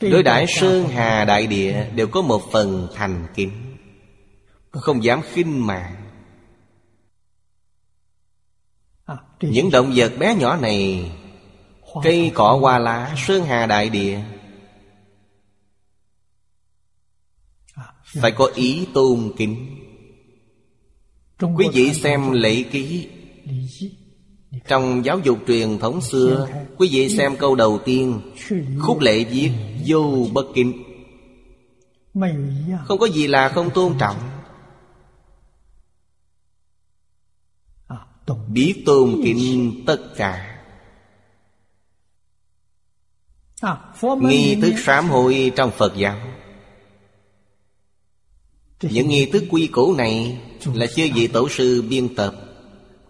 [0.00, 3.76] Đối đãi sơn hà đại địa Đều có một phần thành kính.
[4.70, 5.96] Không dám khinh mạng.
[9.40, 11.10] Những động vật bé nhỏ này
[12.02, 14.20] Cây cỏ hoa lá Sơn hà đại địa
[18.04, 19.76] Phải có ý tôn kính.
[21.56, 23.08] Quý vị xem lễ ký
[24.68, 28.20] trong giáo dục truyền thống xưa, Quý vị xem câu đầu tiên,
[28.80, 29.50] Khúc lệ viết,
[29.86, 30.82] Vô bất kính.
[32.84, 34.16] Không có gì là không tôn trọng.
[38.48, 40.62] Biết tôn kính tất cả.
[44.20, 46.18] Nghi thức sám hội trong Phật giáo.
[48.82, 50.40] Những nghi thức quy củ này
[50.74, 52.34] Là chưa vị tổ sư biên tập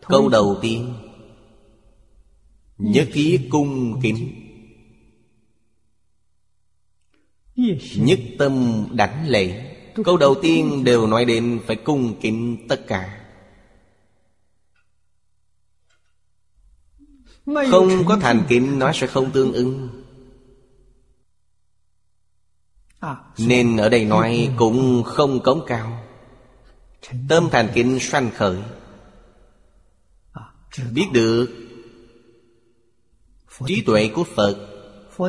[0.09, 0.95] Câu đầu tiên.
[2.79, 4.43] Nhất thiết cung kính.
[7.97, 9.73] Nhất tâm đảnh lễ.
[10.05, 13.23] Câu đầu tiên đều nói đến phải cung kính tất cả.
[17.47, 20.03] Không có thành kính, nó sẽ không tương ứng.
[23.39, 26.07] Nên ở đây nói cũng không cống cao.
[27.29, 28.59] Tâm thành kính sanh khởi.
[30.93, 31.66] Biết được
[33.67, 34.77] Trí tuệ của Phật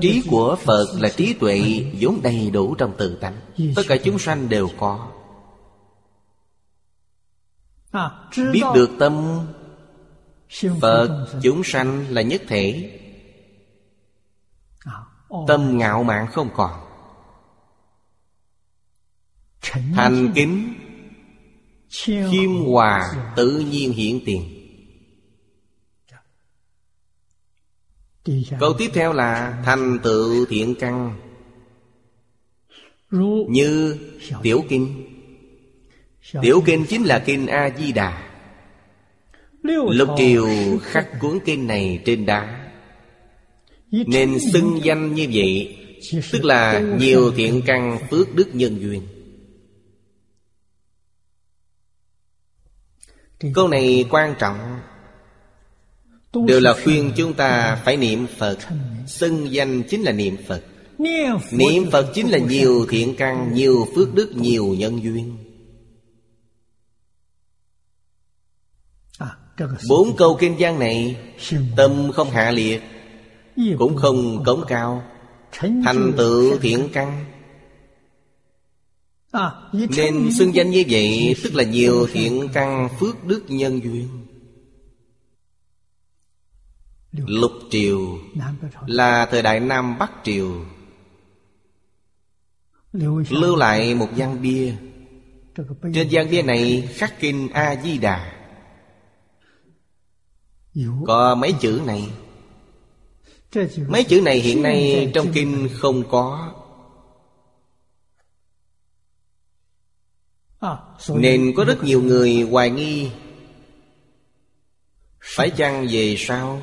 [0.02, 3.40] Trí của Phật là trí tuệ vốn đầy đủ trong tự tánh.
[3.76, 5.12] Tất cả chúng sanh đều có.
[8.54, 9.46] Biết được tâm
[10.82, 12.92] Phật chúng sanh là nhất thể.
[15.48, 16.72] Tâm ngạo mạn không còn.
[19.96, 20.74] Thành kính
[21.90, 24.57] Khiêm hòa tự nhiên hiện tiền
[28.60, 31.16] Câu tiếp theo là Thành tựu thiện căn.
[33.50, 33.98] Như
[34.44, 35.14] Tiểu Kinh.
[36.42, 38.24] Tiểu Kinh chính là Kinh A-di-đà.
[39.64, 40.48] Lục triều
[40.84, 42.72] khắc cuốn kinh này trên đá.
[43.92, 45.78] Nên xưng danh như vậy
[46.32, 49.08] Tức là nhiều thiện căn phước đức nhân duyên.
[53.54, 54.80] Câu này quan trọng
[56.34, 58.58] Đều là khuyên chúng ta phải niệm Phật.
[59.08, 60.64] Xưng danh chính là niệm Phật.
[61.52, 65.38] Niệm Phật chính là nhiều thiện căn Nhiều phước đức, nhiều nhân duyên.
[69.90, 71.16] Bốn câu kinh văn này
[71.78, 72.82] Tâm không hạ liệt
[73.78, 75.04] Cũng không cống cao.
[75.52, 77.26] Thành tựu thiện căn.
[79.32, 83.84] À, Nên 成 xưng danh như vậy Tức là nhiều thiện căn phước đức nhân
[83.84, 84.27] duyên
[87.26, 88.18] Lục triều
[88.88, 90.66] là thời đại Nam Bắc triều.
[93.30, 94.76] Lưu lại một gian bia.
[95.94, 98.34] Trên gian bia này khắc kinh A-di-đà.
[101.08, 102.10] Có mấy chữ này?
[103.88, 106.54] Mấy chữ này hiện nay trong kinh không có.
[111.10, 113.12] Nên có rất nhiều người hoài nghi.
[115.22, 116.62] Phải chăng về sao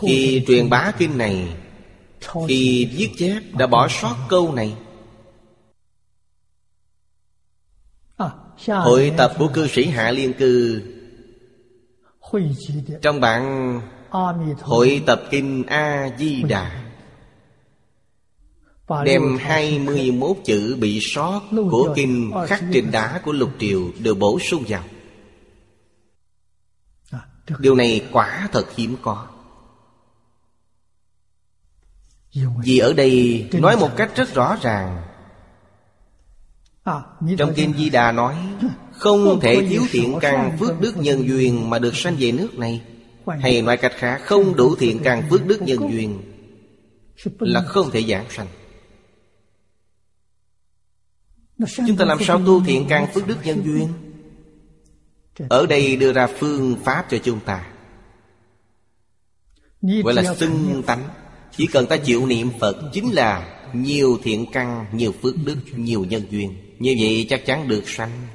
[0.00, 1.56] khi truyền bá kinh này
[2.48, 4.74] Khi viết chép đã bỏ sót câu này.
[8.68, 10.82] Hội tập của cư sĩ Hạ Liên Cư.
[13.02, 13.80] Trong bản
[14.60, 16.90] Hội tập kinh A-di-đà
[19.04, 21.40] Đem 21 chữ bị sót
[21.70, 24.84] của kinh khắc trên đá của lục triều đều bổ sung vào.
[27.58, 29.26] Điều này quả thật hiếm có.
[32.64, 35.02] Vì ở đây nói một cách rất rõ ràng.
[37.38, 38.36] Trong Kinh Di Đà nói
[38.92, 42.82] Không thể thiếu thiện căn phước đức nhân duyên Mà được sanh về nước này.
[43.40, 46.22] Hay nói cách khác Không đủ thiện căn phước đức nhân duyên
[47.38, 48.46] Là không thể giảng sanh.
[51.86, 53.88] Chúng ta làm sao tu thiện căn phước đức nhân duyên?
[55.48, 57.66] Ở đây đưa ra phương pháp cho chúng ta.
[59.82, 61.08] Gọi là xưng tánh.
[61.56, 66.04] Chỉ cần ta chịu niệm Phật Chính là nhiều thiện căn Nhiều phước đức, nhiều
[66.04, 66.56] nhân duyên.
[66.78, 68.26] Như vậy chắc chắn được sanh.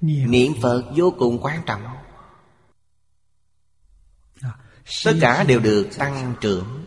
[0.00, 1.82] Niệm Phật vô cùng quan trọng.
[5.04, 6.84] Tất cả đều được tăng trưởng.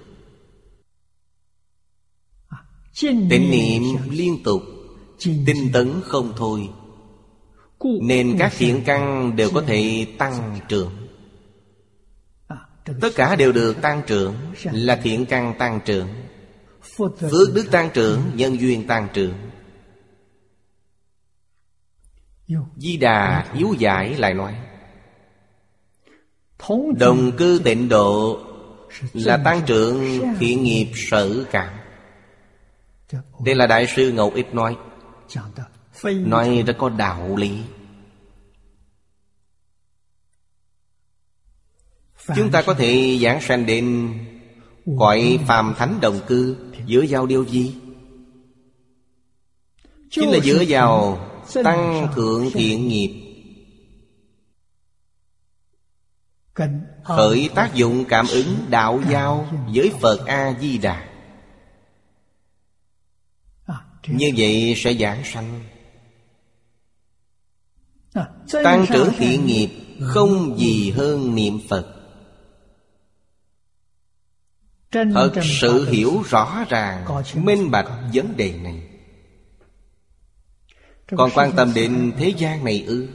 [3.02, 4.62] Tịnh niệm liên tục
[5.20, 6.70] Tinh tấn không thôi.
[8.02, 10.97] Nên các thiện căn đều có thể tăng trưởng
[13.02, 14.36] tất cả đều được tăng trưởng
[14.72, 16.08] là thiện căn tăng trưởng.
[17.20, 19.34] Phước đức tăng trưởng, nhân duyên tăng trưởng.
[22.78, 24.56] Di đà yếu giải lại nói,
[26.98, 28.40] đồng cư tịnh độ
[29.14, 31.74] là tăng trưởng thiện nghiệp sở cảm.
[33.46, 34.78] Đây là đại sư ngẫu ích nói.
[36.04, 37.62] Nói rất có đạo lý.
[42.36, 44.14] Chúng ta có thể giảng sanh đến
[44.86, 47.76] Gọi phàm thánh đồng cư giữa vào điều gì?
[50.10, 51.20] Chính là giữa vào
[51.64, 53.24] Tăng thượng thiện nghiệp.
[57.04, 61.10] Khởi tác dụng cảm ứng đạo giao Với Phật A-di-đà
[64.08, 65.64] Như vậy sẽ giảng sanh.
[68.64, 69.70] Tăng trưởng thiện nghiệp
[70.02, 71.97] Không gì hơn niệm Phật
[74.92, 75.32] thật
[75.62, 78.84] sự hiểu rõ ràng minh bạch vấn đề này.
[81.18, 83.08] Còn quan tâm đến thế gian này ư?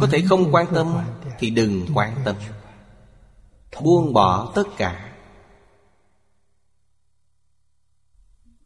[0.00, 0.96] Có thể không quan tâm
[1.38, 2.36] thì đừng quan tâm.
[3.82, 5.14] buông bỏ tất cả.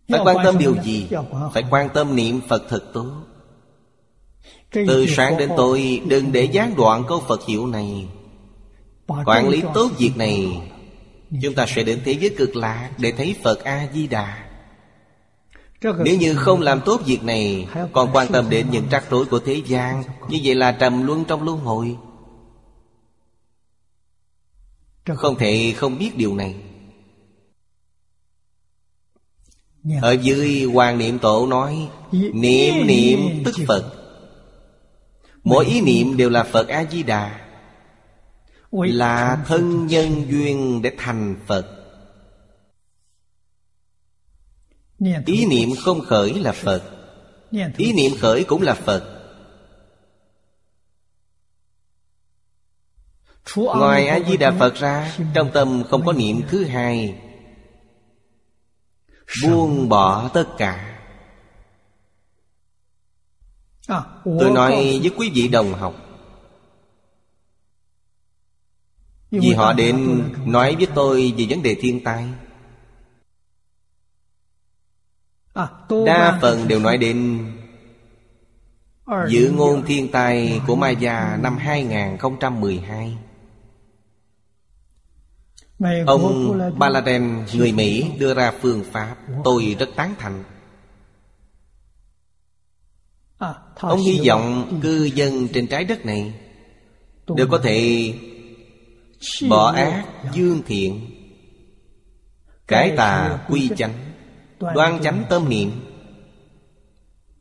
[0.09, 1.09] Phải quan tâm điều gì?
[1.53, 3.25] Phải quan tâm niệm phật thật tốt
[4.71, 8.09] từ sáng đến tối đừng để gián đoạn câu phật hiệu này.
[9.09, 10.63] Quản lý tốt việc này
[11.43, 14.45] Chúng ta sẽ đến thế giới cực lạc Để thấy Phật A-di-đà.
[15.83, 19.39] Nếu như không làm tốt việc này Còn quan tâm đến những rắc rối của
[19.39, 20.03] thế gian.
[20.29, 21.97] Như vậy là trầm luân trong luân hồi.
[25.17, 26.55] Không thể không biết điều này.
[30.03, 33.93] Ở dưới Hoàng Niệm Tổ nói Niệm niệm tức Phật.
[35.45, 37.48] Mỗi ý niệm đều là Phật A-di-đà
[38.73, 41.75] Là thân nhân duyên để thành Phật.
[45.27, 46.83] Ý niệm không khởi là Phật.
[47.77, 49.15] Ý niệm khởi cũng là Phật.
[53.57, 57.21] Ngoài A-di-đà Phật ra Trong tâm không có niệm thứ hai.
[59.43, 61.01] Buông bỏ tất cả.
[64.25, 66.08] Tôi nói với quý vị đồng học
[69.31, 72.29] Vì họ đến nói với tôi về vấn đề thiên tai.
[76.07, 77.47] Đa phần đều nói đến
[79.29, 83.19] Dự ngôn thiên tai của Maya năm 2012
[86.07, 89.17] Ông Baladen người Mỹ đưa ra phương pháp.
[89.45, 90.45] Tôi rất tán thành.
[93.75, 96.35] Ông hy vọng cư dân trên trái đất này
[97.37, 98.13] Đều có thể
[99.49, 101.11] Bỏ ác dương thiện.
[102.67, 103.95] Cái tà quy chánh.
[104.61, 105.71] Đoan chánh tâm niệm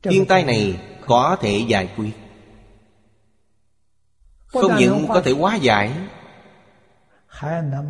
[0.04, 2.12] Thiên tai này có thể giải quyết.
[4.46, 5.92] Không những có thể hóa giải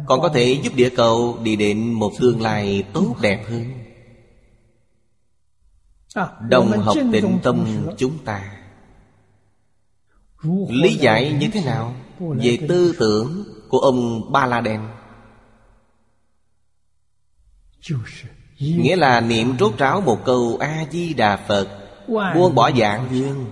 [0.07, 3.73] Còn có thể giúp địa cầu đi đến một tương lai tốt đẹp hơn.
[6.49, 7.65] Đồng học tịnh tâm
[7.97, 8.57] chúng ta.
[10.69, 11.95] Lý giải như thế nào?
[12.19, 14.87] Về tư tưởng của ông Ba La Đen
[18.59, 21.67] Nghĩa là niệm rốt ráo một câu A-di-đà Phật
[22.07, 23.51] Buông bỏ dạng duyên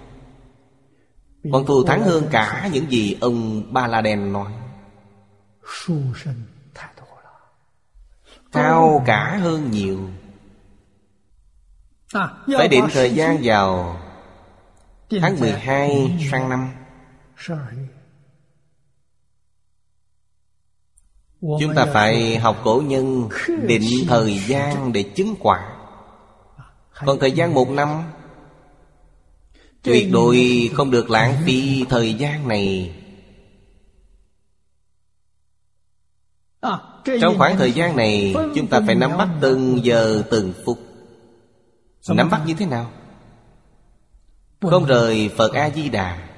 [1.51, 4.51] Còn thù thắng hơn cả những gì ông Ba La Đen nói.
[8.51, 10.09] Cao cả hơn nhiều.
[12.57, 13.99] Phải định thời gian vào
[15.21, 16.69] Tháng 12 sang năm.
[21.59, 23.29] chúng ta phải học cổ nhân
[23.67, 25.75] định thời gian để chứng quả.
[27.05, 28.03] Còn thời gian một năm
[29.83, 32.95] tuyệt đối không được lãng phí thời gian này.
[37.21, 40.79] Trong khoảng thời gian này chúng ta phải nắm bắt từng giờ từng phút.
[42.09, 42.91] Nắm bắt như thế nào?
[44.61, 46.34] Không rời phật a di đà.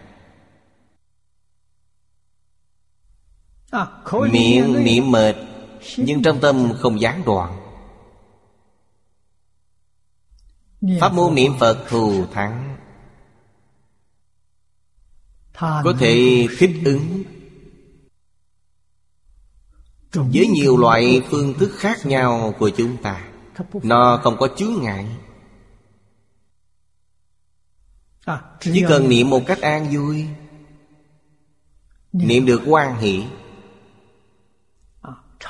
[4.31, 5.35] Miệng niệm mệt
[5.97, 7.59] Nhưng trong tâm không gián đoạn.
[11.01, 12.77] Pháp môn niệm Phật thù thắng.
[15.59, 17.23] Có thể thích ứng.
[20.13, 23.27] Với nhiều loại phương thức khác nhau của chúng ta
[23.83, 25.07] Nó không có chướng ngại.
[28.59, 30.27] Chỉ cần niệm một cách an vui
[32.13, 33.23] Niệm được quan hỷ.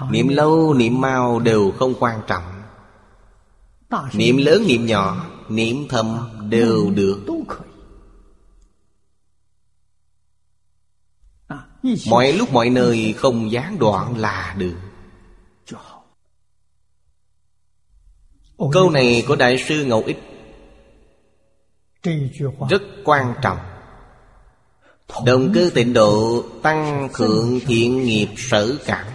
[0.09, 2.43] Niệm lâu niệm mau đều không quan trọng.
[4.14, 7.26] Niệm lớn niệm nhỏ Niệm thầm đều được.
[12.09, 14.76] Mọi lúc mọi nơi không gián đoạn là được.
[18.72, 20.19] Câu này của Đại sư Ngẫu Ích
[22.69, 23.57] Rất quan trọng.
[25.26, 29.05] Động cơ tịnh độ Tăng thượng thiện nghiệp sở cảm.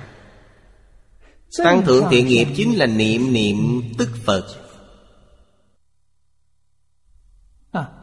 [1.59, 4.47] Tăng thượng thiện nghiệp chính là niệm niệm tức Phật.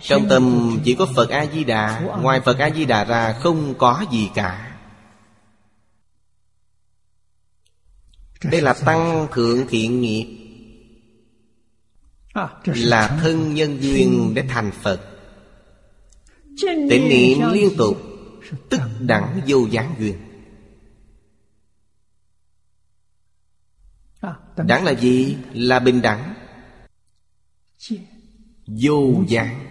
[0.02, 4.78] Trong tâm chỉ có Phật A-di-đà Ngoài Phật A-di-đà ra không có gì cả.
[8.44, 10.26] Đây là tăng thượng thiện nghiệp.
[12.66, 15.02] Là thân nhân duyên để thành Phật.
[16.90, 18.02] Tịnh niệm liên tục
[18.70, 20.29] Tức đẳng vô gián duyên.
[24.68, 25.38] đẳng là gì?
[25.54, 26.34] Là bình đẳng.
[28.68, 29.66] Vô dạng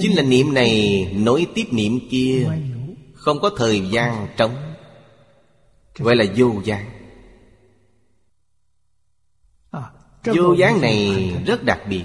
[0.00, 2.48] chính là niệm này nối tiếp niệm kia.
[3.14, 4.74] Không có thời gian trống.
[5.98, 6.90] Gọi là vô dạng
[10.24, 12.04] vô dáng này rất đặc biệt.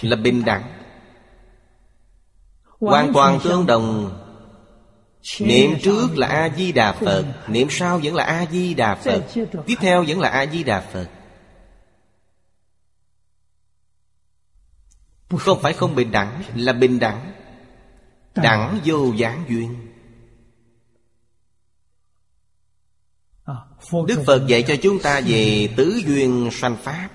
[0.00, 0.62] Là bình đẳng.
[2.80, 4.20] Hoàn toàn tương đồng.
[5.40, 9.22] Niệm trước là A-di-đà Phật Niệm sau vẫn là A-di-đà Phật
[9.66, 11.10] Tiếp theo vẫn là A-di-đà Phật.
[15.38, 17.32] Không phải không bình đẳng Là bình đẳng.
[18.34, 18.80] Đẳng.
[18.84, 19.90] Vô gián duyên.
[24.06, 27.08] Đức Phật dạy cho chúng ta về tứ duyên sanh pháp.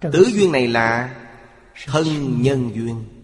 [0.00, 1.16] Tứ duyên này là
[1.86, 2.06] thân
[2.42, 3.19] nhân duyên.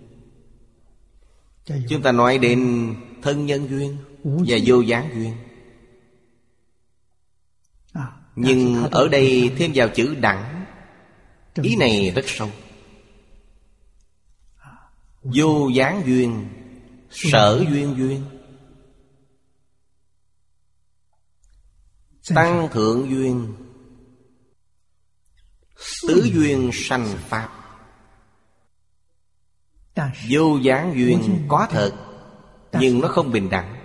[1.66, 5.36] Chúng ta nói đến thân nhân duyên Và vô gián duyên.
[7.92, 10.64] À, Nhưng ở đây thêm vào chữ đẳng
[11.62, 12.50] Ý này rất sâu.
[15.22, 16.48] Vô gián duyên
[17.10, 18.24] Sở duyên duyên.
[22.34, 23.54] Tăng thượng duyên
[26.08, 27.65] Tứ duyên sanh Pháp
[30.30, 31.92] Vô gián duyên có thật
[32.80, 33.76] Nhưng nó không bình đẳng.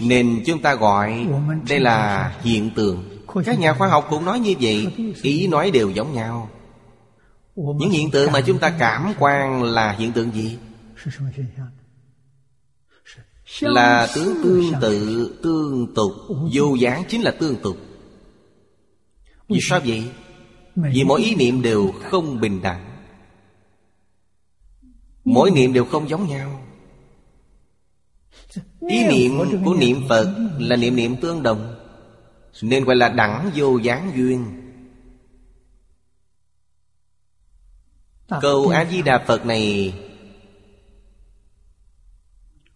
[0.00, 1.26] Nên chúng ta gọi
[1.68, 3.24] Đây là hiện tượng.
[3.44, 4.86] Các nhà khoa học cũng nói như vậy
[5.22, 5.70] Ý nói.
[5.70, 6.50] đều giống nhau.
[7.56, 10.58] Những hiện tượng mà chúng ta cảm quan là hiện tượng gì?
[13.60, 16.12] Là tướng tương tự, tương tục.
[16.52, 17.76] Vô gián chính là tương tục.
[19.48, 20.10] Vì sao vậy?
[20.76, 22.94] Vì mỗi ý niệm đều không bình đẳng.
[25.24, 26.60] Mỗi niệm đều không giống nhau.
[28.80, 29.32] Ý niệm
[29.64, 31.74] của niệm Phật là niệm niệm tương đồng
[32.62, 34.60] Nên gọi là đẳng vô gián duyên.
[38.40, 39.94] Câu A-di-đà Phật này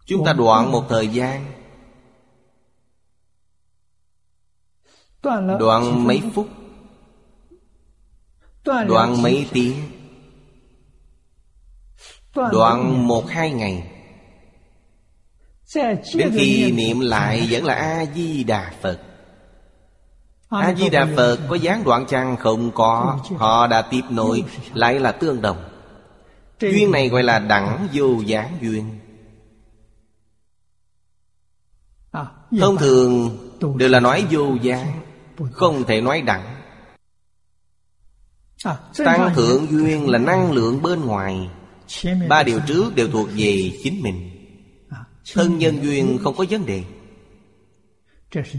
[0.06, 1.52] Chúng ta đoạn một thời gian.
[5.22, 6.48] Đoạn mấy phút
[8.64, 9.74] Đoạn mấy tiếng?
[12.34, 13.90] Đoạn một hai ngày.
[16.14, 19.00] Đến khi niệm lại vẫn là A-di-đà Phật.
[20.48, 22.36] A-di-đà Phật có gián đoạn chăng?
[22.36, 23.18] Không có.
[23.36, 24.44] Họ đã tiếp nối
[24.74, 25.64] Lại là tương đồng.
[26.60, 28.98] Duyên này gọi là đẳng vô gián duyên.
[32.10, 32.26] À,
[32.60, 33.38] Thông thường
[33.76, 34.92] đều là nói vô gián
[35.52, 35.84] Không.
[35.84, 36.57] Thể nói đẳng
[39.04, 41.50] Tăng thượng duyên là năng lượng bên ngoài.
[42.28, 44.30] Ba điều trước đều thuộc về chính mình.
[44.90, 44.98] À,
[45.34, 46.82] Thân nhân duyên không có vấn đề.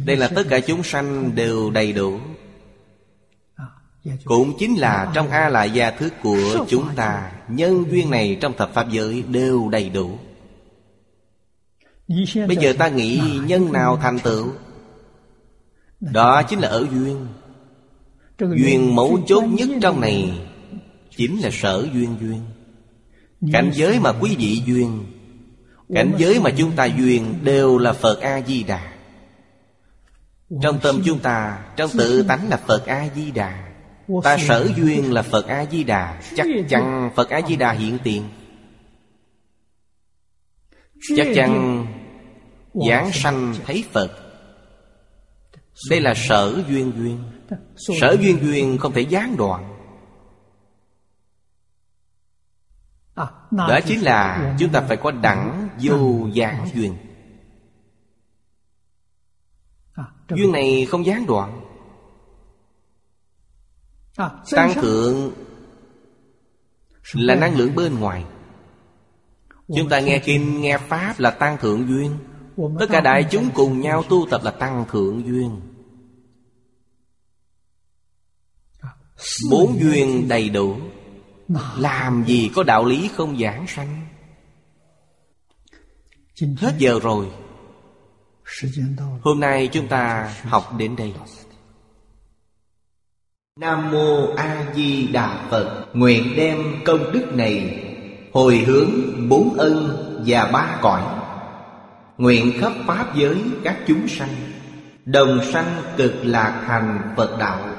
[0.06, 2.20] Đây là tất cả chúng sanh đều đầy đủ.
[3.56, 3.66] À,
[4.26, 8.54] Cũng chính là trong A lại gia thức của chúng ta Nhân duyên này trong
[8.58, 10.18] thập pháp giới đều đầy đủ.
[12.48, 14.52] Bây giờ ta nghĩ nhân nào thành tựu?
[16.00, 17.28] Đó chính là ở duyên
[18.40, 20.42] Duyên mấu chốt nhất trong này
[21.18, 22.42] Chính là sở duyên duyên.
[23.54, 25.06] Cảnh giới mà quý vị duyên
[25.94, 28.94] Cảnh giới mà chúng ta duyên Đều là Phật A-di-đà.
[30.62, 33.70] Trong tâm chúng ta Trong tự tánh là Phật A-di-đà.
[34.24, 36.22] Ta sở duyên là Phật A-di-đà.
[36.36, 38.24] Chắc chắn Phật A-di-đà hiện tiền.
[41.18, 41.86] Chắc chắn
[42.90, 44.12] Giảng sanh thấy Phật.
[45.90, 47.20] Đây là sở duyên duyên
[47.76, 49.76] Sở duyên duyên không thể gián đoạn.
[53.16, 56.96] À, Đó chính là chúng ta phải có đẳng vô gián duyên.
[59.94, 61.62] À, Duyên này không gián đoạn.
[64.16, 65.32] À, Tăng thượng
[67.14, 68.26] là năng lượng bên ngoài.
[69.76, 72.18] Chúng ta nghe kinh, nghe Pháp là tăng thượng duyên.
[72.80, 75.69] Tất cả đại chúng cùng nhau tu tập là tăng thượng duyên
[79.52, 80.78] Bốn duyên đầy đủ.
[81.78, 84.06] Làm gì có đạo lý không giảng sanh?
[86.58, 87.28] Hết giờ rồi.
[89.22, 91.14] Hôm nay chúng ta học đến đây.
[93.60, 95.86] Nam Mô A Di Đà Phật.
[95.94, 97.86] Nguyện đem công đức này
[98.34, 98.90] Hồi hướng
[99.30, 101.02] bốn ân và ba cõi.
[102.18, 104.36] Nguyện khắp Pháp giới các chúng sanh.
[105.06, 107.79] Đồng sanh cực lạc thành Phật đạo.